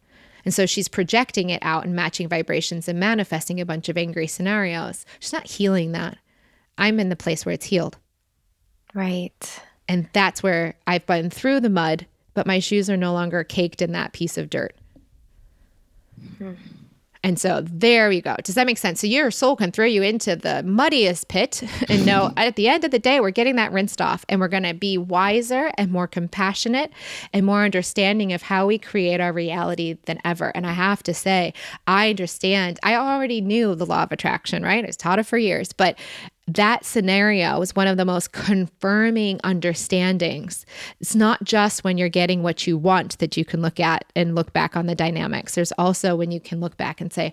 And 0.44 0.52
so 0.52 0.66
she's 0.66 0.88
projecting 0.88 1.50
it 1.50 1.62
out 1.62 1.84
and 1.84 1.94
matching 1.94 2.28
vibrations 2.28 2.88
and 2.88 2.98
manifesting 2.98 3.60
a 3.60 3.66
bunch 3.66 3.88
of 3.88 3.96
angry 3.96 4.26
scenarios. 4.26 5.06
She's 5.20 5.32
not 5.32 5.46
healing 5.46 5.92
that. 5.92 6.18
I'm 6.78 6.98
in 6.98 7.10
the 7.10 7.16
place 7.16 7.46
where 7.46 7.52
it's 7.52 7.66
healed. 7.66 7.96
Right. 8.94 9.62
And 9.88 10.08
that's 10.12 10.42
where 10.42 10.74
I've 10.86 11.06
been 11.06 11.30
through 11.30 11.60
the 11.60 11.70
mud, 11.70 12.06
but 12.34 12.46
my 12.46 12.58
shoes 12.58 12.90
are 12.90 12.96
no 12.96 13.12
longer 13.12 13.44
caked 13.44 13.82
in 13.82 13.92
that 13.92 14.12
piece 14.12 14.36
of 14.36 14.50
dirt. 14.50 14.74
Hmm. 16.38 16.54
And 17.24 17.38
so 17.38 17.60
there 17.62 18.08
we 18.08 18.20
go. 18.20 18.34
Does 18.42 18.56
that 18.56 18.66
make 18.66 18.78
sense? 18.78 19.00
So 19.00 19.06
your 19.06 19.30
soul 19.30 19.54
can 19.54 19.70
throw 19.70 19.86
you 19.86 20.02
into 20.02 20.34
the 20.34 20.62
muddiest 20.64 21.28
pit 21.28 21.62
and 21.88 22.04
know 22.04 22.32
at 22.36 22.56
the 22.56 22.68
end 22.68 22.84
of 22.84 22.90
the 22.90 22.98
day, 22.98 23.20
we're 23.20 23.30
getting 23.30 23.56
that 23.56 23.72
rinsed 23.72 24.00
off 24.00 24.24
and 24.28 24.40
we're 24.40 24.48
going 24.48 24.64
to 24.64 24.74
be 24.74 24.98
wiser 24.98 25.70
and 25.78 25.92
more 25.92 26.08
compassionate 26.08 26.92
and 27.32 27.46
more 27.46 27.64
understanding 27.64 28.32
of 28.32 28.42
how 28.42 28.66
we 28.66 28.78
create 28.78 29.20
our 29.20 29.32
reality 29.32 29.98
than 30.06 30.18
ever. 30.24 30.50
And 30.54 30.66
I 30.66 30.72
have 30.72 31.02
to 31.04 31.14
say, 31.14 31.54
I 31.86 32.10
understand. 32.10 32.80
I 32.82 32.96
already 32.96 33.40
knew 33.40 33.74
the 33.74 33.86
law 33.86 34.02
of 34.02 34.12
attraction, 34.12 34.64
right? 34.64 34.82
I 34.82 34.86
was 34.86 34.96
taught 34.96 35.18
it 35.20 35.26
for 35.26 35.38
years, 35.38 35.72
but 35.72 35.96
that 36.54 36.84
scenario 36.84 37.58
was 37.58 37.74
one 37.74 37.86
of 37.86 37.96
the 37.96 38.04
most 38.04 38.32
confirming 38.32 39.40
understandings. 39.44 40.64
It's 41.00 41.14
not 41.14 41.44
just 41.44 41.84
when 41.84 41.98
you're 41.98 42.08
getting 42.08 42.42
what 42.42 42.66
you 42.66 42.76
want 42.76 43.18
that 43.18 43.36
you 43.36 43.44
can 43.44 43.62
look 43.62 43.80
at 43.80 44.04
and 44.16 44.34
look 44.34 44.52
back 44.52 44.76
on 44.76 44.86
the 44.86 44.94
dynamics. 44.94 45.54
There's 45.54 45.72
also 45.72 46.16
when 46.16 46.30
you 46.30 46.40
can 46.40 46.60
look 46.60 46.76
back 46.76 47.00
and 47.00 47.12
say, 47.12 47.32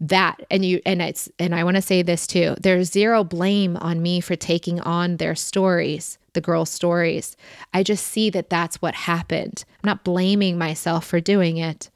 that 0.00 0.44
and 0.50 0.64
you 0.64 0.80
and 0.84 1.00
it's 1.00 1.30
and 1.38 1.54
I 1.54 1.64
want 1.64 1.76
to 1.76 1.82
say 1.82 2.02
this 2.02 2.26
too. 2.26 2.54
There's 2.60 2.90
zero 2.90 3.24
blame 3.24 3.76
on 3.78 4.02
me 4.02 4.20
for 4.20 4.36
taking 4.36 4.80
on 4.80 5.16
their 5.16 5.34
stories, 5.34 6.18
the 6.34 6.40
girls' 6.40 6.70
stories. 6.70 7.36
I 7.72 7.82
just 7.82 8.06
see 8.06 8.28
that 8.30 8.50
that's 8.50 8.82
what 8.82 8.94
happened. 8.94 9.64
I'm 9.82 9.88
not 9.88 10.04
blaming 10.04 10.58
myself 10.58 11.06
for 11.06 11.20
doing 11.20 11.56
it. 11.56 11.90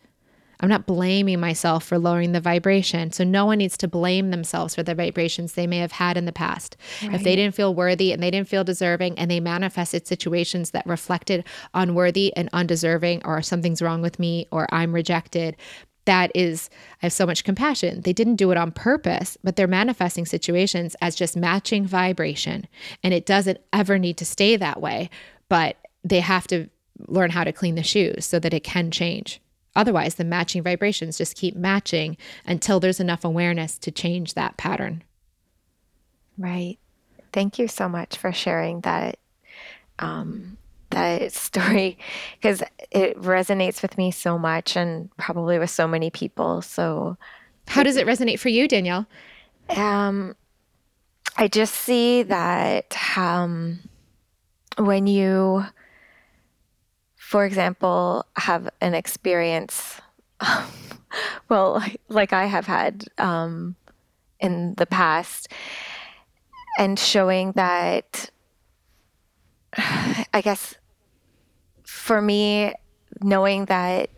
I'm 0.61 0.69
not 0.69 0.87
blaming 0.87 1.41
myself 1.41 1.85
for 1.85 1.99
lowering 1.99 2.33
the 2.33 2.41
vibration. 2.41 3.13
So 3.13 3.25
no 3.25 3.47
one 3.47 3.59
needs 3.59 3.77
to 3.79 3.89
blame 3.89 4.31
themselves 4.31 4.75
for 4.75 4.83
the 4.83 4.95
vibrations 4.95 5.53
they 5.53 5.67
may 5.67 5.79
have 5.79 5.93
had 5.93 6.17
in 6.17 6.27
the 6.27 6.33
past. 6.33 6.77
Right. 7.03 7.15
If 7.15 7.25
they 7.25 7.35
didn't 7.35 7.55
feel 7.55 7.75
worthy 7.75 8.13
and 8.13 8.23
they 8.23 8.31
didn't 8.31 8.49
feel 8.49 8.65
deserving 8.65 9.19
and 9.19 9.31
they 9.31 9.41
manifested 9.41 10.07
situations 10.07 10.71
that 10.71 10.87
reflected 10.87 11.45
unworthy 11.75 12.35
and 12.37 12.49
undeserving 12.53 13.23
or 13.25 13.43
something's 13.43 13.83
wrong 13.83 14.03
with 14.03 14.19
me 14.19 14.47
or 14.53 14.67
I'm 14.73 14.95
rejected, 14.95 15.57
that 16.05 16.31
is, 16.35 16.71
I 17.03 17.07
have 17.07 17.13
so 17.13 17.27
much 17.27 17.45
compassion. 17.45 18.01
They 18.03 18.13
didn't 18.13 18.37
do 18.37 18.51
it 18.51 18.57
on 18.57 18.73
purpose, 18.73 19.37
but 19.45 19.57
they're 19.57 19.67
manifesting 19.67 20.27
situations 20.27 20.97
as 21.01 21.15
just 21.15 21.37
matching 21.37 21.87
vibration. 21.87 22.67
And 23.03 23.15
it 23.15 23.27
doesn't 23.27 23.59
ever 23.73 23.99
need 23.99 24.17
to 24.19 24.25
stay 24.25 24.57
that 24.57 24.81
way, 24.81 25.11
but 25.49 25.77
they 26.03 26.21
have 26.21 26.47
to 26.49 26.69
learn 27.07 27.31
how 27.31 27.45
to 27.45 27.53
clean 27.53 27.75
the 27.75 27.83
shoes 27.83 28.27
so 28.27 28.39
that 28.39 28.55
it 28.55 28.65
can 28.65 28.91
change. 28.91 29.41
Otherwise, 29.77 30.17
the 30.17 30.25
matching 30.25 30.63
vibrations 30.63 31.19
just 31.19 31.37
keep 31.37 31.55
matching 31.55 32.17
until 32.47 32.81
there's 32.81 33.01
enough 33.01 33.25
awareness 33.25 33.79
to 33.79 33.91
change 33.91 34.35
that 34.35 34.57
pattern. 34.57 35.05
Right. 36.37 36.79
Thank 37.33 37.59
you 37.59 37.69
so 37.69 37.89
much 37.89 38.17
for 38.17 38.33
sharing 38.33 38.81
that 38.81 39.19
um, 40.01 40.57
that 40.91 41.33
story 41.33 41.99
because 42.35 42.63
it 42.91 43.21
resonates 43.21 43.83
with 43.83 43.97
me 43.97 44.11
so 44.11 44.39
much 44.39 44.77
and 44.77 45.15
probably 45.17 45.59
with 45.59 45.71
so 45.71 45.87
many 45.87 46.11
people. 46.11 46.63
So, 46.63 47.17
how 47.69 47.83
does 47.83 47.97
it 47.97 48.07
resonate 48.07 48.41
for 48.41 48.49
you, 48.49 48.67
Danielle? 48.67 49.07
Um, 49.69 50.35
I 51.37 51.47
just 51.47 51.75
see 51.75 52.25
that 52.25 52.97
um, 53.17 53.81
when 54.77 55.07
you 55.07 55.65
for 57.31 57.45
example, 57.45 58.27
have 58.35 58.69
an 58.81 58.93
experience, 58.93 60.01
well, 61.49 61.81
like 62.09 62.33
I 62.33 62.47
have 62.47 62.67
had 62.67 63.05
um, 63.19 63.77
in 64.41 64.75
the 64.75 64.87
past, 64.87 65.47
and 66.77 66.99
showing 66.99 67.53
that, 67.53 68.31
I 69.77 70.41
guess, 70.43 70.75
for 71.85 72.21
me, 72.21 72.75
knowing 73.23 73.67
that 73.67 74.11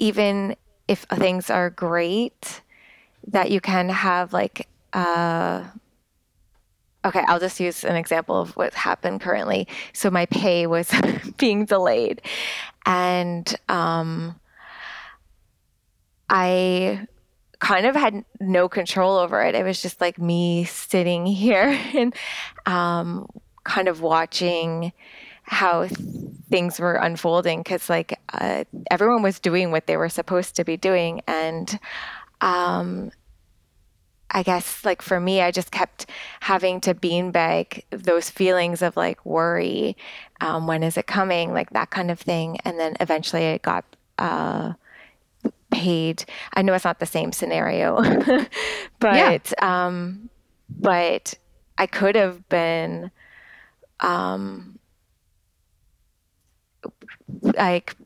even 0.00 0.56
if 0.88 1.02
things 1.02 1.50
are 1.50 1.70
great, 1.70 2.62
that 3.28 3.52
you 3.52 3.60
can 3.60 3.88
have 3.90 4.32
like 4.32 4.66
uh, 4.92 5.66
okay, 7.04 7.22
I'll 7.26 7.40
just 7.40 7.60
use 7.60 7.84
an 7.84 7.96
example 7.96 8.40
of 8.40 8.56
what 8.56 8.74
happened 8.74 9.20
currently. 9.20 9.66
So 9.92 10.10
my 10.10 10.26
pay 10.26 10.66
was 10.66 10.90
being 11.38 11.64
delayed, 11.64 12.22
and 12.86 13.54
um, 13.68 14.38
I 16.28 17.06
kind 17.58 17.86
of 17.86 17.94
had 17.94 18.24
no 18.40 18.68
control 18.68 19.16
over 19.16 19.42
it. 19.42 19.54
It 19.54 19.64
was 19.64 19.80
just 19.80 20.00
like 20.00 20.18
me 20.18 20.64
sitting 20.64 21.26
here 21.44 21.78
and 21.94 22.14
um, 22.66 23.28
kind 23.64 23.88
of 23.88 24.00
watching 24.00 24.92
how 25.42 25.88
things 26.48 26.78
were 26.78 26.94
unfolding 26.94 27.60
because 27.60 27.90
like 27.90 28.18
uh, 28.32 28.64
everyone 28.90 29.22
was 29.22 29.40
doing 29.40 29.72
what 29.72 29.86
they 29.86 29.96
were 29.96 30.08
supposed 30.08 30.54
to 30.54 30.64
be 30.64 30.76
doing 30.76 31.20
and 31.26 31.78
um, 32.40 33.10
I 34.30 34.42
guess 34.42 34.84
like 34.84 35.02
for 35.02 35.20
me, 35.20 35.40
I 35.40 35.50
just 35.50 35.70
kept 35.70 36.06
having 36.40 36.80
to 36.82 36.94
beanbag 36.94 37.84
those 37.90 38.30
feelings 38.30 38.82
of 38.82 38.96
like 38.96 39.24
worry. 39.26 39.96
Um, 40.40 40.66
when 40.66 40.82
is 40.82 40.96
it 40.96 41.06
coming? 41.06 41.52
Like 41.52 41.70
that 41.70 41.90
kind 41.90 42.10
of 42.10 42.18
thing. 42.18 42.58
And 42.64 42.78
then 42.78 42.96
eventually 43.00 43.42
it 43.42 43.62
got 43.62 43.84
uh, 44.18 44.74
paid. 45.70 46.24
I 46.54 46.62
know 46.62 46.74
it's 46.74 46.84
not 46.84 47.00
the 47.00 47.06
same 47.06 47.32
scenario, 47.32 48.02
but 48.98 49.16
yeah. 49.16 49.86
um, 49.86 50.30
but 50.68 51.34
I 51.78 51.86
could 51.86 52.14
have 52.16 52.48
been 52.48 53.10
um, 54.00 54.78
like 57.42 57.96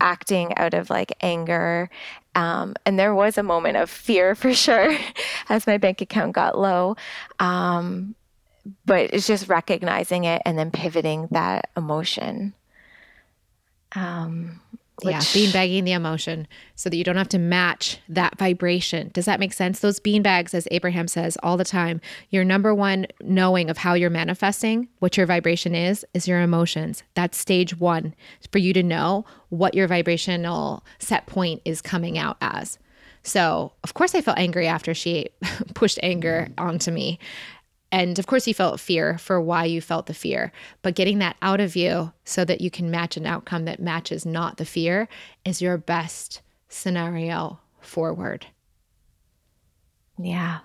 acting 0.00 0.56
out 0.56 0.74
of 0.74 0.90
like 0.90 1.12
anger. 1.20 1.90
Um, 2.34 2.74
and 2.86 2.98
there 2.98 3.14
was 3.14 3.36
a 3.36 3.42
moment 3.42 3.76
of 3.76 3.90
fear 3.90 4.34
for 4.36 4.54
sure 4.54 4.96
as 5.48 5.66
my 5.66 5.78
bank 5.78 6.00
account 6.00 6.32
got 6.32 6.58
low. 6.58 6.96
Um, 7.38 8.14
but 8.86 9.12
it's 9.12 9.26
just 9.26 9.48
recognizing 9.48 10.24
it 10.24 10.40
and 10.44 10.56
then 10.56 10.70
pivoting 10.70 11.28
that 11.32 11.70
emotion. 11.76 12.54
Um, 13.94 14.60
which, 15.04 15.14
yeah, 15.14 15.22
bean 15.32 15.52
bagging 15.52 15.84
the 15.84 15.92
emotion 15.92 16.46
so 16.74 16.88
that 16.88 16.96
you 16.96 17.04
don't 17.04 17.16
have 17.16 17.28
to 17.30 17.38
match 17.38 17.98
that 18.08 18.38
vibration. 18.38 19.10
Does 19.12 19.24
that 19.24 19.40
make 19.40 19.52
sense? 19.52 19.80
Those 19.80 20.00
bean 20.00 20.22
bags, 20.22 20.54
as 20.54 20.68
Abraham 20.70 21.08
says 21.08 21.36
all 21.42 21.56
the 21.56 21.64
time, 21.64 22.00
your 22.30 22.44
number 22.44 22.74
one 22.74 23.06
knowing 23.20 23.70
of 23.70 23.78
how 23.78 23.94
you're 23.94 24.10
manifesting, 24.10 24.88
what 24.98 25.16
your 25.16 25.26
vibration 25.26 25.74
is, 25.74 26.04
is 26.14 26.28
your 26.28 26.40
emotions. 26.40 27.02
That's 27.14 27.38
stage 27.38 27.78
one 27.78 28.14
for 28.50 28.58
you 28.58 28.72
to 28.72 28.82
know 28.82 29.24
what 29.48 29.74
your 29.74 29.88
vibrational 29.88 30.84
set 30.98 31.26
point 31.26 31.62
is 31.64 31.82
coming 31.82 32.18
out 32.18 32.36
as. 32.40 32.78
So, 33.24 33.72
of 33.84 33.94
course, 33.94 34.14
I 34.14 34.20
felt 34.20 34.38
angry 34.38 34.66
after 34.66 34.94
she 34.94 35.28
pushed 35.74 35.98
anger 36.02 36.48
onto 36.58 36.90
me. 36.90 37.18
And 37.92 38.18
of 38.18 38.26
course, 38.26 38.48
you 38.48 38.54
felt 38.54 38.80
fear 38.80 39.18
for 39.18 39.38
why 39.38 39.66
you 39.66 39.82
felt 39.82 40.06
the 40.06 40.14
fear, 40.14 40.50
but 40.80 40.94
getting 40.94 41.18
that 41.18 41.36
out 41.42 41.60
of 41.60 41.76
you 41.76 42.12
so 42.24 42.42
that 42.46 42.62
you 42.62 42.70
can 42.70 42.90
match 42.90 43.18
an 43.18 43.26
outcome 43.26 43.66
that 43.66 43.80
matches 43.80 44.24
not 44.24 44.56
the 44.56 44.64
fear 44.64 45.08
is 45.44 45.60
your 45.60 45.76
best 45.76 46.40
scenario 46.70 47.60
forward. 47.80 48.46
Yeah. 50.18 50.60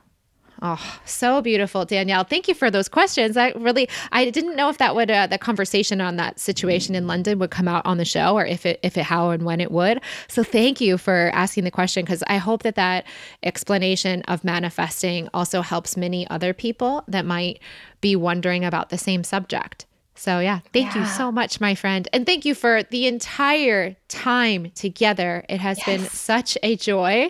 Oh, 0.62 1.00
so 1.06 1.42
beautiful, 1.42 1.86
Danielle. 1.86 2.24
Thank 2.24 2.48
you 2.48 2.56
for 2.56 2.72
those 2.72 2.88
questions. 2.88 3.38
I 3.38 3.52
really, 3.52 3.88
I 4.12 4.30
didn't 4.30 4.56
know 4.56 4.70
if 4.70 4.80
that 4.80 4.96
would, 4.96 5.12
uh, 5.12 5.28
the 5.28 5.38
conversation 5.38 6.02
on 6.02 6.16
that 6.16 6.40
situation 6.40 6.96
in 6.96 7.06
London 7.06 7.38
would 7.40 7.52
come 7.52 7.68
out 7.68 7.86
on 7.86 7.98
the 7.98 8.06
show, 8.06 8.36
or 8.36 8.46
if 8.46 8.66
it, 8.66 8.80
if 8.82 8.98
it, 8.98 9.04
how 9.04 9.30
and 9.30 9.44
when 9.44 9.62
it 9.62 9.72
would. 9.72 10.02
So 10.28 10.44
thank 10.44 10.82
you 10.82 10.98
for 10.98 11.30
asking 11.34 11.64
the 11.64 11.72
question 11.72 12.04
because 12.04 12.24
I 12.28 12.38
hope 12.38 12.64
that 12.64 12.76
that 12.76 13.06
explanation 13.44 14.24
of 14.24 14.44
manifesting 14.44 15.30
also 15.34 15.62
helps 15.62 15.96
many 15.96 16.28
other 16.30 16.54
people 16.54 17.04
that 17.08 17.26
might 17.26 17.60
be 18.02 18.16
wondering 18.16 18.66
about 18.66 18.90
the 18.90 18.98
same 18.98 19.24
subject. 19.24 19.86
So, 20.16 20.40
yeah, 20.40 20.62
thank 20.74 20.96
yeah. 20.96 21.02
you 21.02 21.08
so 21.08 21.32
much, 21.32 21.62
my 21.62 21.76
friend. 21.76 22.08
And 22.12 22.26
thank 22.26 22.44
you 22.44 22.56
for 22.56 22.82
the 22.82 23.06
entire 23.06 23.96
time 24.08 24.72
together. 24.72 25.46
It 25.48 25.60
has 25.60 25.78
yes. 25.78 25.86
been 25.86 26.10
such 26.10 26.58
a 26.64 26.76
joy 26.76 27.30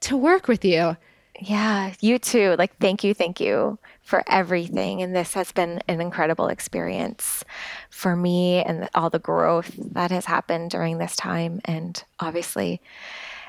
to 0.00 0.16
work 0.16 0.46
with 0.46 0.62
you. 0.62 0.98
Yeah, 1.40 1.92
you 2.00 2.18
too. 2.18 2.56
Like, 2.58 2.76
thank 2.78 3.04
you, 3.04 3.14
thank 3.14 3.40
you 3.40 3.78
for 4.02 4.24
everything. 4.26 5.02
And 5.02 5.14
this 5.14 5.34
has 5.34 5.52
been 5.52 5.80
an 5.86 6.00
incredible 6.00 6.48
experience 6.48 7.44
for 7.90 8.16
me 8.16 8.62
and 8.64 8.88
all 8.94 9.10
the 9.10 9.18
growth 9.18 9.72
that 9.92 10.10
has 10.10 10.24
happened 10.24 10.70
during 10.70 10.98
this 10.98 11.14
time. 11.14 11.60
And 11.64 12.02
obviously, 12.18 12.80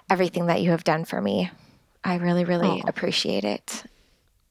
everything 0.10 0.48
that 0.48 0.62
you 0.62 0.72
have 0.72 0.84
done 0.84 1.06
for 1.06 1.22
me. 1.22 1.50
I 2.04 2.16
really, 2.16 2.46
really 2.46 2.82
Aww. 2.82 2.90
appreciate 2.90 3.44
it. 3.44 3.84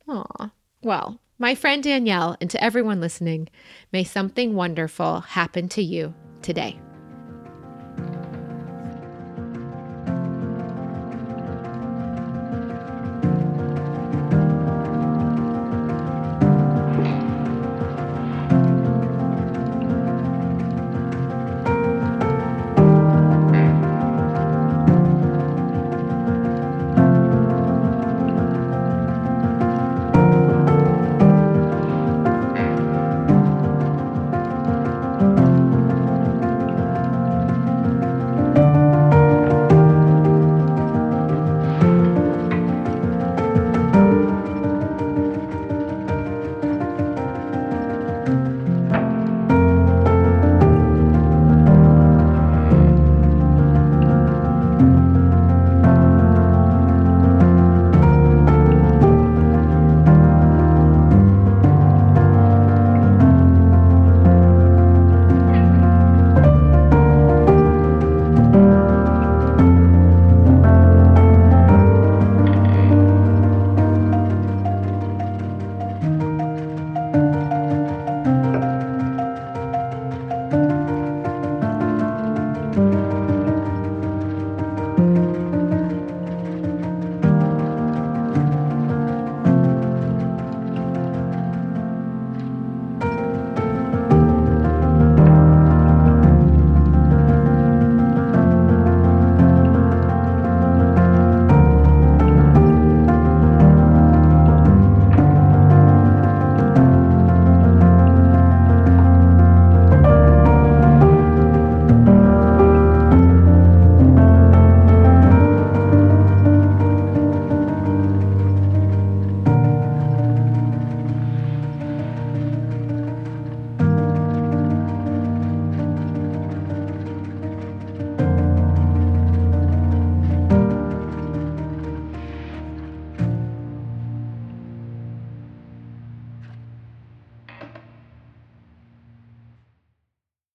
Aw. 0.08 0.50
Well, 0.82 1.20
my 1.38 1.54
friend 1.54 1.82
Danielle, 1.82 2.36
and 2.40 2.50
to 2.50 2.62
everyone 2.62 3.00
listening, 3.00 3.48
may 3.92 4.04
something 4.04 4.54
wonderful 4.54 5.20
happen 5.20 5.68
to 5.70 5.82
you 5.82 6.14
today. 6.42 6.78